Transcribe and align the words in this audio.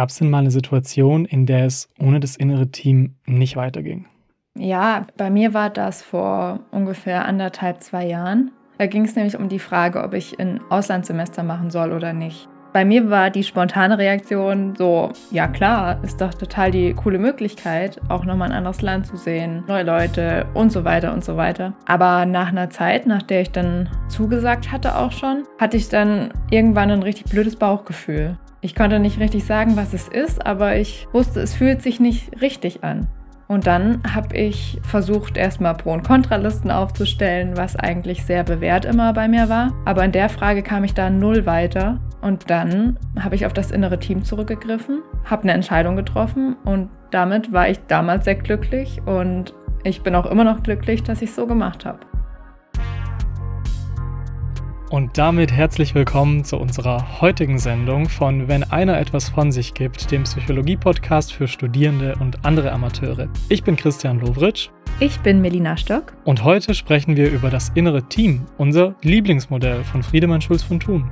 Gab 0.00 0.08
es 0.08 0.16
denn 0.16 0.30
mal 0.30 0.38
eine 0.38 0.50
Situation, 0.50 1.26
in 1.26 1.44
der 1.44 1.66
es 1.66 1.90
ohne 1.98 2.20
das 2.20 2.34
innere 2.34 2.70
Team 2.70 3.16
nicht 3.26 3.56
weiterging? 3.56 4.06
Ja, 4.56 5.06
bei 5.18 5.28
mir 5.28 5.52
war 5.52 5.68
das 5.68 6.02
vor 6.02 6.60
ungefähr 6.70 7.26
anderthalb, 7.26 7.82
zwei 7.82 8.06
Jahren. 8.06 8.50
Da 8.78 8.86
ging 8.86 9.04
es 9.04 9.14
nämlich 9.14 9.36
um 9.36 9.50
die 9.50 9.58
Frage, 9.58 10.02
ob 10.02 10.14
ich 10.14 10.40
ein 10.40 10.58
Auslandssemester 10.70 11.42
machen 11.42 11.68
soll 11.68 11.92
oder 11.92 12.14
nicht. 12.14 12.48
Bei 12.72 12.86
mir 12.86 13.10
war 13.10 13.28
die 13.28 13.44
spontane 13.44 13.98
Reaktion 13.98 14.74
so, 14.74 15.12
ja 15.30 15.48
klar, 15.48 16.02
ist 16.02 16.22
doch 16.22 16.32
total 16.32 16.70
die 16.70 16.94
coole 16.94 17.18
Möglichkeit, 17.18 18.00
auch 18.08 18.24
nochmal 18.24 18.52
ein 18.52 18.56
anderes 18.56 18.80
Land 18.80 19.06
zu 19.06 19.18
sehen, 19.18 19.64
neue 19.68 19.82
Leute 19.82 20.46
und 20.54 20.72
so 20.72 20.86
weiter 20.86 21.12
und 21.12 21.22
so 21.22 21.36
weiter. 21.36 21.74
Aber 21.84 22.24
nach 22.24 22.48
einer 22.48 22.70
Zeit, 22.70 23.06
nach 23.06 23.22
der 23.22 23.42
ich 23.42 23.50
dann 23.50 23.90
zugesagt 24.08 24.72
hatte 24.72 24.96
auch 24.96 25.12
schon, 25.12 25.42
hatte 25.58 25.76
ich 25.76 25.90
dann 25.90 26.32
irgendwann 26.50 26.90
ein 26.90 27.02
richtig 27.02 27.26
blödes 27.26 27.56
Bauchgefühl. 27.56 28.38
Ich 28.62 28.74
konnte 28.74 28.98
nicht 28.98 29.18
richtig 29.18 29.44
sagen, 29.44 29.76
was 29.76 29.94
es 29.94 30.08
ist, 30.08 30.44
aber 30.44 30.76
ich 30.76 31.08
wusste, 31.12 31.40
es 31.40 31.54
fühlt 31.54 31.80
sich 31.82 31.98
nicht 31.98 32.40
richtig 32.42 32.84
an. 32.84 33.08
Und 33.48 33.66
dann 33.66 34.00
habe 34.14 34.36
ich 34.36 34.78
versucht, 34.82 35.36
erstmal 35.36 35.74
Pro- 35.74 35.92
und 35.92 36.06
Kontralisten 36.06 36.70
aufzustellen, 36.70 37.56
was 37.56 37.74
eigentlich 37.74 38.24
sehr 38.24 38.44
bewährt 38.44 38.84
immer 38.84 39.12
bei 39.12 39.26
mir 39.28 39.48
war. 39.48 39.72
Aber 39.86 40.04
in 40.04 40.12
der 40.12 40.28
Frage 40.28 40.62
kam 40.62 40.84
ich 40.84 40.94
da 40.94 41.10
null 41.10 41.46
weiter. 41.46 41.98
Und 42.20 42.50
dann 42.50 42.98
habe 43.18 43.34
ich 43.34 43.46
auf 43.46 43.52
das 43.52 43.70
innere 43.70 43.98
Team 43.98 44.22
zurückgegriffen, 44.24 45.02
habe 45.24 45.44
eine 45.44 45.52
Entscheidung 45.52 45.96
getroffen 45.96 46.54
und 46.64 46.90
damit 47.10 47.52
war 47.52 47.68
ich 47.68 47.78
damals 47.88 48.26
sehr 48.26 48.34
glücklich 48.34 49.00
und 49.06 49.54
ich 49.84 50.02
bin 50.02 50.14
auch 50.14 50.26
immer 50.26 50.44
noch 50.44 50.62
glücklich, 50.62 51.02
dass 51.02 51.22
ich 51.22 51.30
es 51.30 51.36
so 51.36 51.46
gemacht 51.46 51.86
habe. 51.86 52.09
Und 54.90 55.16
damit 55.16 55.52
herzlich 55.52 55.94
willkommen 55.94 56.42
zu 56.42 56.56
unserer 56.56 57.20
heutigen 57.20 57.60
Sendung 57.60 58.08
von 58.08 58.48
Wenn 58.48 58.64
einer 58.64 58.98
etwas 58.98 59.28
von 59.28 59.52
sich 59.52 59.72
gibt, 59.72 60.10
dem 60.10 60.24
Psychologie-Podcast 60.24 61.32
für 61.32 61.46
Studierende 61.46 62.16
und 62.18 62.44
andere 62.44 62.72
Amateure. 62.72 63.28
Ich 63.48 63.62
bin 63.62 63.76
Christian 63.76 64.18
Lovritsch. 64.18 64.70
Ich 64.98 65.20
bin 65.20 65.40
Melina 65.40 65.76
Stock. 65.76 66.12
Und 66.24 66.42
heute 66.42 66.74
sprechen 66.74 67.16
wir 67.16 67.30
über 67.30 67.50
das 67.50 67.70
innere 67.76 68.02
Team, 68.02 68.44
unser 68.58 68.96
Lieblingsmodell 69.02 69.84
von 69.84 70.02
Friedemann 70.02 70.40
Schulz 70.40 70.64
von 70.64 70.80
Thun. 70.80 71.08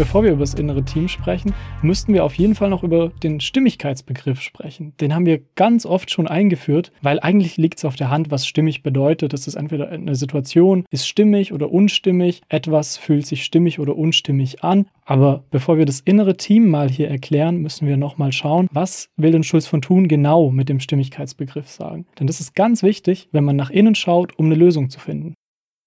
Bevor 0.00 0.24
wir 0.24 0.30
über 0.30 0.40
das 0.40 0.54
innere 0.54 0.82
Team 0.82 1.08
sprechen, 1.08 1.52
müssten 1.82 2.14
wir 2.14 2.24
auf 2.24 2.36
jeden 2.36 2.54
Fall 2.54 2.70
noch 2.70 2.82
über 2.82 3.10
den 3.22 3.38
Stimmigkeitsbegriff 3.38 4.40
sprechen. 4.40 4.94
Den 4.98 5.14
haben 5.14 5.26
wir 5.26 5.42
ganz 5.56 5.84
oft 5.84 6.10
schon 6.10 6.26
eingeführt, 6.26 6.90
weil 7.02 7.20
eigentlich 7.20 7.58
liegt 7.58 7.76
es 7.76 7.84
auf 7.84 7.96
der 7.96 8.08
Hand, 8.08 8.30
was 8.30 8.46
stimmig 8.46 8.82
bedeutet. 8.82 9.34
Das 9.34 9.46
ist 9.46 9.56
entweder 9.56 9.90
eine 9.90 10.14
Situation 10.14 10.86
ist 10.90 11.06
stimmig 11.06 11.52
oder 11.52 11.70
unstimmig, 11.70 12.40
etwas 12.48 12.96
fühlt 12.96 13.26
sich 13.26 13.44
stimmig 13.44 13.78
oder 13.78 13.94
unstimmig 13.94 14.64
an. 14.64 14.86
Aber 15.04 15.44
bevor 15.50 15.76
wir 15.76 15.84
das 15.84 16.00
innere 16.00 16.38
Team 16.38 16.70
mal 16.70 16.88
hier 16.88 17.10
erklären, 17.10 17.58
müssen 17.58 17.86
wir 17.86 17.98
nochmal 17.98 18.32
schauen, 18.32 18.68
was 18.72 19.10
will 19.18 19.32
denn 19.32 19.42
Schulz 19.42 19.66
von 19.66 19.82
Thun 19.82 20.08
genau 20.08 20.50
mit 20.50 20.70
dem 20.70 20.80
Stimmigkeitsbegriff 20.80 21.68
sagen. 21.68 22.06
Denn 22.18 22.26
das 22.26 22.40
ist 22.40 22.54
ganz 22.54 22.82
wichtig, 22.82 23.28
wenn 23.32 23.44
man 23.44 23.56
nach 23.56 23.68
innen 23.68 23.94
schaut, 23.94 24.38
um 24.38 24.46
eine 24.46 24.54
Lösung 24.54 24.88
zu 24.88 24.98
finden. 24.98 25.34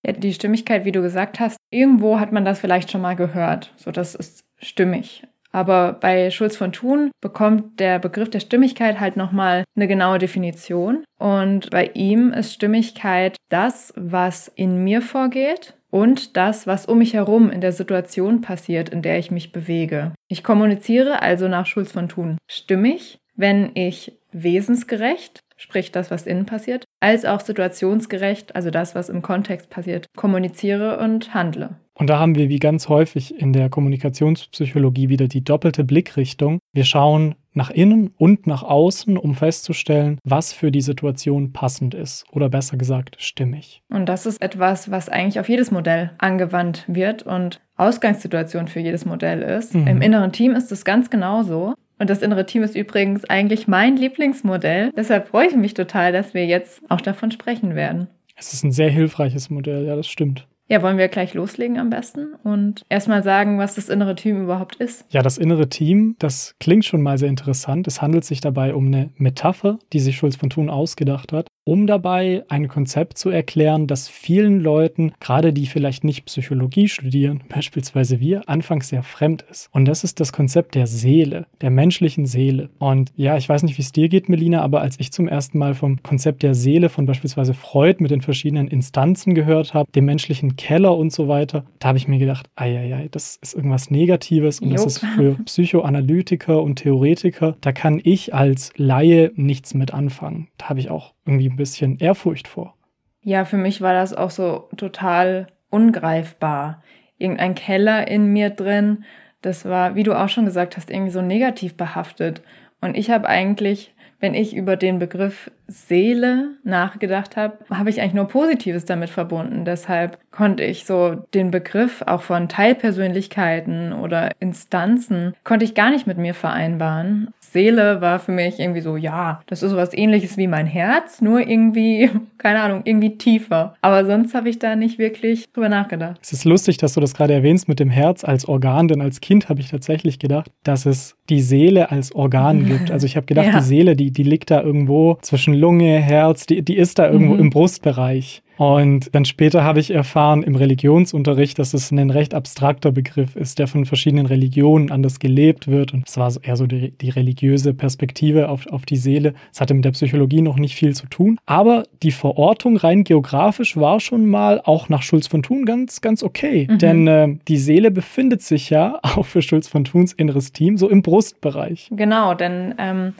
Ja, 0.05 0.13
die 0.13 0.33
Stimmigkeit, 0.33 0.85
wie 0.85 0.91
du 0.91 1.01
gesagt 1.01 1.39
hast, 1.39 1.57
irgendwo 1.71 2.19
hat 2.19 2.31
man 2.31 2.45
das 2.45 2.59
vielleicht 2.59 2.91
schon 2.91 3.01
mal 3.01 3.15
gehört. 3.15 3.73
So, 3.77 3.91
das 3.91 4.15
ist 4.15 4.43
stimmig. 4.57 5.23
Aber 5.53 5.93
bei 5.93 6.31
Schulz 6.31 6.57
von 6.57 6.71
Thun 6.71 7.11
bekommt 7.21 7.79
der 7.79 7.99
Begriff 7.99 8.29
der 8.29 8.39
Stimmigkeit 8.39 8.99
halt 8.99 9.15
nochmal 9.15 9.63
eine 9.75 9.87
genaue 9.87 10.17
Definition. 10.17 11.03
Und 11.19 11.69
bei 11.69 11.91
ihm 11.93 12.33
ist 12.33 12.53
Stimmigkeit 12.53 13.37
das, 13.49 13.93
was 13.95 14.47
in 14.47 14.83
mir 14.83 15.01
vorgeht 15.01 15.75
und 15.91 16.35
das, 16.37 16.65
was 16.65 16.87
um 16.87 16.97
mich 16.97 17.13
herum 17.13 17.51
in 17.51 17.61
der 17.61 17.71
Situation 17.71 18.41
passiert, 18.41 18.89
in 18.89 19.03
der 19.03 19.19
ich 19.19 19.29
mich 19.29 19.51
bewege. 19.51 20.13
Ich 20.27 20.43
kommuniziere 20.43 21.21
also 21.21 21.47
nach 21.47 21.67
Schulz 21.67 21.91
von 21.91 22.09
Thun 22.09 22.39
stimmig, 22.47 23.19
wenn 23.35 23.71
ich 23.75 24.17
wesensgerecht, 24.31 25.41
sprich 25.63 25.93
das, 25.93 26.11
was 26.11 26.27
innen 26.27 26.45
passiert, 26.45 26.83
als 26.99 27.23
auch 27.23 27.39
situationsgerecht, 27.39 28.53
also 28.53 28.69
das, 28.69 28.95
was 28.95 29.07
im 29.07 29.21
Kontext 29.21 29.69
passiert, 29.69 30.07
kommuniziere 30.17 30.99
und 30.99 31.33
handle. 31.33 31.77
Und 31.93 32.09
da 32.09 32.19
haben 32.19 32.35
wir 32.35 32.49
wie 32.49 32.59
ganz 32.59 32.89
häufig 32.89 33.39
in 33.39 33.53
der 33.53 33.69
Kommunikationspsychologie 33.69 35.07
wieder 35.07 35.27
die 35.27 35.43
doppelte 35.43 35.85
Blickrichtung. 35.85 36.59
Wir 36.73 36.83
schauen 36.83 37.35
nach 37.53 37.69
innen 37.69 38.09
und 38.17 38.45
nach 38.45 38.63
außen, 38.63 39.17
um 39.17 39.35
festzustellen, 39.35 40.17
was 40.25 40.51
für 40.51 40.71
die 40.71 40.81
Situation 40.81 41.53
passend 41.53 41.93
ist 41.93 42.25
oder 42.31 42.49
besser 42.49 42.77
gesagt 42.77 43.17
stimmig. 43.19 43.83
Und 43.89 44.07
das 44.09 44.25
ist 44.25 44.41
etwas, 44.41 44.91
was 44.91 45.07
eigentlich 45.07 45.39
auf 45.39 45.47
jedes 45.47 45.71
Modell 45.71 46.11
angewandt 46.17 46.83
wird 46.87 47.23
und 47.23 47.61
Ausgangssituation 47.77 48.67
für 48.67 48.79
jedes 48.79 49.05
Modell 49.05 49.41
ist. 49.41 49.75
Mhm. 49.75 49.87
Im 49.87 50.01
inneren 50.01 50.31
Team 50.31 50.53
ist 50.53 50.71
es 50.71 50.83
ganz 50.83 51.09
genauso. 51.09 51.75
Und 52.03 52.09
das 52.09 52.21
innere 52.21 52.45
Team 52.45 52.63
ist 52.63 52.75
übrigens 52.75 53.23
eigentlich 53.23 53.65
mein 53.69 53.95
Lieblingsmodell. 53.95 54.91
Deshalb 54.93 55.29
freue 55.29 55.47
ich 55.47 55.55
mich 55.55 55.73
total, 55.73 56.11
dass 56.11 56.33
wir 56.33 56.45
jetzt 56.45 56.81
auch 56.89 56.99
davon 56.99 57.31
sprechen 57.31 57.75
werden. 57.75 58.09
Es 58.35 58.51
ist 58.51 58.65
ein 58.65 58.73
sehr 58.73 58.89
hilfreiches 58.89 59.49
Modell, 59.49 59.85
ja, 59.85 59.95
das 59.95 60.09
stimmt. 60.09 60.45
Ja, 60.69 60.81
wollen 60.81 60.97
wir 60.97 61.09
gleich 61.09 61.33
loslegen 61.33 61.77
am 61.77 61.89
besten 61.89 62.35
und 62.43 62.83
erstmal 62.87 63.21
sagen, 63.21 63.59
was 63.59 63.75
das 63.75 63.89
innere 63.89 64.15
Team 64.15 64.43
überhaupt 64.43 64.75
ist? 64.75 65.05
Ja, 65.09 65.21
das 65.21 65.37
innere 65.37 65.67
Team, 65.67 66.15
das 66.19 66.55
klingt 66.59 66.85
schon 66.85 67.01
mal 67.01 67.17
sehr 67.17 67.27
interessant. 67.27 67.85
Es 67.85 68.01
handelt 68.01 68.23
sich 68.23 68.39
dabei 68.39 68.73
um 68.73 68.87
eine 68.87 69.09
Metapher, 69.15 69.77
die 69.91 69.99
sich 69.99 70.15
Schulz 70.15 70.37
von 70.37 70.49
Thun 70.49 70.69
ausgedacht 70.69 71.33
hat, 71.33 71.47
um 71.65 71.85
dabei 71.85 72.43
ein 72.47 72.67
Konzept 72.67 73.17
zu 73.17 73.29
erklären, 73.29 73.87
das 73.87 74.09
vielen 74.09 74.59
Leuten, 74.59 75.13
gerade 75.19 75.53
die 75.53 75.65
vielleicht 75.65 76.03
nicht 76.03 76.25
Psychologie 76.25 76.87
studieren, 76.87 77.43
beispielsweise 77.49 78.19
wir, 78.19 78.47
anfangs 78.47 78.89
sehr 78.89 79.03
fremd 79.03 79.43
ist. 79.49 79.67
Und 79.71 79.85
das 79.85 80.03
ist 80.03 80.19
das 80.19 80.31
Konzept 80.31 80.75
der 80.75 80.87
Seele, 80.87 81.45
der 81.61 81.71
menschlichen 81.71 82.25
Seele. 82.25 82.69
Und 82.79 83.11
ja, 83.15 83.37
ich 83.37 83.47
weiß 83.47 83.63
nicht, 83.63 83.77
wie 83.77 83.81
es 83.81 83.91
dir 83.91 84.07
geht, 84.07 84.29
Melina, 84.29 84.61
aber 84.61 84.81
als 84.81 84.99
ich 84.99 85.11
zum 85.11 85.27
ersten 85.27 85.57
Mal 85.57 85.73
vom 85.73 86.01
Konzept 86.03 86.43
der 86.43 86.53
Seele 86.53 86.89
von 86.89 87.05
beispielsweise 87.05 87.53
Freud 87.53 87.97
mit 87.99 88.11
den 88.11 88.21
verschiedenen 88.21 88.67
Instanzen 88.67 89.33
gehört 89.35 89.73
habe, 89.73 89.91
dem 89.91 90.05
menschlichen 90.05 90.52
Keller 90.55 90.95
und 90.97 91.11
so 91.11 91.27
weiter. 91.27 91.65
Da 91.79 91.89
habe 91.89 91.97
ich 91.97 92.07
mir 92.07 92.19
gedacht, 92.19 92.49
ei, 92.55 93.07
das 93.11 93.37
ist 93.37 93.53
irgendwas 93.53 93.91
Negatives 93.91 94.59
und 94.59 94.69
jo. 94.69 94.75
das 94.75 94.85
ist 94.85 95.05
für 95.05 95.35
Psychoanalytiker 95.45 96.61
und 96.61 96.75
Theoretiker, 96.75 97.55
da 97.61 97.71
kann 97.71 97.99
ich 98.03 98.33
als 98.33 98.71
Laie 98.75 99.31
nichts 99.35 99.73
mit 99.73 99.93
anfangen. 99.93 100.49
Da 100.57 100.69
habe 100.69 100.79
ich 100.79 100.89
auch 100.89 101.13
irgendwie 101.25 101.49
ein 101.49 101.55
bisschen 101.55 101.97
Ehrfurcht 101.99 102.47
vor. 102.47 102.75
Ja, 103.21 103.45
für 103.45 103.57
mich 103.57 103.81
war 103.81 103.93
das 103.93 104.13
auch 104.13 104.31
so 104.31 104.67
total 104.75 105.47
ungreifbar. 105.69 106.83
Irgendein 107.17 107.55
Keller 107.55 108.07
in 108.07 108.27
mir 108.33 108.49
drin, 108.49 109.05
das 109.41 109.65
war, 109.65 109.95
wie 109.95 110.03
du 110.03 110.13
auch 110.13 110.29
schon 110.29 110.45
gesagt 110.45 110.77
hast, 110.77 110.89
irgendwie 110.89 111.11
so 111.11 111.21
negativ 111.21 111.75
behaftet. 111.75 112.41
Und 112.81 112.97
ich 112.97 113.09
habe 113.11 113.27
eigentlich 113.27 113.92
wenn 114.23 114.35
ich 114.35 114.55
über 114.55 114.77
den 114.77 114.99
Begriff 114.99 115.51
Seele 115.67 116.51
nachgedacht 116.63 117.35
habe, 117.35 117.57
habe 117.69 117.89
ich 117.89 117.99
eigentlich 117.99 118.13
nur 118.13 118.29
Positives 118.29 118.85
damit 118.85 119.09
verbunden. 119.09 119.65
Deshalb 119.65 120.17
konnte 120.31 120.63
ich 120.63 120.85
so 120.85 121.15
den 121.33 121.51
Begriff 121.51 122.01
auch 122.07 122.21
von 122.21 122.47
Teilpersönlichkeiten 122.47 123.91
oder 123.91 124.31
Instanzen, 124.39 125.35
konnte 125.43 125.65
ich 125.65 125.75
gar 125.75 125.89
nicht 125.89 126.07
mit 126.07 126.17
mir 126.17 126.33
vereinbaren. 126.33 127.33
Seele 127.53 128.01
war 128.01 128.19
für 128.19 128.31
mich 128.31 128.59
irgendwie 128.59 128.81
so, 128.81 128.97
ja, 128.97 129.41
das 129.47 129.63
ist 129.63 129.71
sowas 129.71 129.93
ähnliches 129.93 130.37
wie 130.37 130.47
mein 130.47 130.65
Herz, 130.67 131.21
nur 131.21 131.39
irgendwie, 131.39 132.09
keine 132.37 132.61
Ahnung, 132.61 132.81
irgendwie 132.83 133.17
tiefer. 133.17 133.75
Aber 133.81 134.05
sonst 134.05 134.35
habe 134.35 134.49
ich 134.49 134.59
da 134.59 134.75
nicht 134.75 134.99
wirklich 134.99 135.51
drüber 135.53 135.69
nachgedacht. 135.69 136.19
Es 136.21 136.33
ist 136.33 136.45
lustig, 136.45 136.77
dass 136.77 136.93
du 136.93 136.99
das 136.99 137.13
gerade 137.13 137.33
erwähnst 137.33 137.69
mit 137.69 137.79
dem 137.79 137.89
Herz 137.89 138.23
als 138.23 138.47
Organ, 138.47 138.87
denn 138.87 139.01
als 139.01 139.21
Kind 139.21 139.49
habe 139.49 139.61
ich 139.61 139.69
tatsächlich 139.69 140.19
gedacht, 140.19 140.51
dass 140.63 140.85
es 140.85 141.15
die 141.29 141.41
Seele 141.41 141.91
als 141.91 142.13
Organ 142.13 142.65
gibt. 142.67 142.91
Also 142.91 143.05
ich 143.05 143.15
habe 143.15 143.25
gedacht, 143.25 143.47
ja. 143.47 143.59
die 143.59 143.65
Seele, 143.65 143.95
die, 143.95 144.11
die 144.11 144.23
liegt 144.23 144.51
da 144.51 144.61
irgendwo 144.61 145.17
zwischen 145.21 145.53
Lunge, 145.53 145.99
Herz, 145.99 146.45
die, 146.45 146.61
die 146.61 146.75
ist 146.75 146.99
da 146.99 147.09
irgendwo 147.09 147.35
mhm. 147.35 147.39
im 147.39 147.49
Brustbereich. 147.49 148.42
Und 148.57 149.13
dann 149.13 149.25
später 149.25 149.63
habe 149.63 149.79
ich 149.79 149.91
erfahren 149.91 150.43
im 150.43 150.55
Religionsunterricht, 150.55 151.57
dass 151.57 151.73
es 151.73 151.91
ein 151.91 152.09
recht 152.09 152.33
abstrakter 152.33 152.91
Begriff 152.91 153.35
ist, 153.35 153.59
der 153.59 153.67
von 153.67 153.85
verschiedenen 153.85 154.25
Religionen 154.25 154.91
anders 154.91 155.19
gelebt 155.19 155.67
wird. 155.67 155.93
Und 155.93 156.07
es 156.07 156.17
war 156.17 156.31
eher 156.41 156.55
so 156.55 156.67
die, 156.67 156.91
die 156.91 157.09
religiöse 157.09 157.73
Perspektive 157.73 158.49
auf, 158.49 158.67
auf 158.67 158.85
die 158.85 158.97
Seele. 158.97 159.33
Es 159.51 159.61
hatte 159.61 159.73
mit 159.73 159.85
der 159.85 159.91
Psychologie 159.91 160.41
noch 160.41 160.57
nicht 160.57 160.75
viel 160.75 160.95
zu 160.95 161.07
tun. 161.07 161.39
Aber 161.45 161.83
die 162.03 162.11
Verortung 162.11 162.77
rein 162.77 163.03
geografisch 163.03 163.77
war 163.77 163.99
schon 163.99 164.27
mal 164.27 164.61
auch 164.63 164.89
nach 164.89 165.01
Schulz 165.01 165.27
von 165.27 165.43
Thun 165.43 165.65
ganz, 165.65 166.01
ganz 166.01 166.23
okay. 166.23 166.67
Mhm. 166.69 166.77
Denn 166.77 167.07
äh, 167.07 167.35
die 167.47 167.57
Seele 167.57 167.91
befindet 167.91 168.41
sich 168.41 168.69
ja 168.69 168.99
auch 169.03 169.25
für 169.25 169.41
Schulz 169.41 169.67
von 169.67 169.83
Thuns 169.83 170.13
inneres 170.13 170.51
Team 170.51 170.77
so 170.77 170.89
im 170.89 171.01
Brustbereich. 171.01 171.89
Genau, 171.91 172.33
denn 172.33 172.75
ähm, 172.77 173.13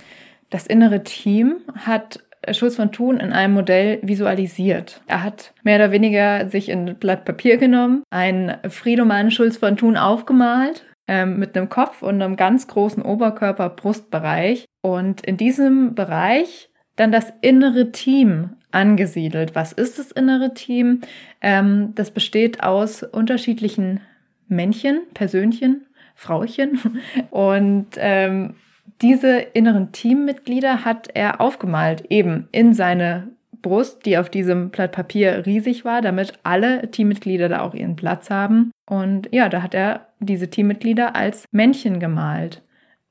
das 0.50 0.68
innere 0.68 1.04
Team 1.04 1.56
hat 1.76 2.20
Schulz 2.52 2.76
von 2.76 2.92
Thun 2.92 3.18
in 3.18 3.32
einem 3.32 3.54
Modell 3.54 4.00
visualisiert. 4.02 5.02
Er 5.08 5.24
hat 5.24 5.54
mehr 5.64 5.78
oder 5.78 5.92
weniger 5.92 6.50
sich 6.50 6.72
ein 6.72 6.96
Blatt 6.96 7.26
Papier 7.26 7.58
genommen, 7.58 8.04
einen 8.10 8.56
Friedemann 8.70 9.32
Schulz 9.32 9.58
von 9.58 9.78
Thun 9.78 9.98
aufgemalt 9.98 10.86
ähm, 11.08 11.40
mit 11.40 11.56
einem 11.56 11.70
Kopf 11.70 12.02
und 12.02 12.22
einem 12.22 12.36
ganz 12.36 12.68
großen 12.68 13.04
Oberkörper-Brustbereich 13.04 14.66
und 14.82 15.22
in 15.26 15.38
diesem 15.38 15.96
Bereich 15.96 16.70
dann 16.96 17.12
das 17.12 17.34
innere 17.42 17.92
Team 17.92 18.52
angesiedelt. 18.72 19.56
Was 19.56 19.72
ist 19.72 20.00
das 20.00 20.12
innere 20.12 20.54
Team? 20.54 21.02
Ähm, 21.42 21.94
das 21.96 22.12
besteht 22.12 22.64
aus 22.64 23.04
unterschiedlichen 23.04 24.02
Männchen, 24.48 25.02
Persönchen, 25.14 25.86
Frauchen. 26.16 26.80
Und 27.30 27.88
ähm, 27.98 28.56
diese 29.02 29.38
inneren 29.40 29.92
Teammitglieder 29.92 30.86
hat 30.86 31.10
er 31.14 31.42
aufgemalt, 31.42 32.06
eben 32.10 32.48
in 32.52 32.74
seine 32.74 33.30
Brust, 33.62 34.06
die 34.06 34.18
auf 34.18 34.30
diesem 34.30 34.70
Blatt 34.70 34.92
Papier 34.92 35.46
riesig 35.46 35.86
war, 35.86 36.02
damit 36.02 36.34
alle 36.44 36.92
Teammitglieder 36.92 37.50
da 37.50 37.62
auch 37.62 37.74
ihren 37.74 37.96
Platz 37.96 38.30
haben. 38.30 38.72
Und 38.86 39.30
ja, 39.32 39.50
da 39.50 39.62
hat 39.64 39.74
er 39.74 40.08
diese 40.20 40.50
Teammitglieder 40.50 41.16
als 41.16 41.46
Männchen 41.52 42.00
gemalt, 42.00 42.62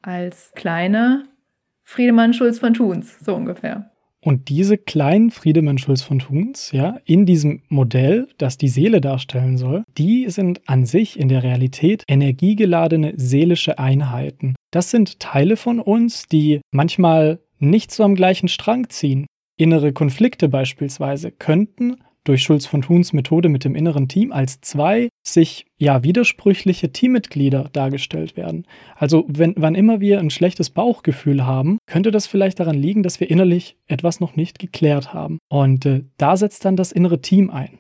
als 0.02 0.52
kleine 0.54 1.24
Friedemann 1.84 2.34
Schulz 2.34 2.58
von 2.58 2.74
Thuns, 2.74 3.18
so 3.20 3.34
ungefähr. 3.34 3.91
Und 4.24 4.48
diese 4.48 4.78
kleinen 4.78 5.30
Friedemann 5.32 5.78
Schulz 5.78 6.02
von 6.02 6.20
Thuns, 6.20 6.70
ja, 6.70 6.98
in 7.04 7.26
diesem 7.26 7.62
Modell, 7.68 8.28
das 8.38 8.56
die 8.56 8.68
Seele 8.68 9.00
darstellen 9.00 9.56
soll, 9.58 9.82
die 9.98 10.30
sind 10.30 10.60
an 10.68 10.86
sich 10.86 11.18
in 11.18 11.28
der 11.28 11.42
Realität 11.42 12.04
energiegeladene 12.06 13.14
seelische 13.16 13.80
Einheiten. 13.80 14.54
Das 14.70 14.90
sind 14.90 15.18
Teile 15.18 15.56
von 15.56 15.80
uns, 15.80 16.28
die 16.28 16.60
manchmal 16.70 17.40
nicht 17.58 17.90
so 17.90 18.04
am 18.04 18.14
gleichen 18.14 18.48
Strang 18.48 18.88
ziehen. 18.90 19.26
Innere 19.58 19.92
Konflikte 19.92 20.48
beispielsweise 20.48 21.32
könnten 21.32 21.96
durch 22.24 22.42
Schulz 22.42 22.66
von 22.66 22.82
Thuns 22.82 23.12
Methode 23.12 23.48
mit 23.48 23.64
dem 23.64 23.74
inneren 23.74 24.08
Team 24.08 24.32
als 24.32 24.60
zwei 24.60 25.08
sich 25.22 25.66
ja 25.76 26.02
widersprüchliche 26.02 26.92
Teammitglieder 26.92 27.70
dargestellt 27.72 28.36
werden. 28.36 28.66
Also 28.96 29.24
wenn 29.28 29.54
wann 29.56 29.74
immer 29.74 30.00
wir 30.00 30.18
ein 30.18 30.30
schlechtes 30.30 30.70
Bauchgefühl 30.70 31.44
haben, 31.46 31.78
könnte 31.86 32.10
das 32.10 32.26
vielleicht 32.26 32.60
daran 32.60 32.76
liegen, 32.76 33.02
dass 33.02 33.20
wir 33.20 33.30
innerlich 33.30 33.76
etwas 33.86 34.20
noch 34.20 34.36
nicht 34.36 34.58
geklärt 34.58 35.12
haben. 35.12 35.38
Und 35.48 35.86
äh, 35.86 36.04
da 36.16 36.36
setzt 36.36 36.64
dann 36.64 36.76
das 36.76 36.92
innere 36.92 37.20
Team 37.20 37.50
ein. 37.50 37.78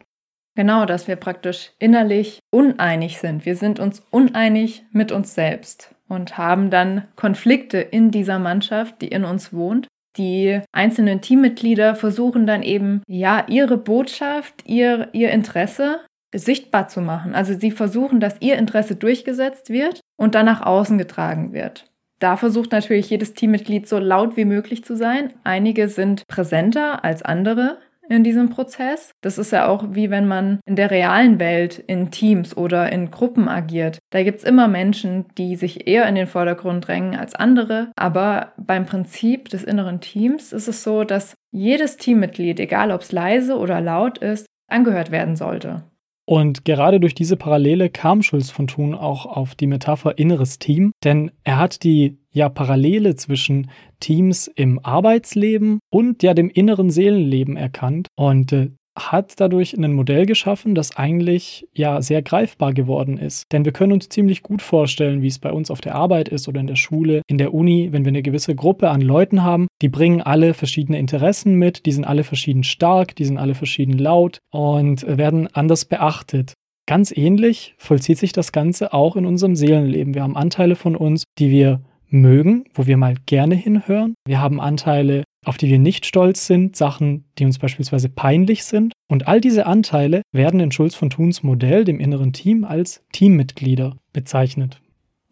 Genau, 0.54 0.84
dass 0.84 1.08
wir 1.08 1.16
praktisch 1.16 1.70
innerlich 1.78 2.40
uneinig 2.50 3.18
sind. 3.18 3.46
Wir 3.46 3.56
sind 3.56 3.80
uns 3.80 4.02
uneinig 4.10 4.84
mit 4.92 5.10
uns 5.10 5.34
selbst 5.34 5.94
und 6.08 6.36
haben 6.36 6.68
dann 6.68 7.08
Konflikte 7.16 7.78
in 7.78 8.10
dieser 8.10 8.38
Mannschaft, 8.38 9.00
die 9.00 9.08
in 9.08 9.24
uns 9.24 9.52
wohnt. 9.52 9.88
Die 10.16 10.60
einzelnen 10.72 11.20
Teammitglieder 11.20 11.94
versuchen 11.94 12.46
dann 12.46 12.62
eben, 12.62 13.02
ja, 13.06 13.46
ihre 13.48 13.78
Botschaft, 13.78 14.64
ihr, 14.66 15.08
ihr 15.12 15.30
Interesse 15.30 16.00
sichtbar 16.34 16.88
zu 16.88 17.00
machen. 17.00 17.34
Also 17.34 17.58
sie 17.58 17.70
versuchen, 17.70 18.20
dass 18.20 18.40
ihr 18.40 18.56
Interesse 18.56 18.96
durchgesetzt 18.96 19.70
wird 19.70 20.00
und 20.16 20.34
dann 20.34 20.46
nach 20.46 20.62
außen 20.62 20.98
getragen 20.98 21.52
wird. 21.52 21.86
Da 22.18 22.36
versucht 22.36 22.72
natürlich 22.72 23.10
jedes 23.10 23.34
Teammitglied 23.34 23.88
so 23.88 23.98
laut 23.98 24.36
wie 24.36 24.44
möglich 24.44 24.84
zu 24.84 24.96
sein. 24.96 25.32
Einige 25.44 25.88
sind 25.88 26.26
präsenter 26.28 27.04
als 27.04 27.22
andere 27.22 27.78
in 28.08 28.24
diesem 28.24 28.50
Prozess. 28.50 29.12
Das 29.20 29.38
ist 29.38 29.52
ja 29.52 29.68
auch 29.68 29.86
wie 29.90 30.10
wenn 30.10 30.26
man 30.26 30.60
in 30.66 30.76
der 30.76 30.90
realen 30.90 31.38
Welt 31.38 31.78
in 31.78 32.10
Teams 32.10 32.56
oder 32.56 32.92
in 32.92 33.10
Gruppen 33.10 33.48
agiert. 33.48 33.98
Da 34.10 34.22
gibt 34.22 34.38
es 34.38 34.44
immer 34.44 34.68
Menschen, 34.68 35.26
die 35.38 35.56
sich 35.56 35.86
eher 35.86 36.06
in 36.08 36.14
den 36.14 36.26
Vordergrund 36.26 36.86
drängen 36.86 37.16
als 37.16 37.34
andere. 37.34 37.92
Aber 37.96 38.52
beim 38.56 38.86
Prinzip 38.86 39.48
des 39.48 39.64
inneren 39.64 40.00
Teams 40.00 40.52
ist 40.52 40.68
es 40.68 40.82
so, 40.82 41.04
dass 41.04 41.34
jedes 41.50 41.96
Teammitglied, 41.96 42.58
egal 42.60 42.90
ob 42.90 43.02
es 43.02 43.12
leise 43.12 43.58
oder 43.58 43.80
laut 43.80 44.18
ist, 44.18 44.46
angehört 44.68 45.10
werden 45.10 45.36
sollte. 45.36 45.84
Und 46.24 46.64
gerade 46.64 47.00
durch 47.00 47.14
diese 47.14 47.36
Parallele 47.36 47.90
kam 47.90 48.22
Schulz 48.22 48.50
von 48.50 48.66
Thun 48.66 48.94
auch 48.94 49.26
auf 49.26 49.54
die 49.54 49.66
Metapher 49.66 50.18
inneres 50.18 50.58
Team, 50.58 50.92
denn 51.02 51.32
er 51.42 51.58
hat 51.58 51.82
die 51.82 52.18
ja 52.30 52.48
Parallele 52.48 53.16
zwischen 53.16 53.70
Teams 54.00 54.46
im 54.46 54.78
Arbeitsleben 54.84 55.80
und 55.90 56.22
ja 56.22 56.34
dem 56.34 56.48
inneren 56.48 56.90
Seelenleben 56.90 57.56
erkannt. 57.56 58.08
Und 58.16 58.52
äh, 58.52 58.70
hat 58.96 59.40
dadurch 59.40 59.74
ein 59.74 59.92
Modell 59.92 60.26
geschaffen, 60.26 60.74
das 60.74 60.96
eigentlich 60.96 61.66
ja 61.74 62.02
sehr 62.02 62.22
greifbar 62.22 62.74
geworden 62.74 63.18
ist. 63.18 63.44
Denn 63.52 63.64
wir 63.64 63.72
können 63.72 63.92
uns 63.92 64.08
ziemlich 64.08 64.42
gut 64.42 64.62
vorstellen, 64.62 65.22
wie 65.22 65.28
es 65.28 65.38
bei 65.38 65.52
uns 65.52 65.70
auf 65.70 65.80
der 65.80 65.94
Arbeit 65.94 66.28
ist 66.28 66.48
oder 66.48 66.60
in 66.60 66.66
der 66.66 66.76
Schule, 66.76 67.22
in 67.26 67.38
der 67.38 67.54
Uni, 67.54 67.88
wenn 67.92 68.04
wir 68.04 68.10
eine 68.10 68.22
gewisse 68.22 68.54
Gruppe 68.54 68.90
an 68.90 69.00
Leuten 69.00 69.42
haben, 69.42 69.66
die 69.80 69.88
bringen 69.88 70.20
alle 70.20 70.54
verschiedene 70.54 70.98
Interessen 70.98 71.54
mit, 71.54 71.86
die 71.86 71.92
sind 71.92 72.04
alle 72.04 72.24
verschieden 72.24 72.64
stark, 72.64 73.16
die 73.16 73.24
sind 73.24 73.38
alle 73.38 73.54
verschieden 73.54 73.98
laut 73.98 74.38
und 74.50 75.06
werden 75.06 75.48
anders 75.54 75.84
beachtet. 75.84 76.54
Ganz 76.86 77.16
ähnlich 77.16 77.74
vollzieht 77.78 78.18
sich 78.18 78.32
das 78.32 78.52
Ganze 78.52 78.92
auch 78.92 79.16
in 79.16 79.24
unserem 79.24 79.56
Seelenleben. 79.56 80.14
Wir 80.14 80.22
haben 80.22 80.36
Anteile 80.36 80.74
von 80.74 80.96
uns, 80.96 81.24
die 81.38 81.50
wir 81.50 81.80
mögen, 82.08 82.64
wo 82.74 82.86
wir 82.86 82.96
mal 82.96 83.14
gerne 83.26 83.54
hinhören. 83.54 84.14
Wir 84.26 84.40
haben 84.40 84.60
Anteile, 84.60 85.24
auf 85.44 85.56
die 85.56 85.68
wir 85.68 85.78
nicht 85.78 86.06
stolz 86.06 86.46
sind, 86.46 86.76
Sachen, 86.76 87.24
die 87.38 87.44
uns 87.44 87.58
beispielsweise 87.58 88.08
peinlich 88.08 88.64
sind. 88.64 88.92
Und 89.08 89.28
all 89.28 89.40
diese 89.40 89.66
Anteile 89.66 90.22
werden 90.32 90.60
in 90.60 90.72
Schulz 90.72 90.94
von 90.94 91.10
Thuns 91.10 91.42
Modell, 91.42 91.84
dem 91.84 92.00
inneren 92.00 92.32
Team, 92.32 92.64
als 92.64 93.04
Teammitglieder 93.12 93.96
bezeichnet. 94.12 94.80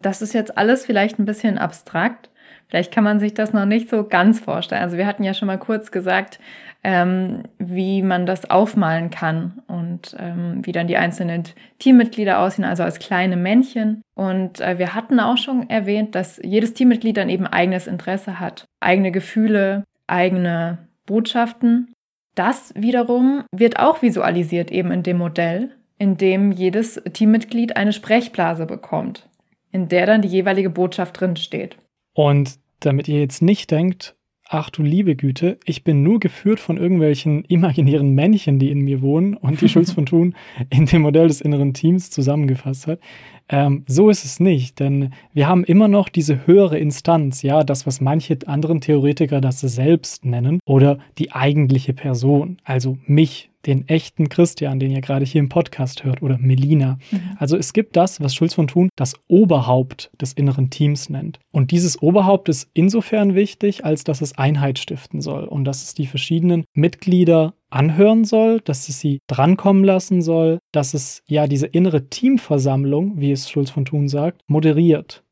Das 0.01 0.21
ist 0.21 0.33
jetzt 0.33 0.57
alles 0.57 0.85
vielleicht 0.85 1.19
ein 1.19 1.25
bisschen 1.25 1.57
abstrakt. 1.57 2.29
Vielleicht 2.67 2.93
kann 2.93 3.03
man 3.03 3.19
sich 3.19 3.33
das 3.33 3.53
noch 3.53 3.65
nicht 3.65 3.89
so 3.89 4.05
ganz 4.07 4.39
vorstellen. 4.39 4.81
Also 4.81 4.97
wir 4.97 5.05
hatten 5.05 5.23
ja 5.23 5.33
schon 5.33 5.47
mal 5.47 5.59
kurz 5.59 5.91
gesagt, 5.91 6.39
ähm, 6.83 7.43
wie 7.59 8.01
man 8.01 8.25
das 8.25 8.49
aufmalen 8.49 9.09
kann 9.09 9.61
und 9.67 10.15
ähm, 10.17 10.61
wie 10.63 10.71
dann 10.71 10.87
die 10.87 10.97
einzelnen 10.97 11.43
Teammitglieder 11.79 12.39
aussehen, 12.39 12.65
also 12.65 12.83
als 12.83 12.99
kleine 12.99 13.35
Männchen. 13.35 14.01
Und 14.15 14.61
äh, 14.61 14.79
wir 14.79 14.95
hatten 14.95 15.19
auch 15.19 15.37
schon 15.37 15.69
erwähnt, 15.69 16.15
dass 16.15 16.39
jedes 16.43 16.73
Teammitglied 16.73 17.17
dann 17.17 17.29
eben 17.29 17.45
eigenes 17.45 17.87
Interesse 17.87 18.39
hat, 18.39 18.65
eigene 18.79 19.11
Gefühle, 19.11 19.83
eigene 20.11 20.89
Botschaften. 21.05 21.93
Das 22.35 22.73
wiederum 22.75 23.43
wird 23.51 23.79
auch 23.79 24.01
visualisiert 24.01 24.71
eben 24.71 24.91
in 24.91 25.03
dem 25.03 25.17
Modell, 25.17 25.71
in 25.97 26.17
dem 26.17 26.51
jedes 26.51 27.01
Teammitglied 27.13 27.75
eine 27.75 27.93
Sprechblase 27.93 28.65
bekommt, 28.65 29.29
in 29.71 29.87
der 29.87 30.05
dann 30.05 30.21
die 30.21 30.29
jeweilige 30.29 30.69
Botschaft 30.69 31.19
drinsteht. 31.19 31.77
Und 32.13 32.59
damit 32.79 33.07
ihr 33.07 33.19
jetzt 33.19 33.41
nicht 33.41 33.71
denkt, 33.71 34.15
ach 34.51 34.69
du 34.69 34.83
liebe 34.83 35.15
Güte, 35.15 35.59
ich 35.65 35.83
bin 35.83 36.03
nur 36.03 36.19
geführt 36.19 36.59
von 36.59 36.77
irgendwelchen 36.77 37.45
imaginären 37.45 38.13
Männchen, 38.13 38.59
die 38.59 38.69
in 38.69 38.81
mir 38.81 39.01
wohnen 39.01 39.35
und 39.35 39.61
die 39.61 39.69
Schulz 39.69 39.91
von 39.93 40.05
Thun 40.05 40.35
in 40.69 40.85
dem 40.85 41.03
Modell 41.03 41.27
des 41.27 41.41
inneren 41.41 41.73
Teams 41.73 42.09
zusammengefasst 42.11 42.87
hat. 42.87 42.99
Ähm, 43.51 43.83
so 43.85 44.09
ist 44.09 44.23
es 44.23 44.39
nicht, 44.39 44.79
denn 44.79 45.13
wir 45.33 45.47
haben 45.47 45.65
immer 45.65 45.89
noch 45.89 46.07
diese 46.09 46.47
höhere 46.47 46.79
Instanz, 46.79 47.41
ja, 47.41 47.63
das, 47.63 47.85
was 47.85 47.99
manche 47.99 48.37
anderen 48.45 48.79
Theoretiker 48.79 49.41
das 49.41 49.59
Selbst 49.59 50.25
nennen 50.25 50.59
oder 50.65 50.97
die 51.17 51.33
eigentliche 51.33 51.93
Person, 51.93 52.57
also 52.63 52.97
mich, 53.05 53.49
den 53.65 53.87
echten 53.87 54.29
Christian, 54.29 54.79
den 54.79 54.89
ihr 54.89 55.01
gerade 55.01 55.25
hier 55.25 55.39
im 55.39 55.49
Podcast 55.49 56.03
hört, 56.03 56.23
oder 56.23 56.37
Melina. 56.39 56.97
Mhm. 57.11 57.19
Also 57.37 57.57
es 57.57 57.73
gibt 57.73 57.95
das, 57.95 58.19
was 58.19 58.33
Schulz 58.33 58.53
von 58.53 58.67
Thun 58.67 58.89
das 58.95 59.13
Oberhaupt 59.27 60.09
des 60.19 60.33
inneren 60.33 60.69
Teams 60.69 61.09
nennt. 61.09 61.39
Und 61.51 61.69
dieses 61.69 62.01
Oberhaupt 62.01 62.49
ist 62.49 62.69
insofern 62.73 63.35
wichtig, 63.35 63.85
als 63.85 64.03
dass 64.03 64.21
es 64.21 64.35
Einheit 64.37 64.79
stiften 64.79 65.21
soll 65.21 65.43
und 65.43 65.65
dass 65.65 65.83
es 65.83 65.93
die 65.93 66.07
verschiedenen 66.07 66.63
Mitglieder 66.73 67.53
anhören 67.71 68.25
soll, 68.25 68.59
dass 68.61 68.89
es 68.89 68.99
sie 68.99 69.19
drankommen 69.27 69.83
lassen 69.83 70.21
soll, 70.21 70.59
dass 70.71 70.93
es 70.93 71.23
ja 71.27 71.47
diese 71.47 71.67
innere 71.67 72.09
Teamversammlung, 72.09 73.19
wie 73.19 73.31
es 73.31 73.49
Schulz 73.49 73.69
von 73.69 73.85
Thun 73.85 74.07
sagt, 74.07 74.41
moderiert. 74.47 75.23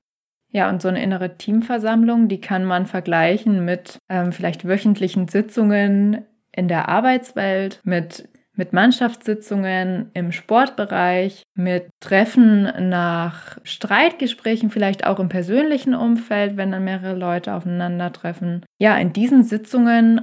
Ja, 0.51 0.69
und 0.69 0.81
so 0.81 0.88
eine 0.88 1.03
innere 1.03 1.38
Teamversammlung, 1.38 2.27
die 2.27 2.41
kann 2.41 2.65
man 2.65 2.88
vergleichen 2.88 3.65
mit 3.65 4.00
ähm, 4.10 4.31
vielleicht 4.31 4.67
wöchentlichen 4.67 5.27
Sitzungen 5.27 6.25
in 6.51 6.67
der 6.67 6.89
Arbeitswelt, 6.89 7.81
mit, 7.84 8.27
mit 8.53 8.74
Mannschaftssitzungen 8.74 10.10
im 10.15 10.31
Sportbereich, 10.31 11.43
mit 11.53 11.89
Treffen 12.00 12.89
nach 12.89 13.60
Streitgesprächen, 13.63 14.72
vielleicht 14.72 15.05
auch 15.05 15.19
im 15.19 15.29
persönlichen 15.29 15.93
Umfeld, 15.93 16.58
wenn 16.58 16.72
dann 16.72 16.84
mehrere 16.84 17.15
Leute 17.15 17.53
aufeinandertreffen. 17.53 18.65
Ja, 18.79 18.98
in 18.98 19.13
diesen 19.13 19.43
Sitzungen 19.43 20.22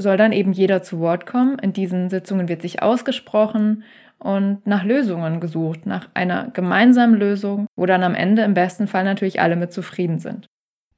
soll 0.00 0.16
dann 0.16 0.32
eben 0.32 0.52
jeder 0.52 0.82
zu 0.82 1.00
Wort 1.00 1.26
kommen. 1.26 1.58
In 1.58 1.72
diesen 1.72 2.10
Sitzungen 2.10 2.48
wird 2.48 2.62
sich 2.62 2.82
ausgesprochen 2.82 3.84
und 4.18 4.66
nach 4.66 4.84
Lösungen 4.84 5.40
gesucht, 5.40 5.86
nach 5.86 6.08
einer 6.14 6.50
gemeinsamen 6.50 7.14
Lösung, 7.14 7.66
wo 7.76 7.86
dann 7.86 8.02
am 8.02 8.14
Ende 8.14 8.42
im 8.42 8.54
besten 8.54 8.86
Fall 8.86 9.04
natürlich 9.04 9.40
alle 9.40 9.56
mit 9.56 9.72
zufrieden 9.72 10.18
sind. 10.18 10.46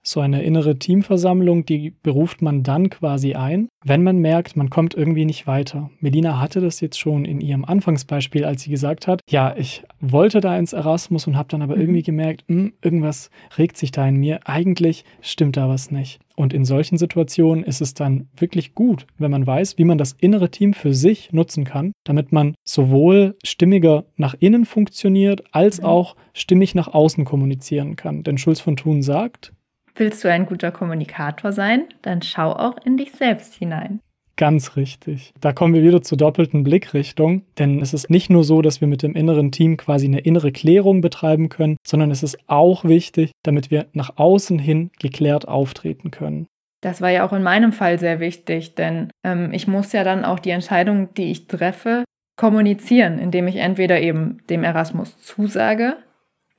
So 0.04 0.20
eine 0.20 0.42
innere 0.42 0.78
Teamversammlung, 0.78 1.64
die 1.64 1.94
beruft 2.02 2.42
man 2.42 2.62
dann 2.62 2.90
quasi 2.90 3.34
ein, 3.34 3.68
wenn 3.84 4.02
man 4.02 4.18
merkt, 4.18 4.56
man 4.56 4.68
kommt 4.68 4.94
irgendwie 4.94 5.24
nicht 5.24 5.46
weiter. 5.46 5.90
Melina 6.00 6.40
hatte 6.40 6.60
das 6.60 6.80
jetzt 6.80 6.98
schon 6.98 7.24
in 7.24 7.40
ihrem 7.40 7.64
Anfangsbeispiel, 7.64 8.44
als 8.44 8.62
sie 8.62 8.70
gesagt 8.70 9.06
hat, 9.06 9.20
ja, 9.28 9.54
ich 9.56 9.84
wollte 10.00 10.40
da 10.40 10.58
ins 10.58 10.72
Erasmus 10.72 11.26
und 11.26 11.36
habe 11.36 11.48
dann 11.48 11.62
aber 11.62 11.76
mhm. 11.76 11.82
irgendwie 11.82 12.02
gemerkt, 12.02 12.44
mh, 12.48 12.56
hm, 12.56 12.72
irgendwas 12.82 13.30
regt 13.58 13.76
sich 13.76 13.92
da 13.92 14.06
in 14.06 14.16
mir. 14.16 14.40
Eigentlich 14.44 15.04
stimmt 15.20 15.56
da 15.56 15.68
was 15.68 15.90
nicht. 15.90 16.20
Und 16.34 16.52
in 16.52 16.64
solchen 16.64 16.96
Situationen 16.96 17.62
ist 17.62 17.80
es 17.80 17.94
dann 17.94 18.28
wirklich 18.36 18.74
gut, 18.74 19.06
wenn 19.18 19.30
man 19.30 19.46
weiß, 19.46 19.78
wie 19.78 19.84
man 19.84 19.98
das 19.98 20.12
innere 20.18 20.50
Team 20.50 20.72
für 20.72 20.94
sich 20.94 21.32
nutzen 21.32 21.64
kann, 21.64 21.92
damit 22.04 22.32
man 22.32 22.54
sowohl 22.64 23.36
stimmiger 23.44 24.04
nach 24.16 24.34
innen 24.38 24.64
funktioniert, 24.64 25.42
als 25.52 25.80
mhm. 25.80 25.86
auch 25.86 26.16
stimmig 26.32 26.74
nach 26.74 26.88
außen 26.88 27.24
kommunizieren 27.24 27.96
kann. 27.96 28.22
Denn 28.24 28.38
Schulz 28.38 28.60
von 28.60 28.76
Thun 28.76 29.02
sagt, 29.02 29.52
Willst 29.94 30.24
du 30.24 30.30
ein 30.30 30.46
guter 30.46 30.70
Kommunikator 30.70 31.52
sein? 31.52 31.84
Dann 32.02 32.22
schau 32.22 32.52
auch 32.52 32.76
in 32.84 32.96
dich 32.96 33.12
selbst 33.12 33.54
hinein. 33.54 34.00
Ganz 34.36 34.76
richtig. 34.76 35.32
Da 35.40 35.52
kommen 35.52 35.74
wir 35.74 35.82
wieder 35.82 36.02
zur 36.02 36.16
doppelten 36.16 36.64
Blickrichtung, 36.64 37.42
denn 37.58 37.80
es 37.80 37.92
ist 37.92 38.08
nicht 38.08 38.30
nur 38.30 38.44
so, 38.44 38.62
dass 38.62 38.80
wir 38.80 38.88
mit 38.88 39.02
dem 39.02 39.14
inneren 39.14 39.52
Team 39.52 39.76
quasi 39.76 40.06
eine 40.06 40.20
innere 40.20 40.52
Klärung 40.52 41.02
betreiben 41.02 41.50
können, 41.50 41.76
sondern 41.86 42.10
es 42.10 42.22
ist 42.22 42.38
auch 42.46 42.84
wichtig, 42.84 43.32
damit 43.42 43.70
wir 43.70 43.86
nach 43.92 44.16
außen 44.16 44.58
hin 44.58 44.90
geklärt 44.98 45.46
auftreten 45.46 46.10
können. 46.10 46.46
Das 46.80 47.00
war 47.00 47.10
ja 47.10 47.26
auch 47.26 47.32
in 47.32 47.42
meinem 47.42 47.72
Fall 47.72 47.98
sehr 47.98 48.20
wichtig, 48.20 48.74
denn 48.74 49.10
ähm, 49.22 49.52
ich 49.52 49.68
muss 49.68 49.92
ja 49.92 50.02
dann 50.02 50.24
auch 50.24 50.38
die 50.38 50.50
Entscheidung, 50.50 51.12
die 51.14 51.30
ich 51.30 51.46
treffe, 51.46 52.04
kommunizieren, 52.36 53.18
indem 53.18 53.46
ich 53.46 53.56
entweder 53.56 54.00
eben 54.00 54.38
dem 54.48 54.64
Erasmus 54.64 55.18
zusage 55.18 55.98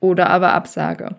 oder 0.00 0.30
aber 0.30 0.54
absage. 0.54 1.16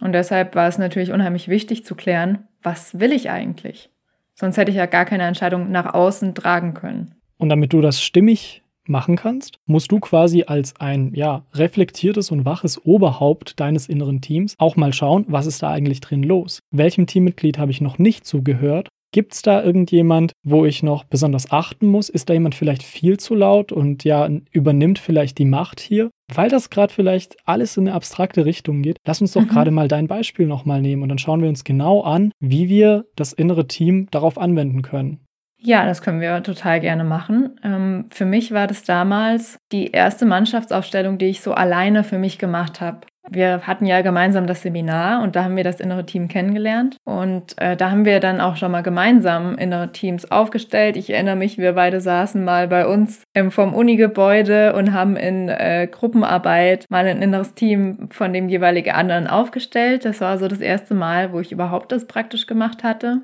Und 0.00 0.12
deshalb 0.12 0.54
war 0.54 0.68
es 0.68 0.78
natürlich 0.78 1.12
unheimlich 1.12 1.48
wichtig 1.48 1.84
zu 1.84 1.94
klären, 1.94 2.48
was 2.62 2.98
will 2.98 3.12
ich 3.12 3.30
eigentlich? 3.30 3.90
Sonst 4.34 4.56
hätte 4.56 4.70
ich 4.70 4.76
ja 4.76 4.86
gar 4.86 5.04
keine 5.04 5.24
Entscheidung 5.24 5.70
nach 5.70 5.94
außen 5.94 6.34
tragen 6.34 6.74
können. 6.74 7.14
Und 7.38 7.48
damit 7.48 7.72
du 7.72 7.80
das 7.80 8.02
stimmig 8.02 8.62
machen 8.86 9.16
kannst, 9.16 9.58
musst 9.66 9.92
du 9.92 10.00
quasi 10.00 10.44
als 10.46 10.78
ein 10.78 11.12
ja, 11.14 11.44
reflektiertes 11.54 12.30
und 12.30 12.44
waches 12.44 12.84
Oberhaupt 12.84 13.58
deines 13.60 13.88
inneren 13.88 14.20
Teams 14.20 14.54
auch 14.58 14.76
mal 14.76 14.92
schauen, 14.92 15.24
was 15.28 15.46
ist 15.46 15.62
da 15.62 15.70
eigentlich 15.70 16.00
drin 16.00 16.22
los? 16.22 16.60
Welchem 16.70 17.06
Teammitglied 17.06 17.58
habe 17.58 17.70
ich 17.70 17.80
noch 17.80 17.98
nicht 17.98 18.26
zugehört 18.26 18.88
Gibt 19.14 19.34
es 19.34 19.42
da 19.42 19.62
irgendjemand, 19.62 20.32
wo 20.42 20.64
ich 20.64 20.82
noch 20.82 21.04
besonders 21.04 21.52
achten 21.52 21.86
muss? 21.86 22.08
Ist 22.08 22.28
da 22.28 22.34
jemand 22.34 22.56
vielleicht 22.56 22.82
viel 22.82 23.16
zu 23.16 23.36
laut 23.36 23.70
und 23.70 24.02
ja, 24.02 24.28
übernimmt 24.50 24.98
vielleicht 24.98 25.38
die 25.38 25.44
Macht 25.44 25.78
hier? 25.78 26.10
Weil 26.34 26.48
das 26.48 26.68
gerade 26.68 26.92
vielleicht 26.92 27.36
alles 27.44 27.76
in 27.76 27.86
eine 27.86 27.94
abstrakte 27.94 28.44
Richtung 28.44 28.82
geht, 28.82 28.96
lass 29.06 29.20
uns 29.20 29.30
doch 29.30 29.42
mhm. 29.42 29.46
gerade 29.46 29.70
mal 29.70 29.86
dein 29.86 30.08
Beispiel 30.08 30.48
nochmal 30.48 30.82
nehmen 30.82 31.04
und 31.04 31.10
dann 31.10 31.18
schauen 31.18 31.42
wir 31.42 31.48
uns 31.48 31.62
genau 31.62 32.02
an, 32.02 32.32
wie 32.40 32.68
wir 32.68 33.04
das 33.14 33.32
innere 33.32 33.68
Team 33.68 34.08
darauf 34.10 34.36
anwenden 34.36 34.82
können. 34.82 35.20
Ja, 35.60 35.86
das 35.86 36.02
können 36.02 36.20
wir 36.20 36.42
total 36.42 36.80
gerne 36.80 37.04
machen. 37.04 37.60
Ähm, 37.62 38.06
für 38.10 38.24
mich 38.24 38.50
war 38.50 38.66
das 38.66 38.82
damals 38.82 39.58
die 39.70 39.92
erste 39.92 40.26
Mannschaftsaufstellung, 40.26 41.18
die 41.18 41.26
ich 41.26 41.40
so 41.40 41.54
alleine 41.54 42.02
für 42.02 42.18
mich 42.18 42.38
gemacht 42.38 42.80
habe. 42.80 43.06
Wir 43.30 43.66
hatten 43.66 43.86
ja 43.86 44.02
gemeinsam 44.02 44.46
das 44.46 44.62
Seminar 44.62 45.22
und 45.22 45.34
da 45.34 45.44
haben 45.44 45.56
wir 45.56 45.64
das 45.64 45.80
innere 45.80 46.04
Team 46.04 46.28
kennengelernt. 46.28 46.98
Und 47.04 47.58
äh, 47.58 47.76
da 47.76 47.90
haben 47.90 48.04
wir 48.04 48.20
dann 48.20 48.40
auch 48.40 48.56
schon 48.56 48.70
mal 48.70 48.82
gemeinsam 48.82 49.56
innere 49.56 49.92
Teams 49.92 50.30
aufgestellt. 50.30 50.96
Ich 50.96 51.10
erinnere 51.10 51.36
mich, 51.36 51.56
wir 51.56 51.72
beide 51.72 52.00
saßen 52.00 52.44
mal 52.44 52.68
bei 52.68 52.86
uns 52.86 53.22
ähm, 53.34 53.50
vom 53.50 53.72
Uni-Gebäude 53.72 54.74
und 54.74 54.92
haben 54.92 55.16
in 55.16 55.48
äh, 55.48 55.88
Gruppenarbeit 55.90 56.86
mal 56.90 57.06
ein 57.06 57.22
inneres 57.22 57.54
Team 57.54 58.08
von 58.10 58.32
dem 58.32 58.48
jeweiligen 58.48 58.94
anderen 58.94 59.26
aufgestellt. 59.26 60.04
Das 60.04 60.20
war 60.20 60.38
so 60.38 60.46
das 60.46 60.60
erste 60.60 60.94
Mal, 60.94 61.32
wo 61.32 61.40
ich 61.40 61.50
überhaupt 61.50 61.92
das 61.92 62.06
praktisch 62.06 62.46
gemacht 62.46 62.84
hatte. 62.84 63.22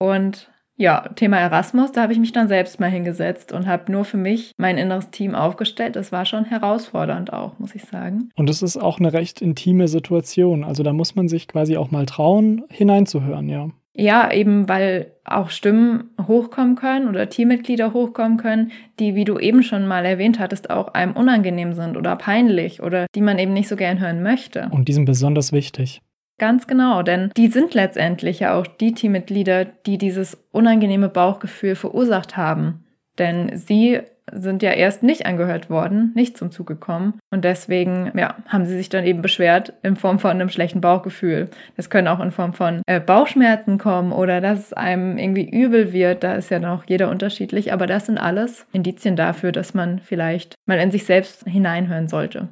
Und 0.00 0.49
ja, 0.80 1.10
Thema 1.14 1.38
Erasmus, 1.38 1.92
da 1.92 2.00
habe 2.00 2.14
ich 2.14 2.18
mich 2.18 2.32
dann 2.32 2.48
selbst 2.48 2.80
mal 2.80 2.88
hingesetzt 2.90 3.52
und 3.52 3.66
habe 3.66 3.92
nur 3.92 4.06
für 4.06 4.16
mich 4.16 4.52
mein 4.56 4.78
inneres 4.78 5.10
Team 5.10 5.34
aufgestellt. 5.34 5.94
Das 5.94 6.10
war 6.10 6.24
schon 6.24 6.46
herausfordernd 6.46 7.34
auch, 7.34 7.58
muss 7.58 7.74
ich 7.74 7.84
sagen. 7.84 8.30
Und 8.34 8.48
es 8.48 8.62
ist 8.62 8.78
auch 8.78 8.98
eine 8.98 9.12
recht 9.12 9.42
intime 9.42 9.88
Situation. 9.88 10.64
Also 10.64 10.82
da 10.82 10.94
muss 10.94 11.14
man 11.14 11.28
sich 11.28 11.48
quasi 11.48 11.76
auch 11.76 11.90
mal 11.90 12.06
trauen, 12.06 12.64
hineinzuhören, 12.70 13.50
ja. 13.50 13.68
Ja, 13.92 14.32
eben 14.32 14.70
weil 14.70 15.12
auch 15.24 15.50
Stimmen 15.50 16.04
hochkommen 16.26 16.76
können 16.76 17.08
oder 17.08 17.28
Teammitglieder 17.28 17.92
hochkommen 17.92 18.38
können, 18.38 18.72
die, 18.98 19.14
wie 19.14 19.24
du 19.24 19.38
eben 19.38 19.62
schon 19.62 19.86
mal 19.86 20.06
erwähnt 20.06 20.38
hattest, 20.38 20.70
auch 20.70 20.88
einem 20.94 21.12
unangenehm 21.12 21.74
sind 21.74 21.98
oder 21.98 22.16
peinlich 22.16 22.82
oder 22.82 23.04
die 23.14 23.20
man 23.20 23.38
eben 23.38 23.52
nicht 23.52 23.68
so 23.68 23.76
gern 23.76 24.00
hören 24.00 24.22
möchte. 24.22 24.70
Und 24.70 24.88
die 24.88 24.94
sind 24.94 25.04
besonders 25.04 25.52
wichtig. 25.52 26.00
Ganz 26.40 26.66
genau, 26.66 27.02
denn 27.02 27.30
die 27.36 27.48
sind 27.48 27.74
letztendlich 27.74 28.40
ja 28.40 28.54
auch 28.54 28.66
die 28.66 28.94
Teammitglieder, 28.94 29.66
die 29.66 29.98
dieses 29.98 30.38
unangenehme 30.52 31.10
Bauchgefühl 31.10 31.74
verursacht 31.74 32.38
haben. 32.38 32.86
Denn 33.18 33.54
sie 33.58 34.00
sind 34.32 34.62
ja 34.62 34.70
erst 34.70 35.02
nicht 35.02 35.26
angehört 35.26 35.68
worden, 35.68 36.12
nicht 36.14 36.38
zum 36.38 36.50
Zug 36.50 36.66
gekommen. 36.66 37.18
Und 37.30 37.44
deswegen 37.44 38.10
ja, 38.16 38.36
haben 38.48 38.64
sie 38.64 38.74
sich 38.74 38.88
dann 38.88 39.04
eben 39.04 39.20
beschwert 39.20 39.74
in 39.82 39.96
Form 39.96 40.18
von 40.18 40.30
einem 40.30 40.48
schlechten 40.48 40.80
Bauchgefühl. 40.80 41.50
Das 41.76 41.90
können 41.90 42.08
auch 42.08 42.20
in 42.20 42.30
Form 42.30 42.54
von 42.54 42.80
äh, 42.86 43.00
Bauchschmerzen 43.00 43.76
kommen 43.76 44.10
oder 44.10 44.40
dass 44.40 44.60
es 44.60 44.72
einem 44.72 45.18
irgendwie 45.18 45.46
übel 45.46 45.92
wird. 45.92 46.24
Da 46.24 46.36
ist 46.36 46.50
ja 46.50 46.58
noch 46.58 46.84
jeder 46.86 47.10
unterschiedlich. 47.10 47.74
Aber 47.74 47.86
das 47.86 48.06
sind 48.06 48.16
alles 48.16 48.66
Indizien 48.72 49.14
dafür, 49.14 49.52
dass 49.52 49.74
man 49.74 49.98
vielleicht 49.98 50.54
mal 50.64 50.78
in 50.78 50.90
sich 50.90 51.04
selbst 51.04 51.44
hineinhören 51.46 52.08
sollte. 52.08 52.48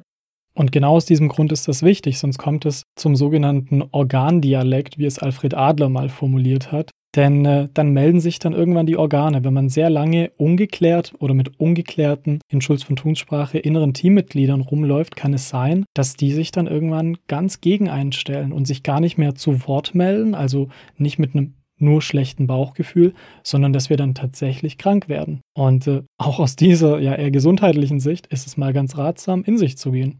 Und 0.59 0.73
genau 0.73 0.97
aus 0.97 1.05
diesem 1.05 1.29
Grund 1.29 1.53
ist 1.53 1.69
das 1.69 1.83
wichtig, 1.83 2.19
sonst 2.19 2.37
kommt 2.37 2.65
es 2.65 2.83
zum 2.97 3.15
sogenannten 3.15 3.81
Organdialekt, 3.91 4.97
wie 4.97 5.05
es 5.05 5.17
Alfred 5.17 5.53
Adler 5.53 5.87
mal 5.87 6.09
formuliert 6.09 6.73
hat. 6.73 6.91
Denn 7.15 7.45
äh, 7.45 7.69
dann 7.73 7.93
melden 7.93 8.19
sich 8.19 8.39
dann 8.39 8.51
irgendwann 8.51 8.85
die 8.85 8.97
Organe. 8.97 9.45
Wenn 9.45 9.53
man 9.53 9.69
sehr 9.69 9.89
lange 9.89 10.31
ungeklärt 10.35 11.13
oder 11.19 11.33
mit 11.33 11.61
ungeklärten, 11.61 12.41
in 12.51 12.59
Schulz 12.59 12.83
von 12.83 12.97
Thuns 12.97 13.19
Sprache, 13.19 13.57
inneren 13.57 13.93
Teammitgliedern 13.93 14.59
rumläuft, 14.59 15.15
kann 15.15 15.33
es 15.33 15.47
sein, 15.47 15.85
dass 15.93 16.17
die 16.17 16.33
sich 16.33 16.51
dann 16.51 16.67
irgendwann 16.67 17.17
ganz 17.27 17.61
gegen 17.61 17.87
einstellen 17.87 18.51
und 18.51 18.65
sich 18.65 18.83
gar 18.83 18.99
nicht 18.99 19.17
mehr 19.17 19.35
zu 19.35 19.65
Wort 19.65 19.95
melden, 19.95 20.35
also 20.35 20.67
nicht 20.97 21.19
mit 21.19 21.35
einem 21.35 21.53
nur 21.77 22.01
schlechten 22.01 22.47
Bauchgefühl, 22.47 23.13
sondern 23.43 23.71
dass 23.71 23.89
wir 23.89 23.95
dann 23.95 24.13
tatsächlich 24.13 24.77
krank 24.77 25.07
werden. 25.07 25.39
Und 25.57 25.87
äh, 25.87 26.03
auch 26.17 26.41
aus 26.41 26.57
dieser 26.57 26.99
ja 26.99 27.15
eher 27.15 27.31
gesundheitlichen 27.31 28.01
Sicht 28.01 28.27
ist 28.27 28.45
es 28.45 28.57
mal 28.57 28.73
ganz 28.73 28.97
ratsam, 28.97 29.45
in 29.45 29.57
sich 29.57 29.77
zu 29.77 29.91
gehen. 29.91 30.19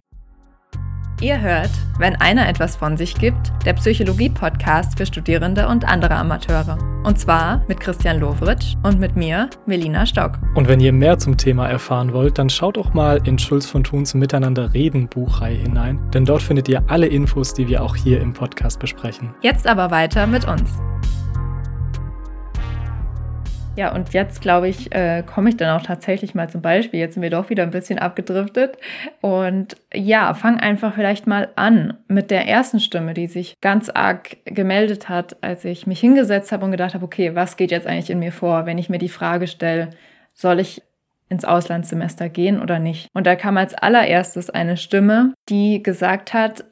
Ihr 1.21 1.41
hört, 1.41 1.71
wenn 1.97 2.15
einer 2.15 2.47
etwas 2.47 2.77
von 2.77 2.95
sich 2.95 3.13
gibt, 3.13 3.51
der 3.65 3.73
Psychologie-Podcast 3.73 4.97
für 4.97 5.05
Studierende 5.05 5.67
und 5.67 5.85
andere 5.85 6.15
Amateure. 6.15 6.77
Und 7.03 7.19
zwar 7.19 7.61
mit 7.67 7.81
Christian 7.81 8.21
Lovritsch 8.21 8.75
und 8.83 9.01
mit 9.01 9.17
mir, 9.17 9.49
Melina 9.65 10.05
Stock. 10.05 10.39
Und 10.55 10.69
wenn 10.69 10.79
ihr 10.79 10.93
mehr 10.93 11.19
zum 11.19 11.35
Thema 11.35 11.67
erfahren 11.67 12.13
wollt, 12.13 12.37
dann 12.37 12.49
schaut 12.49 12.77
auch 12.77 12.93
mal 12.93 13.19
in 13.25 13.37
Schulz 13.37 13.65
von 13.65 13.83
Thuns 13.83 14.13
Miteinander 14.13 14.73
reden 14.73 15.09
Buchreihe 15.09 15.57
hinein, 15.57 15.99
denn 16.13 16.23
dort 16.23 16.41
findet 16.41 16.69
ihr 16.69 16.83
alle 16.87 17.07
Infos, 17.07 17.53
die 17.53 17.67
wir 17.67 17.83
auch 17.83 17.97
hier 17.97 18.21
im 18.21 18.31
Podcast 18.31 18.79
besprechen. 18.79 19.33
Jetzt 19.41 19.67
aber 19.67 19.91
weiter 19.91 20.25
mit 20.25 20.47
uns. 20.47 20.71
Ja, 23.79 23.95
und 23.95 24.11
jetzt 24.11 24.41
glaube 24.41 24.67
ich, 24.67 24.93
äh, 24.93 25.23
komme 25.25 25.47
ich 25.47 25.55
dann 25.55 25.79
auch 25.79 25.81
tatsächlich 25.81 26.35
mal 26.35 26.49
zum 26.49 26.61
Beispiel. 26.61 26.99
Jetzt 26.99 27.13
sind 27.13 27.23
wir 27.23 27.29
doch 27.29 27.49
wieder 27.49 27.63
ein 27.63 27.71
bisschen 27.71 27.97
abgedriftet. 27.97 28.77
Und 29.21 29.77
ja, 29.93 30.33
fang 30.33 30.59
einfach 30.59 30.95
vielleicht 30.95 31.27
mal 31.27 31.47
an 31.55 31.93
mit 32.09 32.29
der 32.29 32.45
ersten 32.45 32.81
Stimme, 32.81 33.13
die 33.13 33.27
sich 33.27 33.55
ganz 33.61 33.89
arg 33.89 34.35
gemeldet 34.43 35.07
hat, 35.07 35.41
als 35.41 35.63
ich 35.63 35.87
mich 35.87 36.01
hingesetzt 36.01 36.51
habe 36.51 36.65
und 36.65 36.71
gedacht 36.71 36.93
habe, 36.93 37.05
okay, 37.05 37.35
was 37.35 37.55
geht 37.55 37.71
jetzt 37.71 37.87
eigentlich 37.87 38.09
in 38.09 38.19
mir 38.19 38.33
vor, 38.33 38.65
wenn 38.65 38.77
ich 38.77 38.89
mir 38.89 38.97
die 38.97 39.07
Frage 39.07 39.47
stelle, 39.47 39.91
soll 40.33 40.59
ich 40.59 40.81
ins 41.29 41.45
Auslandssemester 41.45 42.27
gehen 42.27 42.61
oder 42.61 42.79
nicht? 42.79 43.07
Und 43.13 43.25
da 43.27 43.37
kam 43.37 43.55
als 43.55 43.75
allererstes 43.75 44.49
eine 44.49 44.75
Stimme, 44.75 45.33
die 45.47 45.81
gesagt 45.81 46.33
hat, 46.33 46.65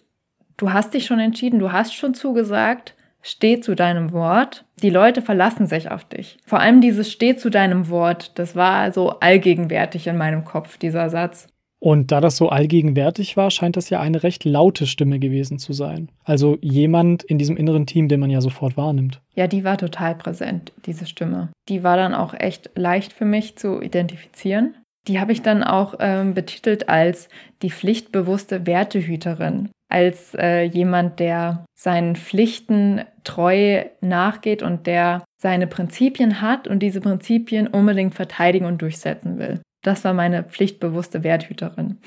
du 0.57 0.73
hast 0.73 0.93
dich 0.93 1.05
schon 1.05 1.21
entschieden, 1.21 1.59
du 1.59 1.71
hast 1.71 1.95
schon 1.95 2.13
zugesagt, 2.13 2.96
steh 3.21 3.59
zu 3.59 3.75
deinem 3.75 4.11
Wort. 4.11 4.65
Die 4.81 4.89
Leute 4.89 5.21
verlassen 5.21 5.67
sich 5.67 5.91
auf 5.91 6.05
dich. 6.05 6.37
Vor 6.45 6.59
allem 6.59 6.81
dieses 6.81 7.11
steh 7.11 7.35
zu 7.35 7.49
deinem 7.49 7.89
Wort, 7.89 8.37
das 8.39 8.55
war 8.55 8.91
so 8.91 9.19
allgegenwärtig 9.19 10.07
in 10.07 10.17
meinem 10.17 10.45
Kopf, 10.45 10.77
dieser 10.77 11.09
Satz. 11.09 11.47
Und 11.79 12.11
da 12.11 12.21
das 12.21 12.37
so 12.37 12.49
allgegenwärtig 12.49 13.37
war, 13.37 13.51
scheint 13.51 13.77
das 13.77 13.89
ja 13.89 13.99
eine 13.99 14.23
recht 14.23 14.45
laute 14.45 14.87
Stimme 14.87 15.19
gewesen 15.19 15.59
zu 15.59 15.73
sein. 15.73 16.09
Also 16.23 16.57
jemand 16.61 17.23
in 17.23 17.37
diesem 17.37 17.55
inneren 17.55 17.85
Team, 17.85 18.07
den 18.07 18.19
man 18.19 18.31
ja 18.31 18.41
sofort 18.41 18.77
wahrnimmt. 18.77 19.21
Ja, 19.35 19.47
die 19.47 19.63
war 19.63 19.77
total 19.77 20.15
präsent, 20.15 20.73
diese 20.85 21.05
Stimme. 21.05 21.49
Die 21.69 21.83
war 21.83 21.95
dann 21.95 22.15
auch 22.15 22.33
echt 22.33 22.71
leicht 22.75 23.13
für 23.13 23.25
mich 23.25 23.57
zu 23.57 23.79
identifizieren. 23.81 24.75
Die 25.07 25.19
habe 25.19 25.31
ich 25.31 25.41
dann 25.41 25.63
auch 25.63 25.95
ähm, 25.99 26.33
betitelt 26.33 26.89
als 26.89 27.29
die 27.61 27.69
pflichtbewusste 27.69 28.65
Wertehüterin 28.65 29.69
als 29.89 30.35
äh, 30.35 30.63
jemand, 30.63 31.19
der 31.19 31.65
seinen 31.73 32.15
Pflichten 32.15 33.01
treu 33.23 33.85
nachgeht 34.01 34.63
und 34.63 34.87
der 34.87 35.23
seine 35.41 35.67
Prinzipien 35.67 36.41
hat 36.41 36.67
und 36.67 36.79
diese 36.79 37.01
Prinzipien 37.01 37.67
unbedingt 37.67 38.15
verteidigen 38.15 38.65
und 38.65 38.81
durchsetzen 38.81 39.37
will. 39.37 39.61
Das 39.83 40.03
war 40.03 40.13
meine 40.13 40.43
pflichtbewusste 40.43 41.23
Werthüterin. 41.23 41.97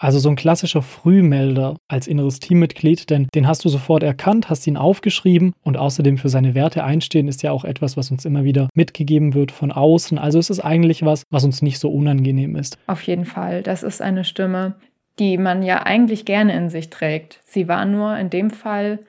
Also 0.00 0.20
so 0.20 0.28
ein 0.28 0.36
klassischer 0.36 0.80
Frühmelder 0.80 1.76
als 1.88 2.06
inneres 2.06 2.38
Teammitglied, 2.38 3.10
denn 3.10 3.26
den 3.34 3.48
hast 3.48 3.64
du 3.64 3.68
sofort 3.68 4.04
erkannt, 4.04 4.48
hast 4.48 4.64
ihn 4.68 4.76
aufgeschrieben 4.76 5.54
und 5.62 5.76
außerdem 5.76 6.18
für 6.18 6.28
seine 6.28 6.54
Werte 6.54 6.84
einstehen 6.84 7.26
ist 7.26 7.42
ja 7.42 7.50
auch 7.50 7.64
etwas, 7.64 7.96
was 7.96 8.12
uns 8.12 8.24
immer 8.24 8.44
wieder 8.44 8.68
mitgegeben 8.74 9.34
wird 9.34 9.50
von 9.50 9.72
außen. 9.72 10.16
Also 10.16 10.38
es 10.38 10.50
ist 10.50 10.60
eigentlich 10.60 11.04
was, 11.04 11.24
was 11.30 11.42
uns 11.42 11.62
nicht 11.62 11.80
so 11.80 11.90
unangenehm 11.90 12.54
ist. 12.54 12.78
Auf 12.86 13.02
jeden 13.02 13.24
Fall, 13.24 13.64
das 13.64 13.82
ist 13.82 14.00
eine 14.00 14.24
Stimme, 14.24 14.76
die 15.18 15.38
man 15.38 15.62
ja 15.62 15.82
eigentlich 15.84 16.24
gerne 16.24 16.54
in 16.54 16.68
sich 16.68 16.90
trägt. 16.90 17.40
Sie 17.44 17.68
war 17.68 17.84
nur 17.84 18.16
in 18.16 18.30
dem 18.30 18.50
Fall 18.50 19.00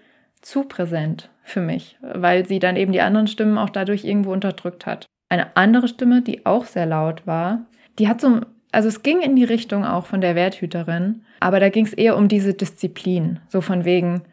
zu 0.42 0.63
präsent 0.63 1.30
für 1.44 1.62
mich, 1.62 1.98
weil 2.01 2.46
sie 2.48 2.60
dann 2.60 2.75
eben 2.75 2.92
die 2.92 3.01
anderen 3.01 3.28
Stimmen 3.28 3.58
auch 3.58 3.70
dadurch 3.70 4.06
irgendwo 4.06 4.32
unterdrückt 4.32 4.86
hat. 4.86 5.06
Eine 5.30 5.56
andere 5.56 5.88
Stimme, 5.88 6.22
die 6.22 6.46
auch 6.46 6.66
sehr 6.66 6.86
laut 6.86 7.28
war, 7.28 7.66
die 7.98 8.08
hat 8.08 8.22
so, 8.22 8.42
also 8.72 8.88
es 8.88 9.04
ging 9.04 9.22
in 9.22 9.36
die 9.36 9.44
Richtung 9.44 9.86
auch 9.86 10.06
von 10.06 10.22
der 10.22 10.36
Werthüterin, 10.36 11.24
aber 11.39 11.60
da 11.60 11.70
ging 11.70 11.86
es 11.86 11.94
eher 11.94 12.18
um 12.18 12.28
diese 12.28 12.54
Disziplin, 12.54 13.39
so 13.48 13.62
von 13.62 13.86
wegen, 13.86 14.24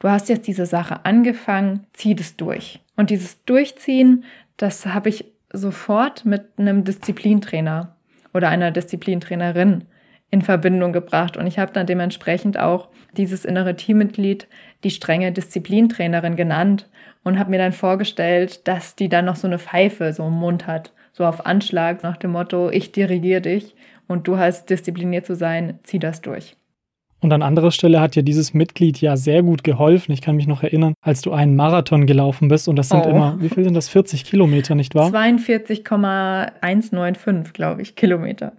du 0.00 0.08
hast 0.08 0.28
jetzt 0.28 0.46
diese 0.46 0.66
Sache 0.66 1.04
angefangen, 1.04 1.86
zieh 1.92 2.14
das 2.14 2.36
durch. 2.36 2.80
Und 2.96 3.10
dieses 3.10 3.44
Durchziehen, 3.44 4.24
das 4.56 4.86
habe 4.86 5.08
ich 5.08 5.24
sofort 5.52 6.24
mit 6.24 6.42
einem 6.58 6.84
Disziplintrainer 6.84 7.96
oder 8.32 8.48
einer 8.48 8.70
Disziplintrainerin 8.70 9.84
in 10.30 10.42
Verbindung 10.42 10.92
gebracht. 10.92 11.36
Und 11.36 11.46
ich 11.46 11.58
habe 11.58 11.72
dann 11.72 11.86
dementsprechend 11.86 12.58
auch 12.58 12.88
dieses 13.16 13.44
innere 13.44 13.76
Teammitglied 13.76 14.46
die 14.84 14.90
strenge 14.90 15.32
Disziplintrainerin 15.32 16.36
genannt 16.36 16.88
und 17.22 17.38
habe 17.38 17.50
mir 17.50 17.58
dann 17.58 17.72
vorgestellt, 17.72 18.66
dass 18.66 18.96
die 18.96 19.08
dann 19.08 19.24
noch 19.24 19.36
so 19.36 19.46
eine 19.46 19.58
Pfeife 19.58 20.12
so 20.12 20.26
im 20.26 20.34
Mund 20.34 20.66
hat, 20.66 20.92
so 21.12 21.24
auf 21.26 21.46
Anschlag 21.46 22.02
nach 22.02 22.16
dem 22.16 22.32
Motto, 22.32 22.70
ich 22.70 22.92
dirigiere 22.92 23.42
dich 23.42 23.74
und 24.06 24.26
du 24.26 24.38
hast 24.38 24.70
diszipliniert 24.70 25.26
zu 25.26 25.34
sein, 25.34 25.78
zieh 25.82 25.98
das 25.98 26.22
durch. 26.22 26.56
Und 27.22 27.34
an 27.34 27.42
anderer 27.42 27.70
Stelle 27.70 28.00
hat 28.00 28.16
ja 28.16 28.22
dieses 28.22 28.54
Mitglied 28.54 28.98
ja 29.02 29.14
sehr 29.16 29.42
gut 29.42 29.62
geholfen. 29.62 30.12
Ich 30.12 30.22
kann 30.22 30.36
mich 30.36 30.46
noch 30.46 30.62
erinnern, 30.62 30.94
als 31.02 31.20
du 31.20 31.32
einen 31.32 31.54
Marathon 31.54 32.06
gelaufen 32.06 32.48
bist 32.48 32.66
und 32.66 32.76
das 32.76 32.88
sind 32.88 33.04
oh. 33.04 33.10
immer, 33.10 33.36
wie 33.40 33.50
viel 33.50 33.64
sind 33.64 33.74
das? 33.74 33.90
40 33.90 34.24
Kilometer, 34.24 34.74
nicht 34.74 34.94
wahr? 34.94 35.10
42,195, 35.10 37.52
glaube 37.52 37.82
ich, 37.82 37.94
Kilometer. 37.94 38.54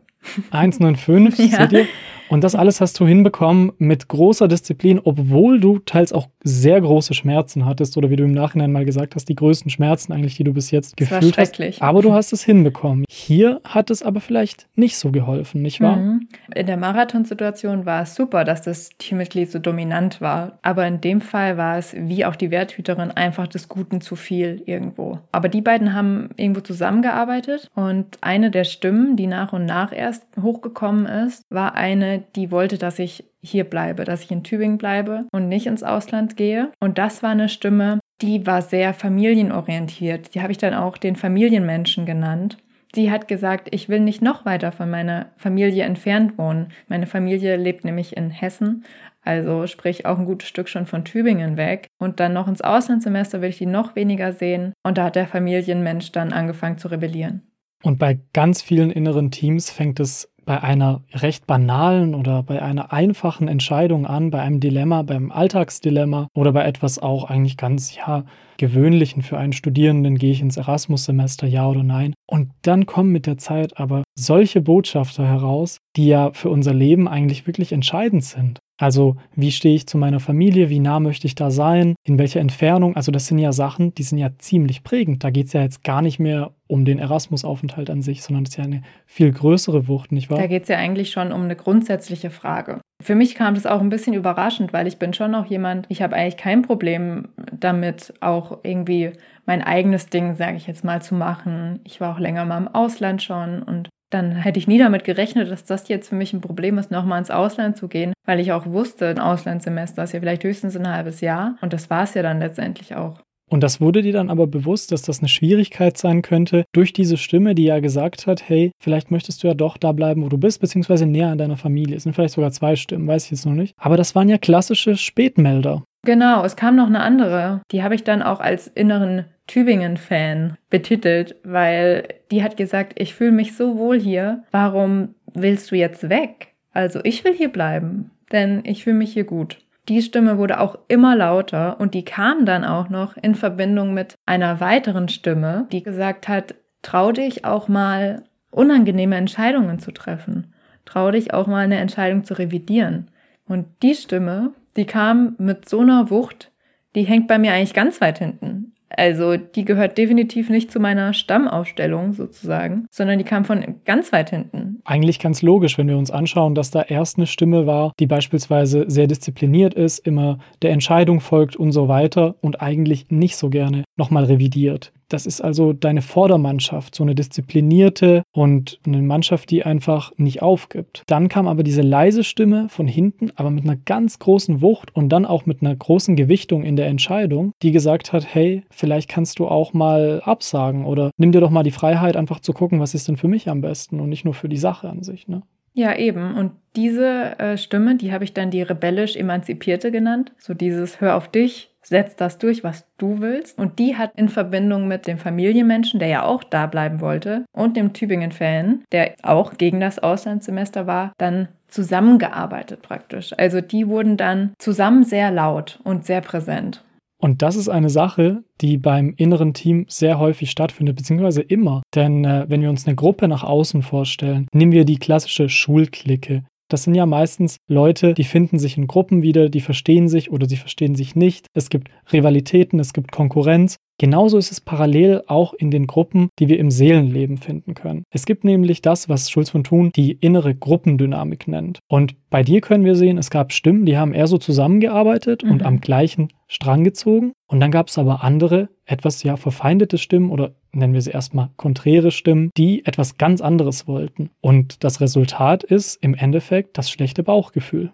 1,95, 0.51 1.41
ja. 1.51 1.57
seht 1.57 1.71
ihr? 1.71 1.87
Und 2.31 2.45
das 2.45 2.55
alles 2.55 2.79
hast 2.79 2.97
du 2.97 3.05
hinbekommen 3.05 3.73
mit 3.77 4.07
großer 4.07 4.47
Disziplin, 4.47 5.01
obwohl 5.03 5.59
du 5.59 5.79
teils 5.79 6.13
auch 6.13 6.29
sehr 6.43 6.79
große 6.79 7.13
Schmerzen 7.13 7.65
hattest 7.65 7.97
oder 7.97 8.09
wie 8.09 8.15
du 8.15 8.23
im 8.23 8.31
Nachhinein 8.31 8.71
mal 8.71 8.85
gesagt 8.85 9.15
hast, 9.15 9.27
die 9.27 9.35
größten 9.35 9.69
Schmerzen 9.69 10.13
eigentlich, 10.13 10.37
die 10.37 10.45
du 10.45 10.53
bis 10.53 10.71
jetzt 10.71 10.99
das 10.99 11.09
gefühlt 11.09 11.37
hast. 11.37 11.81
Aber 11.81 12.01
du 12.01 12.13
hast 12.13 12.31
es 12.31 12.43
hinbekommen. 12.43 13.03
Hier 13.09 13.59
hat 13.65 13.89
es 13.89 14.01
aber 14.01 14.21
vielleicht 14.21 14.67
nicht 14.75 14.97
so 14.97 15.11
geholfen, 15.11 15.61
nicht 15.61 15.81
wahr? 15.81 15.97
Mhm. 15.97 16.29
In 16.55 16.67
der 16.67 16.77
Marathonsituation 16.77 17.85
war 17.85 18.03
es 18.03 18.15
super, 18.15 18.45
dass 18.45 18.61
das 18.61 18.89
Teammitglied 18.97 19.51
so 19.51 19.59
dominant 19.59 20.21
war. 20.21 20.57
Aber 20.61 20.87
in 20.87 21.01
dem 21.01 21.19
Fall 21.19 21.57
war 21.57 21.77
es, 21.77 21.93
wie 21.97 22.23
auch 22.23 22.37
die 22.37 22.49
Werthüterin, 22.49 23.11
einfach 23.11 23.47
des 23.47 23.67
Guten 23.67 23.99
zu 23.99 24.15
viel 24.15 24.63
irgendwo. 24.65 25.19
Aber 25.33 25.49
die 25.49 25.61
beiden 25.61 25.93
haben 25.93 26.29
irgendwo 26.37 26.61
zusammengearbeitet 26.61 27.69
und 27.75 28.17
eine 28.21 28.51
der 28.51 28.63
Stimmen, 28.63 29.17
die 29.17 29.27
nach 29.27 29.51
und 29.51 29.65
nach 29.65 29.91
erst 29.91 30.25
hochgekommen 30.41 31.05
ist, 31.05 31.43
war 31.49 31.75
eine, 31.75 32.20
die 32.35 32.51
wollte, 32.51 32.77
dass 32.77 32.99
ich 32.99 33.25
hier 33.41 33.63
bleibe, 33.63 34.03
dass 34.05 34.23
ich 34.23 34.31
in 34.31 34.43
Tübingen 34.43 34.77
bleibe 34.77 35.25
und 35.31 35.47
nicht 35.49 35.67
ins 35.67 35.83
Ausland 35.83 36.37
gehe. 36.37 36.71
Und 36.79 36.97
das 36.97 37.23
war 37.23 37.31
eine 37.31 37.49
Stimme, 37.49 37.99
die 38.21 38.45
war 38.45 38.61
sehr 38.61 38.93
familienorientiert. 38.93 40.35
Die 40.35 40.41
habe 40.41 40.51
ich 40.51 40.57
dann 40.57 40.73
auch 40.73 40.97
den 40.97 41.15
Familienmenschen 41.15 42.05
genannt. 42.05 42.57
Sie 42.93 43.09
hat 43.09 43.27
gesagt, 43.27 43.69
ich 43.71 43.87
will 43.87 44.01
nicht 44.01 44.21
noch 44.21 44.45
weiter 44.45 44.71
von 44.71 44.89
meiner 44.89 45.27
Familie 45.37 45.85
entfernt 45.85 46.37
wohnen. 46.37 46.69
Meine 46.87 47.07
Familie 47.07 47.55
lebt 47.55 47.85
nämlich 47.85 48.17
in 48.17 48.29
Hessen, 48.29 48.83
also 49.21 49.65
sprich 49.67 50.05
auch 50.05 50.19
ein 50.19 50.25
gutes 50.25 50.49
Stück 50.49 50.67
schon 50.67 50.85
von 50.85 51.05
Tübingen 51.05 51.55
weg. 51.55 51.87
Und 51.99 52.19
dann 52.19 52.33
noch 52.33 52.47
ins 52.47 52.61
Auslandssemester 52.61 53.41
will 53.41 53.49
ich 53.49 53.59
die 53.59 53.65
noch 53.65 53.95
weniger 53.95 54.33
sehen. 54.33 54.73
Und 54.83 54.97
da 54.97 55.05
hat 55.05 55.15
der 55.15 55.27
Familienmensch 55.27 56.11
dann 56.11 56.33
angefangen 56.33 56.77
zu 56.77 56.89
rebellieren. 56.89 57.43
Und 57.83 57.97
bei 57.97 58.19
ganz 58.33 58.61
vielen 58.61 58.91
inneren 58.91 59.31
Teams 59.31 59.71
fängt 59.71 59.99
es 59.99 60.30
bei 60.51 60.61
einer 60.61 61.01
recht 61.13 61.47
banalen 61.47 62.13
oder 62.13 62.43
bei 62.43 62.61
einer 62.61 62.91
einfachen 62.91 63.47
Entscheidung 63.47 64.05
an, 64.05 64.31
bei 64.31 64.41
einem 64.41 64.59
Dilemma, 64.59 65.01
beim 65.01 65.31
Alltagsdilemma 65.31 66.27
oder 66.33 66.51
bei 66.51 66.65
etwas 66.65 66.99
auch 66.99 67.23
eigentlich 67.23 67.55
ganz, 67.55 67.95
ja, 67.95 68.25
gewöhnlichen 68.57 69.21
für 69.21 69.37
einen 69.37 69.53
Studierenden, 69.53 70.17
gehe 70.17 70.33
ich 70.33 70.41
ins 70.41 70.57
Erasmus-Semester, 70.57 71.47
ja 71.47 71.69
oder 71.69 71.83
nein. 71.83 72.13
Und 72.27 72.51
dann 72.63 72.85
kommen 72.85 73.13
mit 73.13 73.27
der 73.27 73.37
Zeit 73.37 73.77
aber 73.77 74.03
solche 74.13 74.59
Botschafter 74.59 75.25
heraus, 75.25 75.77
die 75.95 76.07
ja 76.07 76.33
für 76.33 76.49
unser 76.49 76.73
Leben 76.73 77.07
eigentlich 77.07 77.47
wirklich 77.47 77.71
entscheidend 77.71 78.25
sind. 78.25 78.59
Also 78.81 79.15
wie 79.35 79.51
stehe 79.51 79.75
ich 79.75 79.85
zu 79.85 79.99
meiner 79.99 80.19
Familie, 80.19 80.69
wie 80.69 80.79
nah 80.79 80.99
möchte 80.99 81.27
ich 81.27 81.35
da 81.35 81.51
sein, 81.51 81.93
in 82.03 82.17
welcher 82.17 82.39
Entfernung. 82.39 82.95
Also 82.95 83.11
das 83.11 83.27
sind 83.27 83.37
ja 83.37 83.51
Sachen, 83.51 83.93
die 83.93 84.01
sind 84.01 84.17
ja 84.17 84.31
ziemlich 84.39 84.83
prägend. 84.83 85.23
Da 85.23 85.29
geht 85.29 85.47
es 85.47 85.53
ja 85.53 85.61
jetzt 85.61 85.83
gar 85.83 86.01
nicht 86.01 86.17
mehr 86.17 86.51
um 86.65 86.83
den 86.83 86.97
Erasmus-Aufenthalt 86.97 87.91
an 87.91 88.01
sich, 88.01 88.23
sondern 88.23 88.43
es 88.43 88.49
ist 88.49 88.57
ja 88.57 88.63
eine 88.63 88.81
viel 89.05 89.31
größere 89.31 89.87
Wucht, 89.87 90.11
nicht 90.11 90.31
wahr? 90.31 90.39
Da 90.39 90.47
geht 90.47 90.63
es 90.63 90.69
ja 90.69 90.77
eigentlich 90.77 91.11
schon 91.11 91.31
um 91.31 91.43
eine 91.43 91.55
grundsätzliche 91.55 92.31
Frage. 92.31 92.81
Für 93.03 93.13
mich 93.13 93.35
kam 93.35 93.53
das 93.53 93.67
auch 93.67 93.81
ein 93.81 93.89
bisschen 93.89 94.15
überraschend, 94.15 94.73
weil 94.73 94.87
ich 94.87 94.97
bin 94.97 95.13
schon 95.13 95.29
noch 95.29 95.45
jemand, 95.45 95.85
ich 95.89 96.01
habe 96.01 96.15
eigentlich 96.15 96.37
kein 96.37 96.63
Problem 96.63 97.27
damit, 97.51 98.15
auch 98.19 98.59
irgendwie 98.63 99.11
mein 99.45 99.61
eigenes 99.61 100.07
Ding, 100.07 100.33
sage 100.33 100.57
ich 100.57 100.65
jetzt 100.65 100.83
mal, 100.83 101.03
zu 101.03 101.13
machen. 101.13 101.81
Ich 101.83 102.01
war 102.01 102.15
auch 102.15 102.19
länger 102.19 102.45
mal 102.45 102.57
im 102.57 102.67
Ausland 102.67 103.21
schon 103.21 103.61
und 103.61 103.89
dann 104.11 104.35
hätte 104.35 104.59
ich 104.59 104.67
nie 104.67 104.77
damit 104.77 105.03
gerechnet, 105.03 105.49
dass 105.49 105.63
das 105.63 105.87
jetzt 105.87 106.09
für 106.09 106.15
mich 106.15 106.33
ein 106.33 106.41
Problem 106.41 106.77
ist, 106.77 106.91
nochmal 106.91 107.19
ins 107.19 107.31
Ausland 107.31 107.77
zu 107.77 107.87
gehen, 107.87 108.13
weil 108.25 108.39
ich 108.39 108.51
auch 108.51 108.65
wusste, 108.67 109.07
ein 109.07 109.19
Auslandssemester 109.19 110.03
ist 110.03 110.13
ja 110.13 110.19
vielleicht 110.19 110.43
höchstens 110.43 110.77
ein 110.77 110.87
halbes 110.87 111.21
Jahr 111.21 111.57
und 111.61 111.73
das 111.73 111.89
war 111.89 112.03
es 112.03 112.13
ja 112.13 112.21
dann 112.21 112.39
letztendlich 112.39 112.95
auch. 112.95 113.19
Und 113.51 113.63
das 113.63 113.81
wurde 113.81 114.01
dir 114.01 114.13
dann 114.13 114.29
aber 114.29 114.47
bewusst, 114.47 114.93
dass 114.93 115.01
das 115.01 115.19
eine 115.19 115.27
Schwierigkeit 115.27 115.97
sein 115.97 116.21
könnte, 116.21 116.63
durch 116.71 116.93
diese 116.93 117.17
Stimme, 117.17 117.53
die 117.53 117.65
ja 117.65 117.81
gesagt 117.81 118.25
hat, 118.25 118.47
hey, 118.47 118.71
vielleicht 118.81 119.11
möchtest 119.11 119.43
du 119.43 119.47
ja 119.47 119.53
doch 119.53 119.75
da 119.75 119.91
bleiben, 119.91 120.23
wo 120.23 120.29
du 120.29 120.37
bist, 120.37 120.61
beziehungsweise 120.61 121.05
näher 121.05 121.27
an 121.27 121.37
deiner 121.37 121.57
Familie. 121.57 121.97
Es 121.97 122.03
sind 122.03 122.13
vielleicht 122.13 122.35
sogar 122.35 122.51
zwei 122.51 122.77
Stimmen, 122.77 123.09
weiß 123.09 123.25
ich 123.25 123.31
jetzt 123.31 123.45
noch 123.45 123.53
nicht. 123.53 123.73
Aber 123.77 123.97
das 123.97 124.15
waren 124.15 124.29
ja 124.29 124.37
klassische 124.37 124.95
Spätmelder. 124.95 125.83
Genau, 126.03 126.43
es 126.43 126.55
kam 126.55 126.75
noch 126.75 126.87
eine 126.87 127.01
andere. 127.01 127.61
Die 127.71 127.83
habe 127.83 127.95
ich 127.95 128.03
dann 128.03 128.23
auch 128.23 128.39
als 128.39 128.67
inneren 128.67 129.25
Tübingen-Fan 129.47 130.57
betitelt, 130.69 131.35
weil 131.43 132.07
die 132.31 132.43
hat 132.43 132.57
gesagt, 132.57 132.93
ich 132.99 133.13
fühle 133.13 133.31
mich 133.31 133.55
so 133.55 133.77
wohl 133.77 133.99
hier. 133.99 134.43
Warum 134.51 135.15
willst 135.33 135.71
du 135.71 135.75
jetzt 135.75 136.09
weg? 136.09 136.55
Also 136.73 137.01
ich 137.03 137.23
will 137.23 137.33
hier 137.33 137.51
bleiben, 137.51 138.11
denn 138.31 138.61
ich 138.63 138.83
fühle 138.83 138.95
mich 138.95 139.13
hier 139.13 139.25
gut. 139.25 139.59
Die 139.89 140.01
Stimme 140.01 140.37
wurde 140.37 140.59
auch 140.59 140.77
immer 140.87 141.15
lauter 141.15 141.79
und 141.79 141.93
die 141.93 142.05
kam 142.05 142.45
dann 142.45 142.63
auch 142.63 142.89
noch 142.89 143.17
in 143.17 143.35
Verbindung 143.35 143.93
mit 143.93 144.15
einer 144.25 144.59
weiteren 144.59 145.09
Stimme, 145.09 145.67
die 145.71 145.83
gesagt 145.83 146.27
hat, 146.27 146.55
trau 146.81 147.11
dich 147.11 147.45
auch 147.45 147.67
mal 147.67 148.23
unangenehme 148.51 149.15
Entscheidungen 149.15 149.79
zu 149.79 149.91
treffen. 149.91 150.53
Trau 150.85 151.11
dich 151.11 151.33
auch 151.33 151.47
mal 151.47 151.63
eine 151.63 151.79
Entscheidung 151.79 152.23
zu 152.23 152.37
revidieren. 152.37 153.09
Und 153.47 153.65
die 153.81 153.95
Stimme 153.95 154.53
die 154.77 154.85
kam 154.85 155.35
mit 155.37 155.67
so 155.67 155.79
einer 155.79 156.09
Wucht, 156.09 156.51
die 156.95 157.03
hängt 157.03 157.27
bei 157.27 157.37
mir 157.37 157.53
eigentlich 157.53 157.73
ganz 157.73 158.01
weit 158.01 158.19
hinten. 158.19 158.73
Also 158.97 159.37
die 159.37 159.63
gehört 159.63 159.97
definitiv 159.97 160.49
nicht 160.49 160.71
zu 160.71 160.79
meiner 160.79 161.13
Stammausstellung 161.13 162.13
sozusagen, 162.13 162.87
sondern 162.91 163.19
die 163.19 163.23
kam 163.23 163.45
von 163.45 163.75
ganz 163.85 164.11
weit 164.11 164.31
hinten. 164.31 164.81
Eigentlich 164.83 165.19
ganz 165.19 165.41
logisch, 165.41 165.77
wenn 165.77 165.87
wir 165.87 165.97
uns 165.97 166.11
anschauen, 166.11 166.55
dass 166.55 166.71
da 166.71 166.81
erst 166.81 167.17
eine 167.17 167.27
Stimme 167.27 167.65
war, 167.65 167.93
die 167.99 168.07
beispielsweise 168.07 168.85
sehr 168.87 169.07
diszipliniert 169.07 169.73
ist, 169.73 169.99
immer 169.99 170.39
der 170.61 170.71
Entscheidung 170.71 171.21
folgt 171.21 171.55
und 171.55 171.71
so 171.71 171.87
weiter 171.87 172.35
und 172.41 172.61
eigentlich 172.61 173.09
nicht 173.09 173.37
so 173.37 173.49
gerne 173.49 173.83
nochmal 173.95 174.25
revidiert. 174.25 174.91
Das 175.11 175.25
ist 175.25 175.41
also 175.41 175.73
deine 175.73 176.01
Vordermannschaft, 176.01 176.95
so 176.95 177.03
eine 177.03 177.15
disziplinierte 177.15 178.23
und 178.31 178.79
eine 178.85 179.01
Mannschaft, 179.01 179.51
die 179.51 179.63
einfach 179.63 180.13
nicht 180.17 180.41
aufgibt. 180.41 181.03
Dann 181.07 181.27
kam 181.27 181.47
aber 181.47 181.63
diese 181.63 181.81
leise 181.81 182.23
Stimme 182.23 182.69
von 182.69 182.87
hinten, 182.87 183.31
aber 183.35 183.49
mit 183.49 183.65
einer 183.65 183.75
ganz 183.75 184.19
großen 184.19 184.61
Wucht 184.61 184.95
und 184.95 185.09
dann 185.09 185.25
auch 185.25 185.45
mit 185.45 185.61
einer 185.61 185.75
großen 185.75 186.15
Gewichtung 186.15 186.63
in 186.63 186.77
der 186.77 186.87
Entscheidung, 186.87 187.51
die 187.61 187.71
gesagt 187.71 188.13
hat, 188.13 188.25
hey, 188.33 188.63
vielleicht 188.69 189.09
kannst 189.09 189.39
du 189.39 189.47
auch 189.47 189.73
mal 189.73 190.21
absagen 190.23 190.85
oder 190.85 191.11
nimm 191.17 191.33
dir 191.33 191.41
doch 191.41 191.49
mal 191.49 191.63
die 191.63 191.71
Freiheit, 191.71 192.15
einfach 192.15 192.39
zu 192.39 192.53
gucken, 192.53 192.79
was 192.79 192.93
ist 192.93 193.07
denn 193.07 193.17
für 193.17 193.27
mich 193.27 193.49
am 193.49 193.61
besten 193.61 193.99
und 193.99 194.09
nicht 194.09 194.23
nur 194.23 194.33
für 194.33 194.49
die 194.49 194.57
Sache 194.57 194.89
an 194.89 195.03
sich. 195.03 195.27
Ne? 195.27 195.41
Ja, 195.73 195.95
eben. 195.97 196.35
Und 196.35 196.51
diese 196.75 197.37
äh, 197.39 197.57
Stimme, 197.57 197.95
die 197.95 198.13
habe 198.13 198.23
ich 198.23 198.33
dann 198.33 198.51
die 198.51 198.61
rebellisch 198.61 199.15
Emanzipierte 199.15 199.91
genannt. 199.91 200.31
So 200.37 200.53
dieses 200.53 201.01
Hör 201.01 201.15
auf 201.15 201.29
dich, 201.29 201.70
setz 201.83 202.15
das 202.15 202.37
durch, 202.37 202.63
was 202.63 202.85
du 202.97 203.19
willst. 203.19 203.57
Und 203.57 203.79
die 203.79 203.97
hat 203.97 204.11
in 204.15 204.29
Verbindung 204.29 204.87
mit 204.87 205.07
dem 205.07 205.17
Familienmenschen, 205.17 205.99
der 205.99 206.09
ja 206.09 206.23
auch 206.23 206.43
da 206.43 206.67
bleiben 206.67 207.01
wollte, 207.01 207.45
und 207.51 207.77
dem 207.77 207.93
Tübingen-Fan, 207.93 208.83
der 208.91 209.15
auch 209.23 209.57
gegen 209.57 209.79
das 209.79 209.99
Auslandssemester 209.99 210.87
war, 210.87 211.13
dann 211.17 211.47
zusammengearbeitet 211.67 212.81
praktisch. 212.81 213.33
Also 213.37 213.61
die 213.61 213.87
wurden 213.87 214.17
dann 214.17 214.53
zusammen 214.59 215.03
sehr 215.03 215.31
laut 215.31 215.79
und 215.83 216.05
sehr 216.05 216.21
präsent. 216.21 216.83
Und 217.21 217.43
das 217.43 217.55
ist 217.55 217.69
eine 217.69 217.91
Sache, 217.91 218.43
die 218.61 218.77
beim 218.77 219.13
inneren 219.15 219.53
Team 219.53 219.85
sehr 219.87 220.17
häufig 220.17 220.49
stattfindet, 220.49 220.95
beziehungsweise 220.95 221.41
immer. 221.41 221.83
Denn 221.93 222.25
äh, 222.25 222.45
wenn 222.47 222.63
wir 222.63 222.69
uns 222.69 222.87
eine 222.87 222.95
Gruppe 222.95 223.27
nach 223.27 223.43
außen 223.43 223.83
vorstellen, 223.83 224.47
nehmen 224.53 224.71
wir 224.71 224.85
die 224.85 224.97
klassische 224.97 225.47
Schulklicke. 225.47 226.43
Das 226.71 226.83
sind 226.83 226.95
ja 226.95 227.05
meistens 227.05 227.57
Leute, 227.67 228.13
die 228.13 228.23
finden 228.23 228.57
sich 228.57 228.77
in 228.77 228.87
Gruppen 228.87 229.21
wieder, 229.21 229.49
die 229.49 229.59
verstehen 229.59 230.07
sich 230.07 230.31
oder 230.31 230.47
sie 230.47 230.55
verstehen 230.55 230.95
sich 230.95 231.17
nicht. 231.17 231.47
Es 231.53 231.69
gibt 231.69 231.89
Rivalitäten, 232.13 232.79
es 232.79 232.93
gibt 232.93 233.11
Konkurrenz. 233.11 233.75
Genauso 234.01 234.39
ist 234.39 234.51
es 234.51 234.59
parallel 234.59 235.21
auch 235.27 235.53
in 235.53 235.69
den 235.69 235.85
Gruppen, 235.85 236.29
die 236.39 236.49
wir 236.49 236.57
im 236.57 236.71
Seelenleben 236.71 237.37
finden 237.37 237.75
können. 237.75 238.03
Es 238.09 238.25
gibt 238.25 238.43
nämlich 238.43 238.81
das, 238.81 239.09
was 239.09 239.29
Schulz 239.29 239.51
von 239.51 239.63
Thun 239.63 239.91
die 239.95 240.13
innere 240.13 240.55
Gruppendynamik 240.55 241.47
nennt. 241.47 241.77
Und 241.87 242.15
bei 242.31 242.41
dir 242.41 242.61
können 242.61 242.83
wir 242.83 242.95
sehen, 242.95 243.19
es 243.19 243.29
gab 243.29 243.53
Stimmen, 243.53 243.85
die 243.85 243.99
haben 243.99 244.15
eher 244.15 244.25
so 244.25 244.39
zusammengearbeitet 244.39 245.43
mhm. 245.43 245.51
und 245.51 245.63
am 245.63 245.81
gleichen 245.81 246.29
Strang 246.47 246.83
gezogen. 246.83 247.33
Und 247.47 247.59
dann 247.59 247.69
gab 247.69 247.89
es 247.89 247.99
aber 247.99 248.23
andere, 248.23 248.69
etwas 248.85 249.21
ja 249.21 249.37
verfeindete 249.37 249.99
Stimmen 249.99 250.31
oder 250.31 250.55
nennen 250.71 250.95
wir 250.95 251.01
sie 251.03 251.11
erstmal 251.11 251.51
konträre 251.55 252.09
Stimmen, 252.09 252.49
die 252.57 252.83
etwas 252.87 253.19
ganz 253.19 253.39
anderes 253.39 253.87
wollten. 253.87 254.31
Und 254.41 254.83
das 254.83 254.99
Resultat 254.99 255.63
ist 255.63 256.03
im 256.03 256.15
Endeffekt 256.15 256.75
das 256.79 256.89
schlechte 256.89 257.21
Bauchgefühl. 257.21 257.91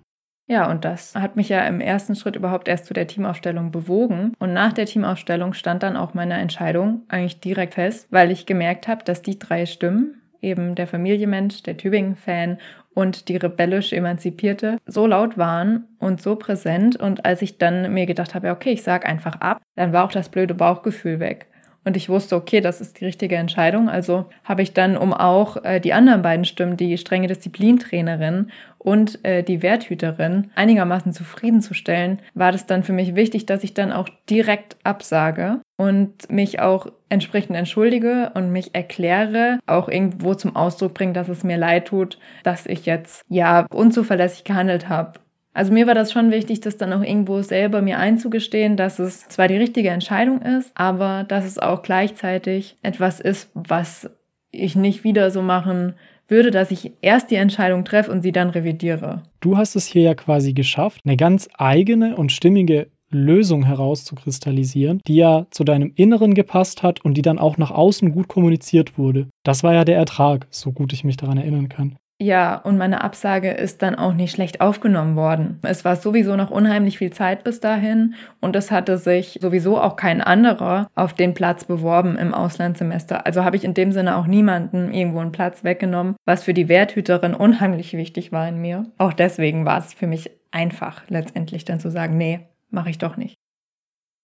Ja, 0.49 0.71
und 0.71 0.85
das 0.85 1.13
hat 1.13 1.35
mich 1.35 1.49
ja 1.49 1.67
im 1.67 1.81
ersten 1.81 2.15
Schritt 2.15 2.37
überhaupt 2.37 2.69
erst 2.69 2.85
zu 2.85 2.93
der 2.93 3.05
Teamaufstellung 3.07 3.71
bewogen. 3.71 4.33
Und 4.39 4.53
nach 4.53 4.71
der 4.71 4.85
Teamaufstellung 4.85 5.53
stand 5.53 5.83
dann 5.83 5.97
auch 5.97 6.13
meine 6.13 6.35
Entscheidung 6.35 7.01
eigentlich 7.09 7.41
direkt 7.41 7.73
fest, 7.73 8.07
weil 8.11 8.31
ich 8.31 8.45
gemerkt 8.45 8.87
habe, 8.87 9.03
dass 9.03 9.21
die 9.21 9.37
drei 9.37 9.65
Stimmen, 9.65 10.21
eben 10.41 10.75
der 10.75 10.87
Familienmensch, 10.87 11.63
der 11.63 11.75
Tübingen-Fan 11.75 12.59
und 12.93 13.27
die 13.27 13.35
rebellisch 13.35 13.91
Emanzipierte 13.91 14.77
so 14.85 15.05
laut 15.05 15.37
waren 15.37 15.85
und 15.99 16.21
so 16.21 16.37
präsent. 16.37 16.95
Und 16.95 17.25
als 17.25 17.41
ich 17.41 17.57
dann 17.57 17.93
mir 17.93 18.05
gedacht 18.05 18.33
habe, 18.33 18.51
okay, 18.51 18.71
ich 18.71 18.83
sag 18.83 19.05
einfach 19.05 19.41
ab, 19.41 19.61
dann 19.75 19.91
war 19.91 20.05
auch 20.05 20.11
das 20.11 20.29
blöde 20.29 20.53
Bauchgefühl 20.53 21.19
weg. 21.19 21.47
Und 21.87 21.95
ich 21.95 22.09
wusste, 22.09 22.35
okay, 22.35 22.59
das 22.59 22.81
ist 22.81 22.99
die 22.99 23.05
richtige 23.05 23.37
Entscheidung. 23.37 23.87
Also 23.87 24.25
habe 24.43 24.61
ich 24.61 24.73
dann, 24.73 24.97
um 24.97 25.13
auch 25.13 25.63
äh, 25.63 25.79
die 25.79 25.93
anderen 25.93 26.21
beiden 26.21 26.43
Stimmen, 26.43 26.75
die 26.75 26.97
strenge 26.97 27.27
Disziplintrainerin 27.27 28.51
und 28.77 29.23
äh, 29.23 29.41
die 29.41 29.63
Werthüterin, 29.63 30.51
einigermaßen 30.55 31.13
zufriedenzustellen, 31.13 32.19
war 32.33 32.51
das 32.51 32.65
dann 32.65 32.83
für 32.83 32.91
mich 32.91 33.15
wichtig, 33.15 33.45
dass 33.45 33.63
ich 33.63 33.73
dann 33.73 33.93
auch 33.93 34.09
direkt 34.29 34.75
absage 34.83 35.61
und 35.77 36.29
mich 36.29 36.59
auch 36.59 36.87
entsprechend 37.07 37.55
entschuldige 37.55 38.31
und 38.33 38.51
mich 38.51 38.75
erkläre, 38.75 39.59
auch 39.65 39.87
irgendwo 39.87 40.33
zum 40.33 40.57
Ausdruck 40.57 40.93
bringe, 40.93 41.13
dass 41.13 41.29
es 41.29 41.45
mir 41.45 41.57
leid 41.57 41.87
tut, 41.87 42.19
dass 42.43 42.65
ich 42.65 42.85
jetzt 42.85 43.23
ja 43.29 43.65
unzuverlässig 43.69 44.43
gehandelt 44.43 44.89
habe 44.89 45.13
also 45.57 45.73
mir 45.73 45.87
war 45.87 45.95
das 45.95 46.11
schon 46.11 46.29
wichtig, 46.29 46.61
das 46.61 46.77
dann 46.77 46.93
auch 46.93 47.01
irgendwo 47.01 47.41
selber 47.41 47.81
mir 47.81 47.97
einzugestehen, 47.97 48.77
dass 48.77 48.99
es 48.99 49.27
zwar 49.27 49.47
die 49.47 49.57
richtige 49.57 49.89
Entscheidung 49.89 50.43
ist, 50.43 50.69
aber 50.75 51.25
dass 51.27 51.45
es 51.45 51.57
auch 51.57 51.81
gleichzeitig 51.81 52.77
etwas 52.83 53.19
ist, 53.19 53.49
was 53.55 54.07
ich 54.51 54.75
nicht 54.75 55.03
wieder 55.03 55.31
so 55.31 55.41
machen 55.41 55.95
würde, 56.27 56.51
dass 56.51 56.69
ich 56.69 56.91
erst 57.01 57.31
die 57.31 57.37
Entscheidung 57.37 57.85
treffe 57.85 58.11
und 58.11 58.21
sie 58.21 58.31
dann 58.31 58.51
revidiere. 58.51 59.23
Du 59.39 59.57
hast 59.57 59.75
es 59.75 59.87
hier 59.87 60.03
ja 60.03 60.13
quasi 60.13 60.53
geschafft, 60.53 61.01
eine 61.05 61.17
ganz 61.17 61.49
eigene 61.57 62.17
und 62.17 62.31
stimmige 62.31 62.89
Lösung 63.09 63.65
herauszukristallisieren, 63.65 65.01
die 65.07 65.15
ja 65.15 65.47
zu 65.49 65.63
deinem 65.63 65.91
Inneren 65.95 66.35
gepasst 66.35 66.83
hat 66.83 67.03
und 67.03 67.15
die 67.15 67.23
dann 67.23 67.39
auch 67.39 67.57
nach 67.57 67.71
außen 67.71 68.11
gut 68.11 68.27
kommuniziert 68.27 68.99
wurde. 68.99 69.27
Das 69.43 69.63
war 69.63 69.73
ja 69.73 69.85
der 69.85 69.97
Ertrag, 69.97 70.45
so 70.51 70.71
gut 70.71 70.93
ich 70.93 71.03
mich 71.03 71.17
daran 71.17 71.37
erinnern 71.37 71.67
kann. 71.67 71.95
Ja, 72.19 72.55
und 72.55 72.79
meine 72.79 73.03
Absage 73.03 73.51
ist 73.51 73.83
dann 73.83 73.93
auch 73.93 74.13
nicht 74.13 74.31
schlecht 74.31 74.59
aufgenommen 74.59 75.15
worden. 75.15 75.59
Es 75.61 75.85
war 75.85 75.95
sowieso 75.95 76.35
noch 76.35 76.49
unheimlich 76.49 76.97
viel 76.97 77.11
Zeit 77.11 77.43
bis 77.43 77.59
dahin 77.59 78.15
und 78.41 78.55
es 78.55 78.71
hatte 78.71 78.97
sich 78.97 79.37
sowieso 79.39 79.79
auch 79.79 79.97
kein 79.97 80.21
anderer 80.21 80.89
auf 80.95 81.13
den 81.13 81.35
Platz 81.35 81.65
beworben 81.65 82.17
im 82.17 82.33
Auslandssemester. 82.33 83.27
Also 83.27 83.43
habe 83.43 83.55
ich 83.55 83.63
in 83.63 83.75
dem 83.75 83.91
Sinne 83.91 84.17
auch 84.17 84.25
niemanden 84.25 84.91
irgendwo 84.91 85.19
einen 85.19 85.31
Platz 85.31 85.63
weggenommen, 85.63 86.15
was 86.25 86.43
für 86.43 86.55
die 86.55 86.69
Werthüterin 86.69 87.35
unheimlich 87.35 87.93
wichtig 87.93 88.31
war 88.31 88.49
in 88.49 88.59
mir. 88.61 88.85
Auch 88.97 89.13
deswegen 89.13 89.65
war 89.65 89.77
es 89.77 89.93
für 89.93 90.07
mich 90.07 90.31
einfach 90.49 91.03
letztendlich 91.09 91.65
dann 91.65 91.79
zu 91.79 91.91
sagen, 91.91 92.17
nee, 92.17 92.39
mache 92.71 92.89
ich 92.89 92.97
doch 92.97 93.15
nicht. 93.17 93.35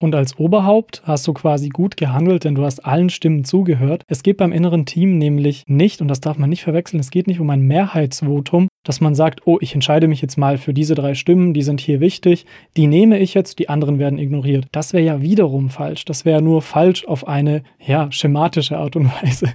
Und 0.04 0.16
als 0.16 0.38
Oberhaupt 0.38 1.02
hast 1.06 1.26
du 1.28 1.34
quasi 1.34 1.70
gut 1.70 1.96
gehandelt, 1.96 2.44
denn 2.44 2.56
du 2.56 2.66
hast 2.66 2.82
allen 2.82 3.10
Stimmen 3.10 3.46
zugehört. 3.46 4.04
Es 4.10 4.22
geht 4.22 4.36
beim 4.36 4.52
inneren 4.52 4.86
Team 4.86 5.18
nämlich 5.18 5.64
nicht, 5.66 6.02
und 6.02 6.10
das 6.10 6.20
darf 6.20 6.38
man 6.38 6.50
nicht 6.50 6.62
verwechseln, 6.62 7.00
es 7.00 7.10
geht 7.10 7.26
nicht 7.26 7.40
um 7.40 7.50
ein 7.50 7.62
Mehrheitsvotum, 7.62 8.68
dass 8.84 9.00
man 9.00 9.16
sagt, 9.16 9.48
oh, 9.48 9.60
ich 9.62 9.74
entscheide 9.74 10.10
mich 10.10 10.22
jetzt 10.22 10.38
mal 10.38 10.58
für 10.58 10.74
diese 10.74 10.94
drei 10.94 11.14
Stimmen, 11.14 11.54
die 11.54 11.62
sind 11.62 11.80
hier 11.80 12.02
wichtig, 12.02 12.46
die 12.76 12.88
nehme 12.88 13.18
ich 13.18 13.34
jetzt, 13.34 13.60
die 13.60 13.70
anderen 13.70 13.98
werden 13.98 14.20
ignoriert. 14.20 14.66
Das 14.74 14.92
wäre 14.92 15.06
ja 15.06 15.22
wiederum 15.22 15.70
falsch. 15.70 16.04
Das 16.04 16.26
wäre 16.26 16.42
nur 16.42 16.62
falsch 16.62 17.06
auf 17.06 17.26
eine, 17.26 17.64
ja, 17.80 18.12
schematische 18.12 18.78
Art 18.78 18.98
und 18.98 19.06
Weise. 19.24 19.54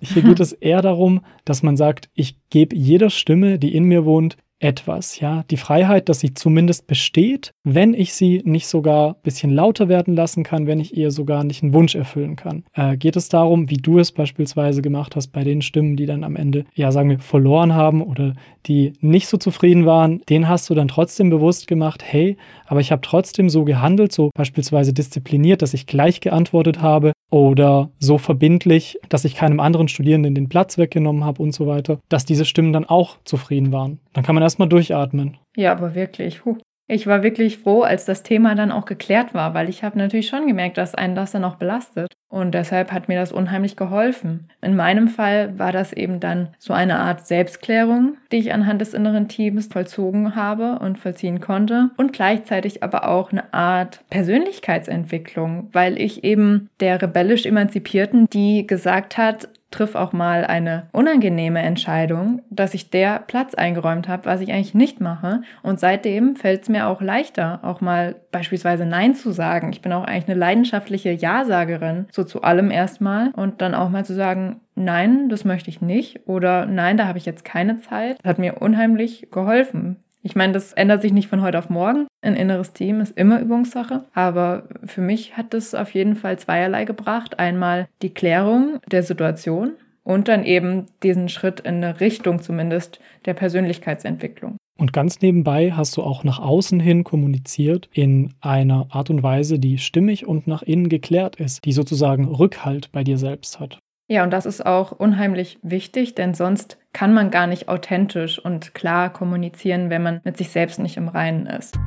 Hier 0.00 0.22
geht 0.22 0.40
es 0.40 0.54
eher 0.54 0.80
darum, 0.80 1.20
dass 1.44 1.62
man 1.62 1.76
sagt, 1.76 2.08
ich 2.14 2.36
gebe 2.48 2.74
jeder 2.74 3.10
Stimme, 3.10 3.58
die 3.58 3.74
in 3.74 3.84
mir 3.84 4.06
wohnt, 4.06 4.38
etwas, 4.62 5.18
ja, 5.18 5.44
die 5.50 5.56
Freiheit, 5.56 6.08
dass 6.08 6.20
sie 6.20 6.34
zumindest 6.34 6.86
besteht, 6.86 7.50
wenn 7.64 7.94
ich 7.94 8.14
sie 8.14 8.42
nicht 8.44 8.66
sogar 8.66 9.10
ein 9.10 9.22
bisschen 9.22 9.50
lauter 9.50 9.88
werden 9.88 10.14
lassen 10.14 10.44
kann, 10.44 10.66
wenn 10.66 10.80
ich 10.80 10.96
ihr 10.96 11.10
sogar 11.10 11.44
nicht 11.44 11.62
einen 11.62 11.74
Wunsch 11.74 11.94
erfüllen 11.94 12.36
kann. 12.36 12.64
Äh, 12.72 12.96
geht 12.96 13.16
es 13.16 13.28
darum, 13.28 13.70
wie 13.70 13.76
du 13.76 13.98
es 13.98 14.12
beispielsweise 14.12 14.80
gemacht 14.80 15.16
hast 15.16 15.28
bei 15.28 15.42
den 15.42 15.62
Stimmen, 15.62 15.96
die 15.96 16.06
dann 16.06 16.22
am 16.24 16.36
Ende, 16.36 16.64
ja, 16.74 16.92
sagen 16.92 17.10
wir, 17.10 17.18
verloren 17.18 17.74
haben 17.74 18.02
oder 18.02 18.34
die 18.66 18.92
nicht 19.00 19.26
so 19.26 19.36
zufrieden 19.36 19.84
waren, 19.84 20.22
den 20.28 20.48
hast 20.48 20.70
du 20.70 20.74
dann 20.74 20.88
trotzdem 20.88 21.30
bewusst 21.30 21.66
gemacht, 21.66 22.02
hey, 22.04 22.36
aber 22.66 22.80
ich 22.80 22.92
habe 22.92 23.02
trotzdem 23.02 23.50
so 23.50 23.64
gehandelt, 23.64 24.12
so 24.12 24.30
beispielsweise 24.34 24.92
diszipliniert, 24.92 25.62
dass 25.62 25.74
ich 25.74 25.86
gleich 25.86 26.20
geantwortet 26.20 26.80
habe 26.80 27.12
oder 27.30 27.90
so 27.98 28.18
verbindlich, 28.18 28.98
dass 29.08 29.24
ich 29.24 29.34
keinem 29.34 29.58
anderen 29.58 29.88
Studierenden 29.88 30.34
den 30.34 30.48
Platz 30.48 30.78
weggenommen 30.78 31.24
habe 31.24 31.42
und 31.42 31.52
so 31.52 31.66
weiter, 31.66 31.98
dass 32.08 32.24
diese 32.24 32.44
Stimmen 32.44 32.72
dann 32.72 32.84
auch 32.84 33.16
zufrieden 33.24 33.72
waren. 33.72 33.98
Dann 34.12 34.24
kann 34.24 34.34
man 34.34 34.42
erstmal 34.42 34.68
durchatmen. 34.68 35.38
Ja, 35.56 35.72
aber 35.72 35.94
wirklich. 35.94 36.44
Huh. 36.44 36.58
Ich 36.88 37.06
war 37.06 37.22
wirklich 37.22 37.58
froh, 37.58 37.82
als 37.82 38.04
das 38.04 38.22
Thema 38.22 38.54
dann 38.54 38.72
auch 38.72 38.84
geklärt 38.84 39.32
war, 39.32 39.54
weil 39.54 39.68
ich 39.68 39.82
habe 39.82 39.96
natürlich 39.96 40.26
schon 40.26 40.46
gemerkt, 40.46 40.76
dass 40.76 40.94
einen 40.94 41.14
das 41.14 41.32
dann 41.32 41.44
auch 41.44 41.54
belastet. 41.54 42.12
Und 42.28 42.52
deshalb 42.52 42.92
hat 42.92 43.08
mir 43.08 43.18
das 43.18 43.30
unheimlich 43.32 43.76
geholfen. 43.76 44.48
In 44.60 44.74
meinem 44.74 45.08
Fall 45.08 45.58
war 45.58 45.70
das 45.70 45.92
eben 45.92 46.18
dann 46.18 46.48
so 46.58 46.72
eine 46.72 46.98
Art 46.98 47.26
Selbstklärung, 47.26 48.16
die 48.30 48.38
ich 48.38 48.52
anhand 48.52 48.80
des 48.80 48.94
inneren 48.94 49.28
Teams 49.28 49.68
vollzogen 49.68 50.34
habe 50.34 50.78
und 50.80 50.98
vollziehen 50.98 51.40
konnte. 51.40 51.90
Und 51.96 52.12
gleichzeitig 52.12 52.82
aber 52.82 53.08
auch 53.08 53.32
eine 53.32 53.54
Art 53.54 54.00
Persönlichkeitsentwicklung, 54.10 55.68
weil 55.72 56.00
ich 56.00 56.24
eben 56.24 56.68
der 56.80 57.00
rebellisch 57.00 57.46
Emanzipierten, 57.46 58.26
die 58.30 58.66
gesagt 58.66 59.18
hat, 59.18 59.48
triff 59.72 59.94
auch 59.94 60.12
mal 60.12 60.44
eine 60.44 60.86
unangenehme 60.92 61.60
Entscheidung, 61.60 62.42
dass 62.50 62.74
ich 62.74 62.90
der 62.90 63.24
Platz 63.26 63.54
eingeräumt 63.54 64.06
habe, 64.06 64.26
was 64.26 64.40
ich 64.40 64.52
eigentlich 64.52 64.74
nicht 64.74 65.00
mache. 65.00 65.42
Und 65.62 65.80
seitdem 65.80 66.36
fällt 66.36 66.62
es 66.62 66.68
mir 66.68 66.86
auch 66.86 67.00
leichter, 67.00 67.60
auch 67.62 67.80
mal 67.80 68.14
beispielsweise 68.30 68.86
Nein 68.86 69.14
zu 69.14 69.32
sagen. 69.32 69.72
Ich 69.72 69.82
bin 69.82 69.92
auch 69.92 70.04
eigentlich 70.04 70.28
eine 70.28 70.38
leidenschaftliche 70.38 71.10
Ja-Sagerin, 71.10 72.06
so 72.12 72.22
zu 72.24 72.42
allem 72.42 72.70
erstmal. 72.70 73.30
Und 73.30 73.60
dann 73.60 73.74
auch 73.74 73.90
mal 73.90 74.04
zu 74.04 74.14
sagen, 74.14 74.60
nein, 74.74 75.28
das 75.28 75.44
möchte 75.44 75.70
ich 75.70 75.80
nicht. 75.80 76.20
Oder 76.26 76.66
nein, 76.66 76.96
da 76.96 77.06
habe 77.06 77.18
ich 77.18 77.26
jetzt 77.26 77.44
keine 77.44 77.78
Zeit. 77.78 78.18
Das 78.22 78.30
hat 78.30 78.38
mir 78.38 78.60
unheimlich 78.60 79.28
geholfen. 79.30 79.96
Ich 80.22 80.36
meine, 80.36 80.52
das 80.52 80.72
ändert 80.72 81.02
sich 81.02 81.12
nicht 81.12 81.28
von 81.28 81.42
heute 81.42 81.58
auf 81.58 81.68
morgen. 81.68 82.06
Ein 82.20 82.36
inneres 82.36 82.72
Team 82.72 83.00
ist 83.00 83.16
immer 83.18 83.40
Übungssache. 83.40 84.04
Aber 84.14 84.68
für 84.84 85.00
mich 85.00 85.36
hat 85.36 85.52
das 85.52 85.74
auf 85.74 85.92
jeden 85.94 86.14
Fall 86.14 86.38
zweierlei 86.38 86.84
gebracht. 86.84 87.38
Einmal 87.38 87.88
die 88.02 88.14
Klärung 88.14 88.78
der 88.90 89.02
Situation 89.02 89.72
und 90.04 90.28
dann 90.28 90.44
eben 90.44 90.86
diesen 91.02 91.28
Schritt 91.28 91.60
in 91.60 91.76
eine 91.76 92.00
Richtung 92.00 92.40
zumindest 92.40 93.00
der 93.24 93.34
Persönlichkeitsentwicklung. 93.34 94.56
Und 94.78 94.92
ganz 94.92 95.20
nebenbei 95.20 95.72
hast 95.72 95.96
du 95.96 96.02
auch 96.02 96.24
nach 96.24 96.38
außen 96.38 96.80
hin 96.80 97.04
kommuniziert 97.04 97.88
in 97.92 98.32
einer 98.40 98.86
Art 98.90 99.10
und 99.10 99.22
Weise, 99.22 99.58
die 99.58 99.78
stimmig 99.78 100.26
und 100.26 100.46
nach 100.46 100.62
innen 100.62 100.88
geklärt 100.88 101.36
ist, 101.36 101.64
die 101.64 101.72
sozusagen 101.72 102.24
Rückhalt 102.24 102.90
bei 102.90 103.04
dir 103.04 103.18
selbst 103.18 103.60
hat. 103.60 103.78
Ja, 104.12 104.24
und 104.24 104.30
das 104.30 104.44
ist 104.44 104.66
auch 104.66 104.92
unheimlich 104.92 105.58
wichtig, 105.62 106.14
denn 106.14 106.34
sonst 106.34 106.76
kann 106.92 107.14
man 107.14 107.30
gar 107.30 107.46
nicht 107.46 107.70
authentisch 107.70 108.38
und 108.38 108.74
klar 108.74 109.10
kommunizieren, 109.10 109.88
wenn 109.88 110.02
man 110.02 110.20
mit 110.22 110.36
sich 110.36 110.50
selbst 110.50 110.78
nicht 110.80 110.98
im 110.98 111.08
Reinen 111.08 111.46
ist. 111.46 111.78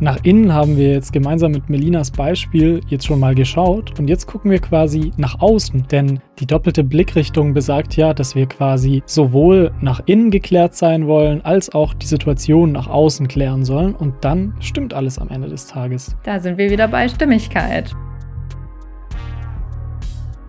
Nach 0.00 0.16
innen 0.22 0.54
haben 0.54 0.78
wir 0.78 0.92
jetzt 0.92 1.12
gemeinsam 1.12 1.52
mit 1.52 1.68
Melinas 1.68 2.10
Beispiel 2.10 2.80
jetzt 2.88 3.04
schon 3.04 3.20
mal 3.20 3.34
geschaut 3.34 4.00
und 4.00 4.08
jetzt 4.08 4.26
gucken 4.26 4.50
wir 4.50 4.58
quasi 4.58 5.12
nach 5.18 5.38
außen, 5.38 5.86
denn 5.88 6.20
die 6.38 6.46
doppelte 6.46 6.82
Blickrichtung 6.82 7.52
besagt 7.52 7.94
ja, 7.94 8.14
dass 8.14 8.34
wir 8.34 8.46
quasi 8.46 9.02
sowohl 9.04 9.70
nach 9.82 10.00
innen 10.06 10.30
geklärt 10.30 10.76
sein 10.76 11.06
wollen, 11.06 11.44
als 11.44 11.74
auch 11.74 11.92
die 11.92 12.06
Situation 12.06 12.72
nach 12.72 12.88
außen 12.88 13.28
klären 13.28 13.66
sollen 13.66 13.94
und 13.94 14.14
dann 14.22 14.54
stimmt 14.60 14.94
alles 14.94 15.18
am 15.18 15.28
Ende 15.28 15.48
des 15.48 15.66
Tages. 15.66 16.16
Da 16.22 16.40
sind 16.40 16.56
wir 16.56 16.70
wieder 16.70 16.88
bei 16.88 17.06
Stimmigkeit. 17.06 17.94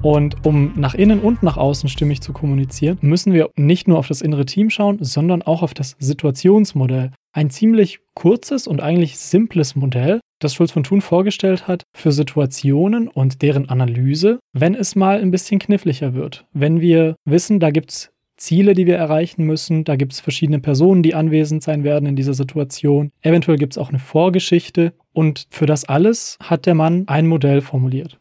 Und 0.02 0.46
um 0.46 0.74
nach 0.76 0.94
innen 0.94 1.20
und 1.20 1.44
nach 1.44 1.58
außen 1.58 1.90
stimmig 1.90 2.22
zu 2.22 2.32
kommunizieren, 2.32 2.98
müssen 3.02 3.34
wir 3.34 3.50
nicht 3.58 3.88
nur 3.88 3.98
auf 3.98 4.08
das 4.08 4.22
innere 4.22 4.46
Team 4.46 4.70
schauen, 4.70 4.98
sondern 5.02 5.42
auch 5.42 5.62
auf 5.62 5.74
das 5.74 5.96
Situationsmodell. 6.00 7.12
Ein 7.34 7.50
ziemlich 7.50 8.00
kurzes 8.16 8.66
und 8.66 8.82
eigentlich 8.82 9.18
simples 9.20 9.76
Modell, 9.76 10.20
das 10.40 10.56
Schulz 10.56 10.72
von 10.72 10.84
Thun 10.84 11.02
vorgestellt 11.02 11.68
hat 11.68 11.84
für 11.94 12.12
Situationen 12.12 13.08
und 13.08 13.42
deren 13.42 13.70
Analyse, 13.70 14.40
wenn 14.54 14.74
es 14.74 14.96
mal 14.96 15.22
ein 15.22 15.32
bisschen 15.32 15.60
kniffliger 15.60 16.14
wird. 16.14 16.46
Wenn 16.54 16.80
wir 16.80 17.16
wissen, 17.26 17.60
da 17.60 17.70
gibt 17.72 17.92
es 17.92 18.10
Ziele, 18.40 18.74
die 18.74 18.88
wir 18.88 18.96
erreichen 18.96 19.44
müssen. 19.44 19.84
Da 19.84 19.98
gibt 19.98 20.14
es 20.14 20.22
verschiedene 20.22 20.60
Personen, 20.60 21.04
die 21.04 21.14
anwesend 21.14 21.62
sein 21.62 21.84
werden 21.84 22.08
in 22.08 22.16
dieser 22.16 22.34
Situation. 22.34 23.12
Eventuell 23.22 23.58
gibt 23.58 23.74
es 23.74 23.78
auch 23.78 23.90
eine 23.90 24.00
Vorgeschichte. 24.00 24.94
Und 25.12 25.46
für 25.50 25.66
das 25.66 25.86
alles 25.86 26.38
hat 26.42 26.66
der 26.66 26.76
Mann 26.76 27.04
ein 27.08 27.28
Modell 27.28 27.60
formuliert. 27.62 28.18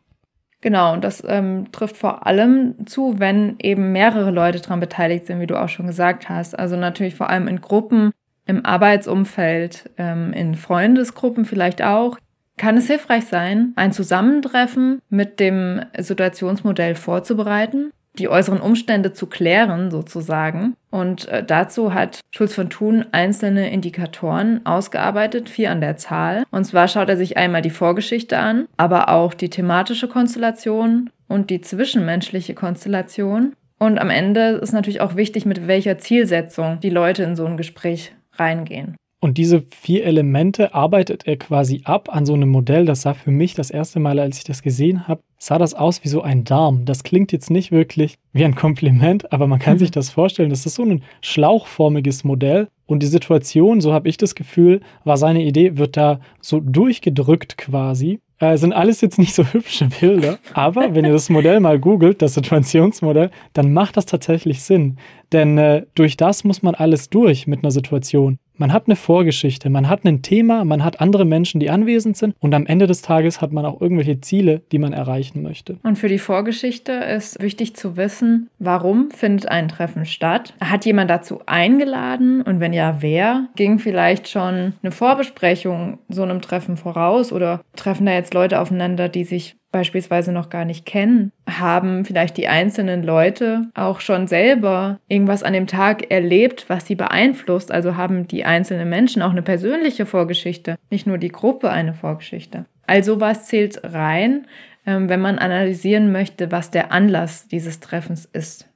Genau, 0.60 0.92
und 0.92 1.04
das 1.04 1.22
ähm, 1.26 1.70
trifft 1.70 1.96
vor 1.96 2.26
allem 2.26 2.86
zu, 2.86 3.20
wenn 3.20 3.56
eben 3.60 3.92
mehrere 3.92 4.32
Leute 4.32 4.60
daran 4.60 4.80
beteiligt 4.80 5.26
sind, 5.26 5.40
wie 5.40 5.46
du 5.46 5.60
auch 5.60 5.68
schon 5.68 5.86
gesagt 5.86 6.28
hast. 6.28 6.58
Also 6.58 6.76
natürlich 6.76 7.14
vor 7.14 7.30
allem 7.30 7.46
in 7.46 7.60
Gruppen, 7.60 8.10
im 8.44 8.66
Arbeitsumfeld, 8.66 9.90
ähm, 9.98 10.32
in 10.32 10.56
Freundesgruppen 10.56 11.44
vielleicht 11.44 11.82
auch. 11.82 12.18
Kann 12.56 12.76
es 12.76 12.88
hilfreich 12.88 13.26
sein, 13.26 13.72
ein 13.76 13.92
Zusammentreffen 13.92 15.00
mit 15.10 15.38
dem 15.38 15.82
Situationsmodell 15.96 16.96
vorzubereiten, 16.96 17.92
die 18.18 18.28
äußeren 18.28 18.60
Umstände 18.60 19.12
zu 19.12 19.26
klären, 19.26 19.90
sozusagen. 19.90 20.74
Und 20.90 21.28
äh, 21.28 21.44
dazu 21.44 21.94
hat 21.94 22.20
Schulz 22.30 22.54
von 22.54 22.70
Thun 22.70 23.06
einzelne 23.12 23.70
Indikatoren 23.70 24.64
ausgearbeitet, 24.64 25.48
vier 25.48 25.70
an 25.70 25.80
der 25.80 25.96
Zahl. 25.96 26.44
Und 26.50 26.64
zwar 26.64 26.88
schaut 26.88 27.08
er 27.08 27.16
sich 27.16 27.36
einmal 27.36 27.62
die 27.62 27.70
Vorgeschichte 27.70 28.38
an, 28.38 28.66
aber 28.76 29.10
auch 29.10 29.34
die 29.34 29.50
thematische 29.50 30.08
Konstellation 30.08 31.10
und 31.28 31.50
die 31.50 31.60
zwischenmenschliche 31.60 32.54
Konstellation. 32.54 33.54
Und 33.78 33.98
am 33.98 34.10
Ende 34.10 34.58
ist 34.62 34.72
natürlich 34.72 35.00
auch 35.00 35.14
wichtig, 35.14 35.46
mit 35.46 35.68
welcher 35.68 35.98
Zielsetzung 35.98 36.80
die 36.80 36.90
Leute 36.90 37.22
in 37.22 37.36
so 37.36 37.46
ein 37.46 37.56
Gespräch 37.56 38.12
reingehen. 38.32 38.96
Und 39.20 39.36
diese 39.36 39.62
vier 39.62 40.04
Elemente 40.04 40.74
arbeitet 40.74 41.26
er 41.26 41.36
quasi 41.36 41.80
ab 41.84 42.08
an 42.14 42.24
so 42.24 42.34
einem 42.34 42.50
Modell. 42.50 42.84
Das 42.84 43.02
sah 43.02 43.14
für 43.14 43.32
mich 43.32 43.54
das 43.54 43.70
erste 43.70 43.98
Mal, 43.98 44.20
als 44.20 44.38
ich 44.38 44.44
das 44.44 44.62
gesehen 44.62 45.08
habe, 45.08 45.22
sah 45.38 45.58
das 45.58 45.74
aus 45.74 46.04
wie 46.04 46.08
so 46.08 46.22
ein 46.22 46.44
Darm. 46.44 46.84
Das 46.84 47.02
klingt 47.02 47.32
jetzt 47.32 47.50
nicht 47.50 47.72
wirklich 47.72 48.18
wie 48.32 48.44
ein 48.44 48.54
Kompliment, 48.54 49.32
aber 49.32 49.48
man 49.48 49.58
kann 49.58 49.78
sich 49.80 49.90
das 49.90 50.10
vorstellen. 50.10 50.50
Das 50.50 50.66
ist 50.66 50.76
so 50.76 50.84
ein 50.84 51.02
schlauchformiges 51.20 52.22
Modell. 52.22 52.68
Und 52.86 53.02
die 53.02 53.06
Situation, 53.06 53.80
so 53.80 53.92
habe 53.92 54.08
ich 54.08 54.16
das 54.18 54.36
Gefühl, 54.36 54.80
war 55.04 55.16
seine 55.16 55.44
Idee, 55.44 55.76
wird 55.76 55.96
da 55.96 56.20
so 56.40 56.60
durchgedrückt 56.60 57.58
quasi. 57.58 58.20
Äh, 58.40 58.56
sind 58.56 58.72
alles 58.72 59.00
jetzt 59.00 59.18
nicht 59.18 59.34
so 59.34 59.44
hübsche 59.52 59.88
Bilder, 60.00 60.38
aber 60.54 60.94
wenn 60.94 61.04
ihr 61.04 61.12
das 61.12 61.28
Modell 61.28 61.58
mal 61.58 61.78
googelt, 61.78 62.22
das 62.22 62.34
Situationsmodell, 62.34 63.30
dann 63.52 63.72
macht 63.72 63.96
das 63.96 64.06
tatsächlich 64.06 64.62
Sinn. 64.62 64.96
Denn 65.32 65.58
äh, 65.58 65.84
durch 65.94 66.16
das 66.16 66.44
muss 66.44 66.62
man 66.62 66.74
alles 66.74 67.10
durch 67.10 67.46
mit 67.46 67.62
einer 67.62 67.70
Situation. 67.70 68.38
Man 68.60 68.72
hat 68.72 68.86
eine 68.86 68.96
Vorgeschichte, 68.96 69.70
man 69.70 69.88
hat 69.88 70.04
ein 70.04 70.20
Thema, 70.20 70.64
man 70.64 70.82
hat 70.82 71.00
andere 71.00 71.24
Menschen, 71.24 71.60
die 71.60 71.70
anwesend 71.70 72.16
sind 72.16 72.34
und 72.40 72.52
am 72.56 72.66
Ende 72.66 72.88
des 72.88 73.02
Tages 73.02 73.40
hat 73.40 73.52
man 73.52 73.64
auch 73.64 73.80
irgendwelche 73.80 74.20
Ziele, 74.20 74.62
die 74.72 74.80
man 74.80 74.92
erreichen 74.92 75.42
möchte. 75.42 75.76
Und 75.84 75.96
für 75.96 76.08
die 76.08 76.18
Vorgeschichte 76.18 76.90
ist 76.90 77.40
wichtig 77.40 77.76
zu 77.76 77.96
wissen, 77.96 78.50
warum 78.58 79.12
findet 79.12 79.48
ein 79.48 79.68
Treffen 79.68 80.06
statt? 80.06 80.54
Hat 80.60 80.84
jemand 80.86 81.08
dazu 81.08 81.40
eingeladen 81.46 82.42
und 82.42 82.58
wenn 82.58 82.72
ja, 82.72 82.96
wer? 82.98 83.46
Ging 83.54 83.78
vielleicht 83.78 84.28
schon 84.28 84.72
eine 84.82 84.90
Vorbesprechung 84.90 85.98
so 86.08 86.24
einem 86.24 86.40
Treffen 86.40 86.76
voraus 86.76 87.32
oder 87.32 87.60
treffen 87.76 88.06
da 88.06 88.12
jetzt 88.12 88.34
Leute 88.34 88.58
aufeinander, 88.58 89.08
die 89.08 89.22
sich 89.22 89.54
beispielsweise 89.70 90.32
noch 90.32 90.48
gar 90.48 90.64
nicht 90.64 90.86
kennen, 90.86 91.32
haben 91.48 92.04
vielleicht 92.04 92.36
die 92.36 92.48
einzelnen 92.48 93.02
Leute 93.02 93.68
auch 93.74 94.00
schon 94.00 94.26
selber 94.26 94.98
irgendwas 95.08 95.42
an 95.42 95.52
dem 95.52 95.66
Tag 95.66 96.10
erlebt, 96.10 96.66
was 96.68 96.86
sie 96.86 96.94
beeinflusst. 96.94 97.70
Also 97.70 97.96
haben 97.96 98.26
die 98.26 98.44
einzelnen 98.44 98.88
Menschen 98.88 99.22
auch 99.22 99.30
eine 99.30 99.42
persönliche 99.42 100.06
Vorgeschichte, 100.06 100.76
nicht 100.90 101.06
nur 101.06 101.18
die 101.18 101.28
Gruppe 101.28 101.70
eine 101.70 101.94
Vorgeschichte. 101.94 102.64
Also 102.86 103.20
was 103.20 103.46
zählt 103.46 103.80
rein, 103.84 104.46
ähm, 104.86 105.08
wenn 105.08 105.20
man 105.20 105.38
analysieren 105.38 106.12
möchte, 106.12 106.50
was 106.50 106.70
der 106.70 106.92
Anlass 106.92 107.48
dieses 107.48 107.80
Treffens 107.80 108.24
ist. 108.24 108.67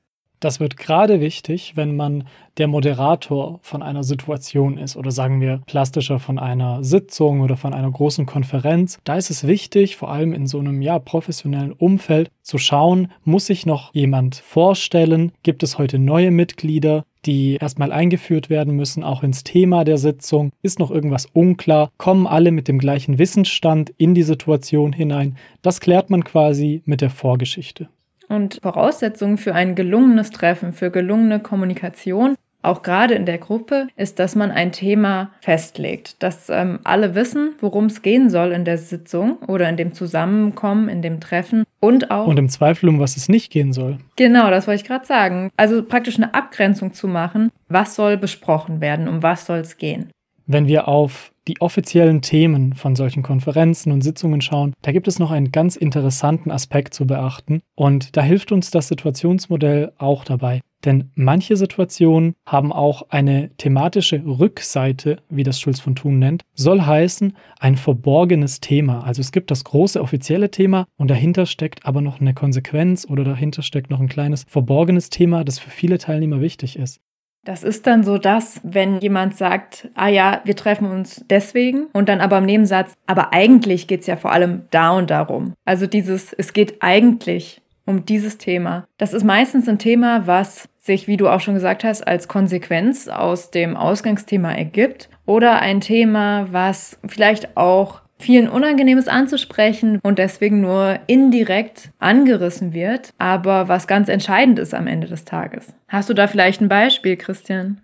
Das 0.42 0.58
wird 0.58 0.76
gerade 0.76 1.20
wichtig, 1.20 1.76
wenn 1.76 1.94
man 1.94 2.24
der 2.58 2.66
Moderator 2.66 3.60
von 3.62 3.80
einer 3.80 4.02
Situation 4.02 4.76
ist 4.76 4.96
oder 4.96 5.12
sagen 5.12 5.40
wir 5.40 5.62
plastischer 5.66 6.18
von 6.18 6.40
einer 6.40 6.82
Sitzung 6.82 7.42
oder 7.42 7.56
von 7.56 7.72
einer 7.72 7.88
großen 7.88 8.26
Konferenz. 8.26 8.98
Da 9.04 9.14
ist 9.14 9.30
es 9.30 9.46
wichtig, 9.46 9.94
vor 9.96 10.10
allem 10.10 10.32
in 10.32 10.48
so 10.48 10.58
einem 10.58 10.82
ja 10.82 10.98
professionellen 10.98 11.70
Umfeld 11.70 12.28
zu 12.42 12.58
schauen, 12.58 13.12
muss 13.22 13.46
sich 13.46 13.66
noch 13.66 13.94
jemand 13.94 14.34
vorstellen? 14.34 15.30
Gibt 15.44 15.62
es 15.62 15.78
heute 15.78 15.98
neue 15.98 16.32
Mitglieder? 16.32 17.04
die 17.24 17.56
erstmal 17.60 17.92
eingeführt 17.92 18.50
werden 18.50 18.74
müssen, 18.74 19.04
auch 19.04 19.22
ins 19.22 19.44
Thema 19.44 19.84
der 19.84 19.96
Sitzung. 19.96 20.50
Ist 20.60 20.80
noch 20.80 20.90
irgendwas 20.90 21.26
unklar? 21.26 21.92
Kommen 21.96 22.26
alle 22.26 22.50
mit 22.50 22.66
dem 22.66 22.80
gleichen 22.80 23.16
Wissensstand 23.16 23.94
in 23.96 24.12
die 24.12 24.24
Situation 24.24 24.92
hinein? 24.92 25.36
Das 25.62 25.78
klärt 25.78 26.10
man 26.10 26.24
quasi 26.24 26.82
mit 26.84 27.00
der 27.00 27.10
Vorgeschichte. 27.10 27.88
Und 28.32 28.58
Voraussetzung 28.62 29.36
für 29.36 29.54
ein 29.54 29.74
gelungenes 29.74 30.30
Treffen, 30.30 30.72
für 30.72 30.90
gelungene 30.90 31.40
Kommunikation, 31.40 32.34
auch 32.62 32.82
gerade 32.82 33.12
in 33.12 33.26
der 33.26 33.36
Gruppe, 33.36 33.88
ist, 33.96 34.18
dass 34.18 34.36
man 34.36 34.50
ein 34.50 34.72
Thema 34.72 35.32
festlegt, 35.40 36.22
dass 36.22 36.48
ähm, 36.48 36.78
alle 36.82 37.14
wissen, 37.14 37.56
worum 37.60 37.86
es 37.86 38.00
gehen 38.00 38.30
soll 38.30 38.52
in 38.52 38.64
der 38.64 38.78
Sitzung 38.78 39.36
oder 39.48 39.68
in 39.68 39.76
dem 39.76 39.92
Zusammenkommen, 39.92 40.88
in 40.88 41.02
dem 41.02 41.20
Treffen 41.20 41.64
und 41.78 42.10
auch. 42.10 42.26
Und 42.26 42.38
im 42.38 42.48
Zweifel, 42.48 42.88
um 42.88 43.00
was 43.00 43.18
es 43.18 43.28
nicht 43.28 43.52
gehen 43.52 43.74
soll. 43.74 43.98
Genau, 44.16 44.48
das 44.48 44.66
wollte 44.66 44.80
ich 44.80 44.88
gerade 44.88 45.04
sagen. 45.04 45.50
Also 45.58 45.82
praktisch 45.82 46.16
eine 46.16 46.32
Abgrenzung 46.32 46.94
zu 46.94 47.08
machen, 47.08 47.50
was 47.68 47.96
soll 47.96 48.16
besprochen 48.16 48.80
werden, 48.80 49.08
um 49.08 49.22
was 49.22 49.44
soll 49.44 49.58
es 49.58 49.76
gehen. 49.76 50.10
Wenn 50.46 50.66
wir 50.66 50.88
auf 50.88 51.31
die 51.48 51.60
offiziellen 51.60 52.22
Themen 52.22 52.74
von 52.74 52.96
solchen 52.96 53.22
Konferenzen 53.22 53.92
und 53.92 54.02
Sitzungen 54.02 54.40
schauen, 54.40 54.74
da 54.82 54.92
gibt 54.92 55.08
es 55.08 55.18
noch 55.18 55.30
einen 55.30 55.52
ganz 55.52 55.76
interessanten 55.76 56.50
Aspekt 56.50 56.94
zu 56.94 57.06
beachten 57.06 57.60
und 57.74 58.16
da 58.16 58.22
hilft 58.22 58.52
uns 58.52 58.70
das 58.70 58.88
Situationsmodell 58.88 59.92
auch 59.98 60.24
dabei. 60.24 60.60
Denn 60.84 61.10
manche 61.14 61.56
Situationen 61.56 62.34
haben 62.44 62.72
auch 62.72 63.08
eine 63.10 63.50
thematische 63.56 64.22
Rückseite, 64.26 65.18
wie 65.28 65.44
das 65.44 65.60
Schulz 65.60 65.80
von 65.80 65.94
Thun 65.94 66.18
nennt, 66.18 66.42
soll 66.54 66.82
heißen 66.82 67.36
ein 67.60 67.76
verborgenes 67.76 68.60
Thema. 68.60 69.04
Also 69.04 69.20
es 69.20 69.30
gibt 69.30 69.50
das 69.50 69.64
große 69.64 70.00
offizielle 70.00 70.50
Thema 70.50 70.86
und 70.96 71.08
dahinter 71.08 71.46
steckt 71.46 71.86
aber 71.86 72.00
noch 72.00 72.20
eine 72.20 72.34
Konsequenz 72.34 73.06
oder 73.08 73.22
dahinter 73.22 73.62
steckt 73.62 73.90
noch 73.90 74.00
ein 74.00 74.08
kleines 74.08 74.44
verborgenes 74.48 75.10
Thema, 75.10 75.44
das 75.44 75.58
für 75.58 75.70
viele 75.70 75.98
Teilnehmer 75.98 76.40
wichtig 76.40 76.76
ist. 76.76 77.00
Das 77.44 77.64
ist 77.64 77.88
dann 77.88 78.04
so 78.04 78.18
das, 78.18 78.60
wenn 78.62 79.00
jemand 79.00 79.36
sagt, 79.36 79.88
ah 79.94 80.08
ja, 80.08 80.40
wir 80.44 80.54
treffen 80.54 80.88
uns 80.88 81.24
deswegen 81.28 81.86
und 81.92 82.08
dann 82.08 82.20
aber 82.20 82.38
im 82.38 82.46
Nebensatz, 82.46 82.94
aber 83.06 83.32
eigentlich 83.32 83.88
geht 83.88 84.02
es 84.02 84.06
ja 84.06 84.16
vor 84.16 84.32
allem 84.32 84.62
da 84.70 84.90
und 84.92 85.10
darum. 85.10 85.54
Also 85.64 85.86
dieses, 85.86 86.32
es 86.32 86.52
geht 86.52 86.82
eigentlich 86.82 87.60
um 87.84 88.04
dieses 88.06 88.38
Thema. 88.38 88.86
Das 88.96 89.12
ist 89.12 89.24
meistens 89.24 89.68
ein 89.68 89.78
Thema, 89.78 90.26
was 90.26 90.68
sich, 90.78 91.08
wie 91.08 91.16
du 91.16 91.28
auch 91.28 91.40
schon 91.40 91.54
gesagt 91.54 91.84
hast, 91.84 92.06
als 92.06 92.28
Konsequenz 92.28 93.08
aus 93.08 93.50
dem 93.50 93.76
Ausgangsthema 93.76 94.52
ergibt 94.52 95.08
oder 95.26 95.60
ein 95.60 95.80
Thema, 95.80 96.46
was 96.50 96.98
vielleicht 97.06 97.56
auch 97.56 98.01
vielen 98.22 98.48
Unangenehmes 98.48 99.08
anzusprechen 99.08 99.98
und 100.02 100.18
deswegen 100.18 100.60
nur 100.60 100.98
indirekt 101.06 101.90
angerissen 101.98 102.72
wird, 102.72 103.10
aber 103.18 103.68
was 103.68 103.86
ganz 103.86 104.08
entscheidend 104.08 104.58
ist 104.58 104.74
am 104.74 104.86
Ende 104.86 105.06
des 105.06 105.24
Tages. 105.24 105.74
Hast 105.88 106.08
du 106.08 106.14
da 106.14 106.26
vielleicht 106.26 106.60
ein 106.60 106.68
Beispiel, 106.68 107.16
Christian? 107.16 107.80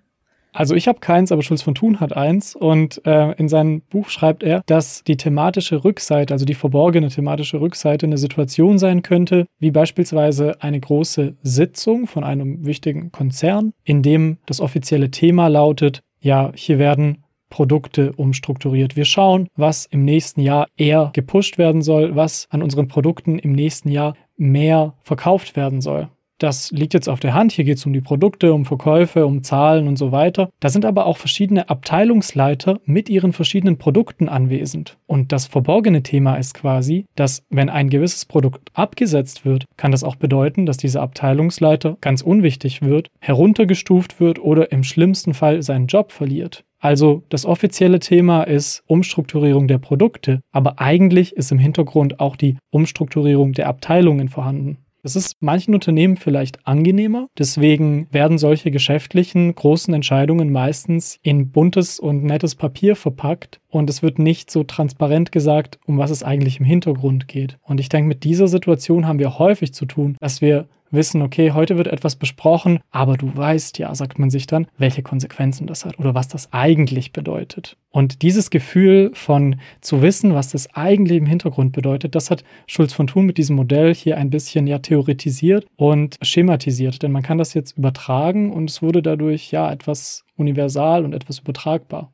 Also 0.53 0.75
ich 0.75 0.89
habe 0.89 0.99
keins, 1.01 1.31
aber 1.31 1.43
Schulz 1.43 1.63
von 1.63 1.75
Thun 1.75 2.01
hat 2.01 2.17
eins 2.17 2.57
und 2.57 3.01
äh, 3.07 3.33
in 3.33 3.49
seinem 3.49 3.83
Buch 3.83 4.09
schreibt 4.09 4.43
er, 4.43 4.63
dass 4.67 5.05
die 5.05 5.17
thematische 5.17 5.85
Rückseite, 5.85 6.33
also 6.33 6.45
die 6.45 6.55
verborgene 6.55 7.09
thematische 7.09 7.61
Rückseite 7.61 8.07
eine 8.07 8.19
Situation 8.19 8.79
sein 8.79 9.03
könnte, 9.03 9.47
wie 9.59 9.71
beispielsweise 9.71 10.61
eine 10.61 10.81
große 10.81 11.37
Sitzung 11.43 12.07
von 12.07 12.25
einem 12.25 12.65
wichtigen 12.65 13.13
Konzern, 13.13 13.73
in 13.85 14.03
dem 14.03 14.39
das 14.47 14.61
offizielle 14.61 15.11
Thema 15.11 15.49
lautet, 15.49 16.01
ja, 16.21 16.51
hier 16.55 16.79
werden 16.79 17.23
Produkte 17.49 18.13
umstrukturiert. 18.13 18.97
Wir 18.97 19.05
schauen, 19.05 19.49
was 19.57 19.87
im 19.87 20.05
nächsten 20.05 20.41
Jahr 20.41 20.69
eher 20.77 21.11
gepusht 21.15 21.59
werden 21.59 21.83
soll, 21.83 22.15
was 22.17 22.47
an 22.51 22.63
unseren 22.63 22.89
Produkten 22.89 23.39
im 23.39 23.53
nächsten 23.53 23.91
Jahr 23.91 24.15
mehr 24.37 24.95
verkauft 25.03 25.57
werden 25.57 25.81
soll. 25.81 26.09
Das 26.39 26.71
liegt 26.71 26.95
jetzt 26.95 27.09
auf 27.09 27.19
der 27.19 27.35
Hand. 27.35 27.53
Hier 27.53 27.65
geht 27.65 27.79
es 27.79 27.87
um 27.87 27.93
die 27.93 28.01
Produkte, 28.01 28.55
um 28.55 28.65
Verkäufe, 28.65 29.27
um 29.27 29.43
Zahlen 29.43 29.89
und 29.89 29.97
so 29.97 30.13
weiter. 30.13 30.51
Da 30.61 30.69
sind 30.69 30.85
aber 30.85 31.07
auch 31.07 31.17
verschiedene 31.17 31.69
Abteilungsleiter 31.69 32.81
mit 32.85 33.09
ihren 33.09 33.33
verschiedenen 33.33 33.77
Produkten 33.77 34.29
anwesend. 34.29 34.99
Und 35.07 35.33
das 35.33 35.47
verborgene 35.47 36.05
Thema 36.05 36.37
ist 36.37 36.55
quasi, 36.55 37.07
dass 37.17 37.43
wenn 37.51 37.69
ein 37.69 37.91
gewisses 37.91 38.25
Produkt 38.25 38.71
abgesetzt 38.73 39.45
wird, 39.45 39.65
kann 39.77 39.91
das 39.91 40.05
auch 40.05 40.17
bedeuten, 40.17 40.65
dass 40.65 40.77
dieser 40.77 41.03
Abteilungsleiter 41.03 41.97
ganz 42.01 42.23
unwichtig 42.23 42.83
wird, 42.83 43.09
heruntergestuft 43.21 44.21
wird 44.21 44.39
oder 44.39 44.71
im 44.71 44.85
schlimmsten 44.85 45.35
Fall 45.35 45.63
seinen 45.63 45.89
Job 45.89 46.13
verliert. 46.13 46.65
Also 46.81 47.25
das 47.29 47.45
offizielle 47.45 47.99
Thema 47.99 48.45
ist 48.45 48.85
Umstrukturierung 48.87 49.67
der 49.67 49.79
Produkte, 49.79 50.41
aber 50.53 50.79
eigentlich 50.79 51.33
ist 51.35 51.51
im 51.51 51.59
Hintergrund 51.59 52.21
auch 52.21 52.37
die 52.37 52.57
Umstrukturierung 52.71 53.53
der 53.53 53.67
Abteilungen 53.67 54.29
vorhanden. 54.29 54.79
Das 55.03 55.17
ist 55.17 55.37
manchen 55.41 55.75
Unternehmen 55.75 56.17
vielleicht 56.17 56.67
angenehmer. 56.67 57.29
Deswegen 57.39 58.09
werden 58.11 58.39
solche 58.39 58.71
geschäftlichen 58.71 59.55
großen 59.55 59.95
Entscheidungen 59.95 60.51
meistens 60.51 61.19
in 61.23 61.51
buntes 61.51 62.01
und 62.01 62.25
nettes 62.25 62.55
Papier 62.55 62.97
verpackt 62.97 63.61
und 63.69 63.89
es 63.91 64.03
wird 64.03 64.19
nicht 64.19 64.51
so 64.51 64.65
transparent 64.65 65.31
gesagt, 65.31 65.79
um 65.87 65.99
was 65.99 66.11
es 66.11 66.23
eigentlich 66.23 66.59
im 66.59 66.65
Hintergrund 66.65 67.29
geht. 67.29 67.59
Und 67.63 67.81
ich 67.81 67.89
denke, 67.89 68.09
mit 68.09 68.25
dieser 68.25 68.49
Situation 68.49 69.07
haben 69.07 69.19
wir 69.19 69.39
häufig 69.39 69.73
zu 69.73 69.87
tun, 69.87 70.17
dass 70.21 70.41
wir 70.41 70.69
wissen, 70.91 71.23
okay, 71.23 71.53
heute 71.53 71.77
wird 71.77 71.89
etwas 71.89 72.17
besprochen, 72.17 72.81
aber 72.91 73.17
du 73.17 73.37
weißt 73.37 73.79
ja, 73.79 73.95
sagt 73.95 74.19
man 74.19 74.31
sich 74.31 74.47
dann, 74.47 74.67
welche 74.79 75.03
Konsequenzen 75.03 75.67
das 75.67 75.85
hat 75.85 75.99
oder 75.99 76.15
was 76.15 76.29
das 76.29 76.53
eigentlich 76.53 77.13
bedeutet. 77.13 77.77
Und 77.91 78.23
dieses 78.23 78.51
Gefühl 78.51 79.11
von 79.15 79.57
zu 79.81 80.03
wissen, 80.03 80.35
was 80.35 80.51
das 80.51 80.75
eigentlich 80.75 81.19
im 81.19 81.27
Hintergrund 81.27 81.73
bedeutet, 81.73 82.15
das 82.15 82.31
hat 82.31 82.45
Schulz 82.67 82.93
von 82.93 83.07
Thun 83.07 83.27
mit 83.27 83.39
diesem 83.39 83.57
Modell 83.57 83.95
hier 83.95 84.17
ein 84.17 84.31
bisschen 84.31 84.67
ja 84.67 84.79
theoretisiert 84.79 85.67
und 85.77 86.17
schematisiert, 86.23 87.03
denn 87.03 87.13
man 87.13 87.23
kann 87.23 87.39
das 87.39 87.55
jetzt 87.55 87.77
übertragen 87.79 88.53
und 88.53 88.71
es 88.71 88.83
wurde 88.83 89.03
dadurch 89.03 89.51
ja 89.51 89.73
etwas 89.73 90.25
universal 90.37 91.05
und 91.05 91.15
etwas 91.15 91.39
übertragbar. 91.41 92.13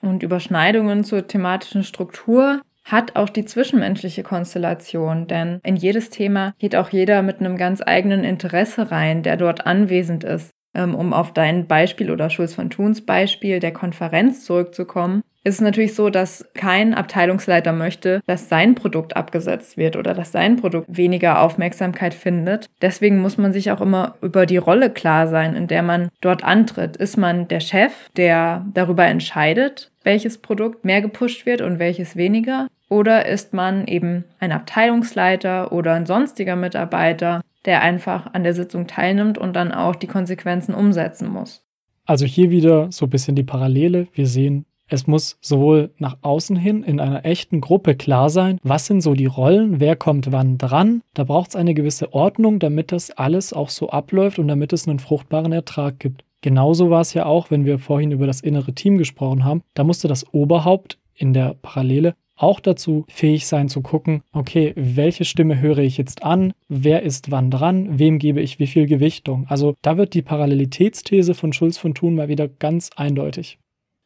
Und 0.00 0.24
Überschneidungen 0.24 1.04
zur 1.04 1.26
thematischen 1.26 1.84
Struktur 1.84 2.60
hat 2.84 3.16
auch 3.16 3.28
die 3.28 3.44
zwischenmenschliche 3.44 4.22
Konstellation, 4.22 5.26
denn 5.26 5.60
in 5.62 5.76
jedes 5.76 6.10
Thema 6.10 6.54
geht 6.58 6.76
auch 6.76 6.90
jeder 6.90 7.22
mit 7.22 7.40
einem 7.40 7.56
ganz 7.56 7.82
eigenen 7.84 8.24
Interesse 8.24 8.90
rein, 8.90 9.22
der 9.22 9.36
dort 9.36 9.66
anwesend 9.66 10.24
ist. 10.24 10.50
Ähm, 10.74 10.94
um 10.94 11.12
auf 11.12 11.34
dein 11.34 11.66
Beispiel 11.66 12.10
oder 12.10 12.30
Schulz 12.30 12.54
von 12.54 12.70
Thuns 12.70 13.04
Beispiel 13.04 13.60
der 13.60 13.74
Konferenz 13.74 14.44
zurückzukommen, 14.44 15.22
ist 15.44 15.60
natürlich 15.60 15.94
so, 15.94 16.08
dass 16.10 16.48
kein 16.54 16.94
Abteilungsleiter 16.94 17.72
möchte, 17.72 18.20
dass 18.26 18.48
sein 18.48 18.74
Produkt 18.74 19.16
abgesetzt 19.16 19.76
wird 19.76 19.96
oder 19.96 20.14
dass 20.14 20.32
sein 20.32 20.56
Produkt 20.56 20.86
weniger 20.96 21.40
Aufmerksamkeit 21.40 22.14
findet. 22.14 22.66
Deswegen 22.80 23.18
muss 23.20 23.38
man 23.38 23.52
sich 23.52 23.70
auch 23.70 23.80
immer 23.80 24.14
über 24.22 24.46
die 24.46 24.56
Rolle 24.56 24.90
klar 24.90 25.26
sein, 25.26 25.54
in 25.56 25.66
der 25.66 25.82
man 25.82 26.10
dort 26.20 26.44
antritt. 26.44 26.96
Ist 26.96 27.16
man 27.16 27.48
der 27.48 27.60
Chef, 27.60 27.92
der 28.16 28.64
darüber 28.72 29.06
entscheidet, 29.06 29.90
welches 30.04 30.38
Produkt 30.38 30.84
mehr 30.84 31.02
gepusht 31.02 31.44
wird 31.44 31.60
und 31.60 31.78
welches 31.78 32.16
weniger? 32.16 32.68
Oder 32.88 33.26
ist 33.26 33.52
man 33.52 33.86
eben 33.86 34.24
ein 34.38 34.52
Abteilungsleiter 34.52 35.72
oder 35.72 35.94
ein 35.94 36.06
sonstiger 36.06 36.56
Mitarbeiter, 36.56 37.40
der 37.64 37.80
einfach 37.80 38.34
an 38.34 38.44
der 38.44 38.54
Sitzung 38.54 38.86
teilnimmt 38.86 39.38
und 39.38 39.54
dann 39.54 39.72
auch 39.72 39.96
die 39.96 40.06
Konsequenzen 40.06 40.74
umsetzen 40.74 41.28
muss? 41.28 41.64
Also 42.04 42.26
hier 42.26 42.50
wieder 42.50 42.90
so 42.90 43.06
ein 43.06 43.10
bisschen 43.10 43.36
die 43.36 43.44
Parallele. 43.44 44.08
Wir 44.12 44.26
sehen, 44.26 44.66
es 44.88 45.06
muss 45.06 45.38
sowohl 45.40 45.90
nach 45.98 46.18
außen 46.22 46.56
hin 46.56 46.82
in 46.82 47.00
einer 47.00 47.24
echten 47.24 47.60
Gruppe 47.60 47.94
klar 47.94 48.30
sein, 48.30 48.58
was 48.62 48.86
sind 48.86 49.00
so 49.00 49.14
die 49.14 49.26
Rollen, 49.26 49.80
wer 49.80 49.96
kommt 49.96 50.32
wann 50.32 50.58
dran. 50.58 51.02
Da 51.14 51.24
braucht 51.24 51.50
es 51.50 51.56
eine 51.56 51.74
gewisse 51.74 52.12
Ordnung, 52.12 52.58
damit 52.58 52.92
das 52.92 53.10
alles 53.10 53.52
auch 53.52 53.70
so 53.70 53.90
abläuft 53.90 54.38
und 54.38 54.48
damit 54.48 54.72
es 54.72 54.86
einen 54.86 54.98
fruchtbaren 54.98 55.52
Ertrag 55.52 55.98
gibt. 55.98 56.24
Genauso 56.42 56.90
war 56.90 57.00
es 57.00 57.14
ja 57.14 57.24
auch, 57.24 57.50
wenn 57.50 57.64
wir 57.64 57.78
vorhin 57.78 58.10
über 58.10 58.26
das 58.26 58.40
innere 58.40 58.74
Team 58.74 58.98
gesprochen 58.98 59.44
haben. 59.44 59.62
Da 59.74 59.84
musste 59.84 60.08
das 60.08 60.32
Oberhaupt 60.34 60.98
in 61.14 61.32
der 61.32 61.54
Parallele 61.54 62.14
auch 62.34 62.60
dazu 62.60 63.04
fähig 63.08 63.46
sein 63.46 63.68
zu 63.68 63.82
gucken, 63.82 64.22
okay, 64.32 64.72
welche 64.74 65.24
Stimme 65.24 65.60
höre 65.60 65.78
ich 65.78 65.96
jetzt 65.96 66.24
an, 66.24 66.52
wer 66.68 67.02
ist 67.02 67.30
wann 67.30 67.50
dran, 67.50 67.98
wem 67.98 68.18
gebe 68.18 68.40
ich 68.40 68.58
wie 68.58 68.66
viel 68.66 68.86
Gewichtung. 68.86 69.46
Also 69.48 69.74
da 69.82 69.96
wird 69.96 70.14
die 70.14 70.22
Parallelitätsthese 70.22 71.34
von 71.34 71.52
Schulz 71.52 71.78
von 71.78 71.94
Thun 71.94 72.16
mal 72.16 72.28
wieder 72.28 72.48
ganz 72.48 72.90
eindeutig. 72.96 73.58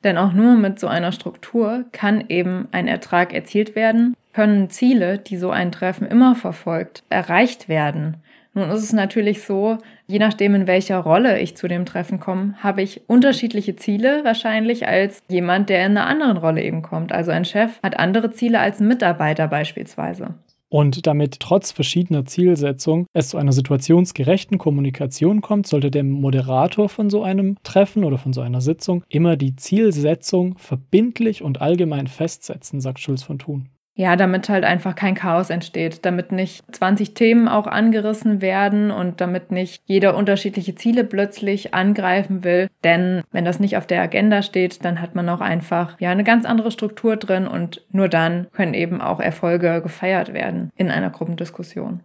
Denn 0.07 0.19
auch 0.19 0.33
nur 0.33 0.55
mit 0.55 0.79
so 0.79 0.87
einer 0.87 1.11
Struktur 1.11 1.85
kann 1.90 2.27
eben 2.29 2.69
ein 2.71 2.87
Ertrag 2.87 3.35
erzielt 3.35 3.75
werden, 3.75 4.14
können 4.33 4.71
Ziele, 4.71 5.19
die 5.19 5.37
so 5.37 5.51
ein 5.51 5.73
Treffen 5.73 6.07
immer 6.07 6.37
verfolgt, 6.37 7.03
erreicht 7.11 7.69
werden. 7.69 8.19
Nun 8.55 8.71
ist 8.71 8.85
es 8.85 8.92
natürlich 8.92 9.42
so, 9.42 9.79
je 10.07 10.21
nachdem, 10.21 10.55
in 10.55 10.69
welcher 10.69 10.99
Rolle 10.99 11.40
ich 11.40 11.57
zu 11.57 11.66
dem 11.66 11.85
Treffen 11.87 12.21
komme, 12.21 12.55
habe 12.62 12.83
ich 12.83 13.03
unterschiedliche 13.09 13.75
Ziele 13.75 14.23
wahrscheinlich 14.23 14.87
als 14.87 15.25
jemand, 15.29 15.71
der 15.71 15.85
in 15.85 15.97
einer 15.97 16.07
anderen 16.07 16.37
Rolle 16.37 16.62
eben 16.62 16.83
kommt. 16.83 17.11
Also 17.11 17.33
ein 17.33 17.45
Chef 17.45 17.83
hat 17.83 17.99
andere 17.99 18.31
Ziele 18.31 18.61
als 18.61 18.79
ein 18.79 18.87
Mitarbeiter 18.87 19.49
beispielsweise. 19.49 20.35
Und 20.69 21.07
damit 21.07 21.39
trotz 21.39 21.71
verschiedener 21.71 22.25
Zielsetzungen 22.25 23.07
es 23.13 23.29
zu 23.29 23.37
einer 23.39 23.53
situationsgerechten 23.53 24.59
Kommunikation 24.59 25.41
kommt, 25.41 25.67
sollte 25.67 25.91
der 25.91 26.03
Moderator 26.03 26.89
von 26.89 27.09
so 27.09 27.23
einem 27.23 27.57
Treffen 27.63 28.03
oder 28.05 28.19
von 28.19 28.33
so 28.33 28.41
einer 28.41 28.61
Sitzung 28.61 29.05
immer 29.09 29.37
die 29.37 29.55
Zielsetzung 29.55 30.59
verbindlich 30.59 31.43
und 31.43 31.61
allgemein 31.61 32.09
festsetzen, 32.09 32.81
sagt 32.81 32.99
Schulz 32.99 33.23
von 33.23 33.39
Thun. 33.39 33.69
Ja, 33.99 34.15
damit 34.15 34.51
halt 34.51 34.65
einfach 34.65 34.95
kein 34.95 35.15
Chaos 35.15 35.49
entsteht, 35.49 36.05
damit 36.05 36.31
nicht 36.31 36.63
20 36.71 37.15
Themen 37.15 37.49
auch 37.49 37.67
angerissen 37.67 38.43
werden 38.43 38.91
und 38.91 39.23
damit 39.23 39.51
nicht 39.51 39.83
jeder 39.87 40.15
unterschiedliche 40.17 40.75
Ziele 40.75 41.03
plötzlich 41.03 41.73
angreifen 41.73 42.45
will. 42.45 42.69
Denn 42.85 43.23
wenn 43.33 43.47
das 43.47 43.59
nicht 43.59 43.79
auf 43.79 43.87
der 43.87 44.03
Agenda 44.03 44.43
steht, 44.43 44.85
dann 44.85 45.01
hat 45.01 45.15
man 45.15 45.27
auch 45.31 45.41
einfach 45.41 45.99
ja 45.99 46.11
eine 46.11 46.25
ganz 46.25 46.45
andere 46.45 46.71
Struktur 46.71 47.17
drin 47.17 47.47
und 47.47 47.87
nur 47.91 48.09
dann 48.09 48.49
können 48.53 48.75
eben 48.75 49.01
auch 49.01 49.19
Erfolge 49.19 49.81
gefeiert 49.81 50.35
werden 50.35 50.71
in 50.77 50.91
einer 50.91 51.09
Gruppendiskussion. 51.09 52.01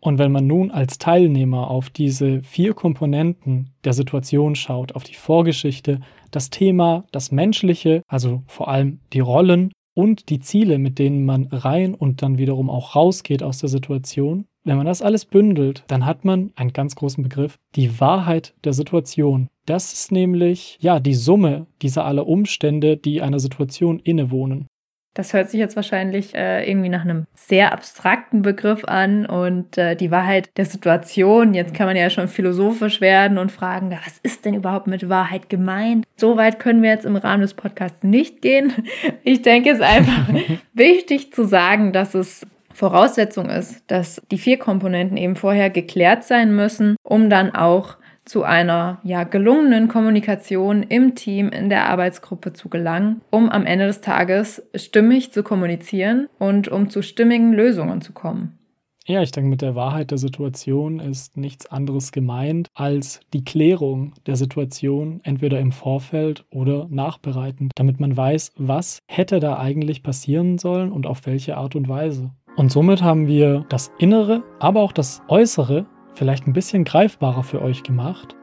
Und 0.00 0.18
wenn 0.18 0.32
man 0.32 0.46
nun 0.46 0.70
als 0.70 0.98
Teilnehmer 0.98 1.68
auf 1.70 1.88
diese 1.88 2.42
vier 2.42 2.74
Komponenten 2.74 3.70
der 3.84 3.94
Situation 3.94 4.54
schaut, 4.54 4.94
auf 4.94 5.02
die 5.02 5.14
Vorgeschichte, 5.14 6.00
das 6.30 6.50
Thema, 6.50 7.04
das 7.10 7.32
Menschliche, 7.32 8.02
also 8.06 8.42
vor 8.46 8.68
allem 8.68 9.00
die 9.14 9.20
Rollen 9.20 9.72
und 9.94 10.28
die 10.28 10.40
Ziele, 10.40 10.78
mit 10.78 10.98
denen 10.98 11.24
man 11.24 11.46
rein 11.46 11.94
und 11.94 12.22
dann 12.22 12.38
wiederum 12.38 12.68
auch 12.68 12.96
rausgeht 12.96 13.42
aus 13.42 13.58
der 13.58 13.68
Situation, 13.68 14.46
wenn 14.64 14.78
man 14.78 14.86
das 14.86 15.02
alles 15.02 15.26
bündelt, 15.26 15.84
dann 15.88 16.06
hat 16.06 16.24
man 16.24 16.52
einen 16.56 16.72
ganz 16.72 16.96
großen 16.96 17.22
Begriff, 17.22 17.58
die 17.76 18.00
Wahrheit 18.00 18.54
der 18.64 18.72
Situation. 18.72 19.48
Das 19.66 19.92
ist 19.92 20.10
nämlich 20.10 20.78
ja 20.80 21.00
die 21.00 21.14
Summe 21.14 21.66
dieser 21.82 22.06
aller 22.06 22.26
Umstände, 22.26 22.96
die 22.96 23.20
einer 23.20 23.40
Situation 23.40 23.98
innewohnen. 23.98 24.66
Das 25.14 25.32
hört 25.32 25.48
sich 25.48 25.60
jetzt 25.60 25.76
wahrscheinlich 25.76 26.34
äh, 26.34 26.68
irgendwie 26.68 26.88
nach 26.88 27.02
einem 27.02 27.26
sehr 27.34 27.72
abstrakten 27.72 28.42
Begriff 28.42 28.84
an 28.84 29.26
und 29.26 29.78
äh, 29.78 29.94
die 29.94 30.10
Wahrheit 30.10 30.50
der 30.56 30.66
Situation. 30.66 31.54
Jetzt 31.54 31.72
kann 31.72 31.86
man 31.86 31.96
ja 31.96 32.10
schon 32.10 32.26
philosophisch 32.26 33.00
werden 33.00 33.38
und 33.38 33.52
fragen, 33.52 33.90
was 33.90 34.18
ist 34.24 34.44
denn 34.44 34.54
überhaupt 34.54 34.88
mit 34.88 35.08
Wahrheit 35.08 35.48
gemeint? 35.48 36.04
So 36.16 36.36
weit 36.36 36.58
können 36.58 36.82
wir 36.82 36.90
jetzt 36.90 37.06
im 37.06 37.14
Rahmen 37.14 37.42
des 37.42 37.54
Podcasts 37.54 38.02
nicht 38.02 38.42
gehen. 38.42 38.72
Ich 39.26 39.42
denke, 39.42 39.70
es 39.70 39.78
ist 39.78 39.84
einfach 39.84 40.28
wichtig 40.74 41.32
zu 41.32 41.44
sagen, 41.44 41.92
dass 41.92 42.14
es 42.14 42.46
Voraussetzung 42.72 43.48
ist, 43.48 43.82
dass 43.86 44.20
die 44.30 44.38
vier 44.38 44.58
Komponenten 44.58 45.16
eben 45.16 45.36
vorher 45.36 45.70
geklärt 45.70 46.24
sein 46.24 46.54
müssen, 46.54 46.96
um 47.02 47.30
dann 47.30 47.54
auch 47.54 47.96
zu 48.24 48.42
einer 48.42 49.00
ja, 49.04 49.24
gelungenen 49.24 49.88
Kommunikation 49.88 50.82
im 50.82 51.14
Team, 51.14 51.48
in 51.50 51.68
der 51.68 51.88
Arbeitsgruppe 51.88 52.52
zu 52.52 52.68
gelangen, 52.68 53.20
um 53.30 53.48
am 53.48 53.66
Ende 53.66 53.86
des 53.86 54.00
Tages 54.00 54.62
stimmig 54.74 55.32
zu 55.32 55.42
kommunizieren 55.42 56.28
und 56.38 56.68
um 56.68 56.90
zu 56.90 57.02
stimmigen 57.02 57.52
Lösungen 57.52 58.00
zu 58.00 58.12
kommen. 58.12 58.58
Ja, 59.06 59.20
ich 59.20 59.32
denke, 59.32 59.50
mit 59.50 59.60
der 59.60 59.74
Wahrheit 59.74 60.10
der 60.12 60.18
Situation 60.18 60.98
ist 60.98 61.36
nichts 61.36 61.66
anderes 61.66 62.10
gemeint 62.10 62.68
als 62.72 63.20
die 63.34 63.44
Klärung 63.44 64.14
der 64.24 64.36
Situation, 64.36 65.20
entweder 65.24 65.60
im 65.60 65.72
Vorfeld 65.72 66.46
oder 66.48 66.86
nachbereitend, 66.88 67.72
damit 67.74 68.00
man 68.00 68.16
weiß, 68.16 68.52
was 68.56 69.00
hätte 69.06 69.40
da 69.40 69.58
eigentlich 69.58 70.02
passieren 70.02 70.56
sollen 70.56 70.90
und 70.90 71.06
auf 71.06 71.26
welche 71.26 71.58
Art 71.58 71.76
und 71.76 71.86
Weise. 71.86 72.30
Und 72.56 72.72
somit 72.72 73.02
haben 73.02 73.26
wir 73.26 73.66
das 73.68 73.92
Innere, 73.98 74.42
aber 74.58 74.80
auch 74.80 74.92
das 74.92 75.20
Äußere 75.28 75.84
vielleicht 76.14 76.46
ein 76.46 76.52
bisschen 76.52 76.84
greifbarer 76.84 77.42
für 77.42 77.62
euch 77.62 77.82
gemacht. 77.82 78.36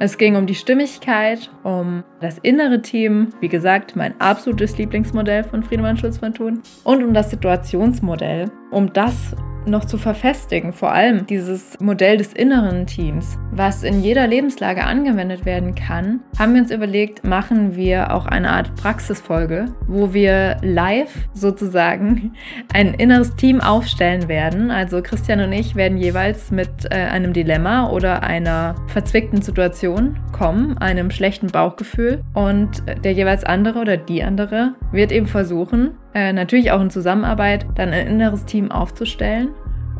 Es 0.00 0.16
ging 0.16 0.36
um 0.36 0.46
die 0.46 0.54
Stimmigkeit, 0.54 1.50
um 1.64 2.04
das 2.20 2.38
innere 2.38 2.80
Team, 2.82 3.30
wie 3.40 3.48
gesagt, 3.48 3.96
mein 3.96 4.18
absolutes 4.20 4.78
Lieblingsmodell 4.78 5.42
von 5.42 5.64
Friedemann 5.64 5.96
Schulz 5.96 6.18
von 6.18 6.32
Thun, 6.32 6.62
und 6.84 7.02
um 7.02 7.12
das 7.12 7.30
Situationsmodell, 7.30 8.48
um 8.70 8.92
das 8.92 9.34
noch 9.66 9.84
zu 9.84 9.98
verfestigen. 9.98 10.72
Vor 10.72 10.92
allem 10.92 11.26
dieses 11.26 11.78
Modell 11.80 12.16
des 12.16 12.32
inneren 12.32 12.86
Teams, 12.86 13.38
was 13.52 13.82
in 13.82 14.02
jeder 14.02 14.26
Lebenslage 14.26 14.84
angewendet 14.84 15.44
werden 15.44 15.74
kann, 15.74 16.20
haben 16.38 16.54
wir 16.54 16.62
uns 16.62 16.70
überlegt, 16.70 17.24
machen 17.24 17.76
wir 17.76 18.12
auch 18.14 18.26
eine 18.26 18.50
Art 18.50 18.74
Praxisfolge, 18.76 19.66
wo 19.86 20.12
wir 20.12 20.56
live 20.62 21.28
sozusagen 21.34 22.32
ein 22.72 22.94
inneres 22.94 23.36
Team 23.36 23.60
aufstellen 23.60 24.28
werden. 24.28 24.70
Also 24.70 25.02
Christian 25.02 25.40
und 25.40 25.52
ich 25.52 25.74
werden 25.74 25.98
jeweils 25.98 26.50
mit 26.50 26.68
äh, 26.90 26.94
einem 26.94 27.32
Dilemma 27.32 27.90
oder 27.90 28.22
einer 28.22 28.74
verzwickten 28.88 29.42
Situation 29.42 30.18
kommen, 30.32 30.78
einem 30.78 31.10
schlechten 31.10 31.48
Bauchgefühl 31.48 32.22
und 32.34 32.82
der 33.04 33.12
jeweils 33.12 33.44
andere 33.44 33.80
oder 33.80 33.96
die 33.96 34.22
andere 34.22 34.74
wird 34.92 35.12
eben 35.12 35.26
versuchen, 35.26 35.92
äh, 36.14 36.32
natürlich 36.32 36.70
auch 36.72 36.80
in 36.80 36.90
Zusammenarbeit, 36.90 37.66
dann 37.74 37.90
ein 37.90 38.06
inneres 38.06 38.44
Team 38.44 38.70
aufzustellen 38.70 39.50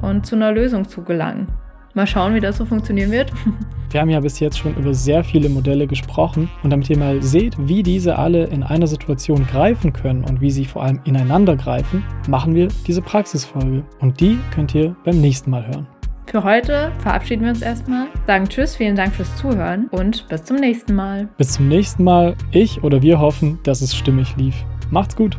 und 0.02 0.26
zu 0.26 0.36
einer 0.36 0.52
Lösung 0.52 0.88
zu 0.88 1.02
gelangen. 1.02 1.48
Mal 1.94 2.06
schauen, 2.06 2.34
wie 2.34 2.40
das 2.40 2.56
so 2.56 2.64
funktionieren 2.64 3.10
wird. 3.10 3.32
Wir 3.90 4.00
haben 4.00 4.10
ja 4.10 4.20
bis 4.20 4.38
jetzt 4.38 4.58
schon 4.58 4.76
über 4.76 4.92
sehr 4.92 5.24
viele 5.24 5.48
Modelle 5.48 5.86
gesprochen 5.86 6.50
und 6.62 6.70
damit 6.70 6.90
ihr 6.90 6.98
mal 6.98 7.22
seht, 7.22 7.56
wie 7.58 7.82
diese 7.82 8.18
alle 8.18 8.44
in 8.44 8.62
einer 8.62 8.86
Situation 8.86 9.46
greifen 9.46 9.94
können 9.94 10.24
und 10.24 10.42
wie 10.42 10.50
sie 10.50 10.66
vor 10.66 10.82
allem 10.82 11.00
ineinander 11.04 11.56
greifen, 11.56 12.04
machen 12.28 12.54
wir 12.54 12.68
diese 12.86 13.00
Praxisfolge 13.00 13.82
und 14.00 14.20
die 14.20 14.38
könnt 14.54 14.74
ihr 14.74 14.94
beim 15.04 15.18
nächsten 15.22 15.50
Mal 15.50 15.66
hören. 15.66 15.86
Für 16.26 16.44
heute 16.44 16.92
verabschieden 16.98 17.44
wir 17.44 17.48
uns 17.48 17.62
erstmal, 17.62 18.08
sagen 18.26 18.46
Tschüss, 18.46 18.76
vielen 18.76 18.94
Dank 18.94 19.14
fürs 19.14 19.34
Zuhören 19.36 19.88
und 19.90 20.28
bis 20.28 20.44
zum 20.44 20.58
nächsten 20.58 20.94
Mal. 20.94 21.26
Bis 21.38 21.52
zum 21.52 21.68
nächsten 21.68 22.04
Mal. 22.04 22.34
Ich 22.50 22.84
oder 22.84 23.00
wir 23.00 23.18
hoffen, 23.18 23.58
dass 23.62 23.80
es 23.80 23.96
stimmig 23.96 24.36
lief. 24.36 24.54
Macht's 24.90 25.16
gut. 25.16 25.38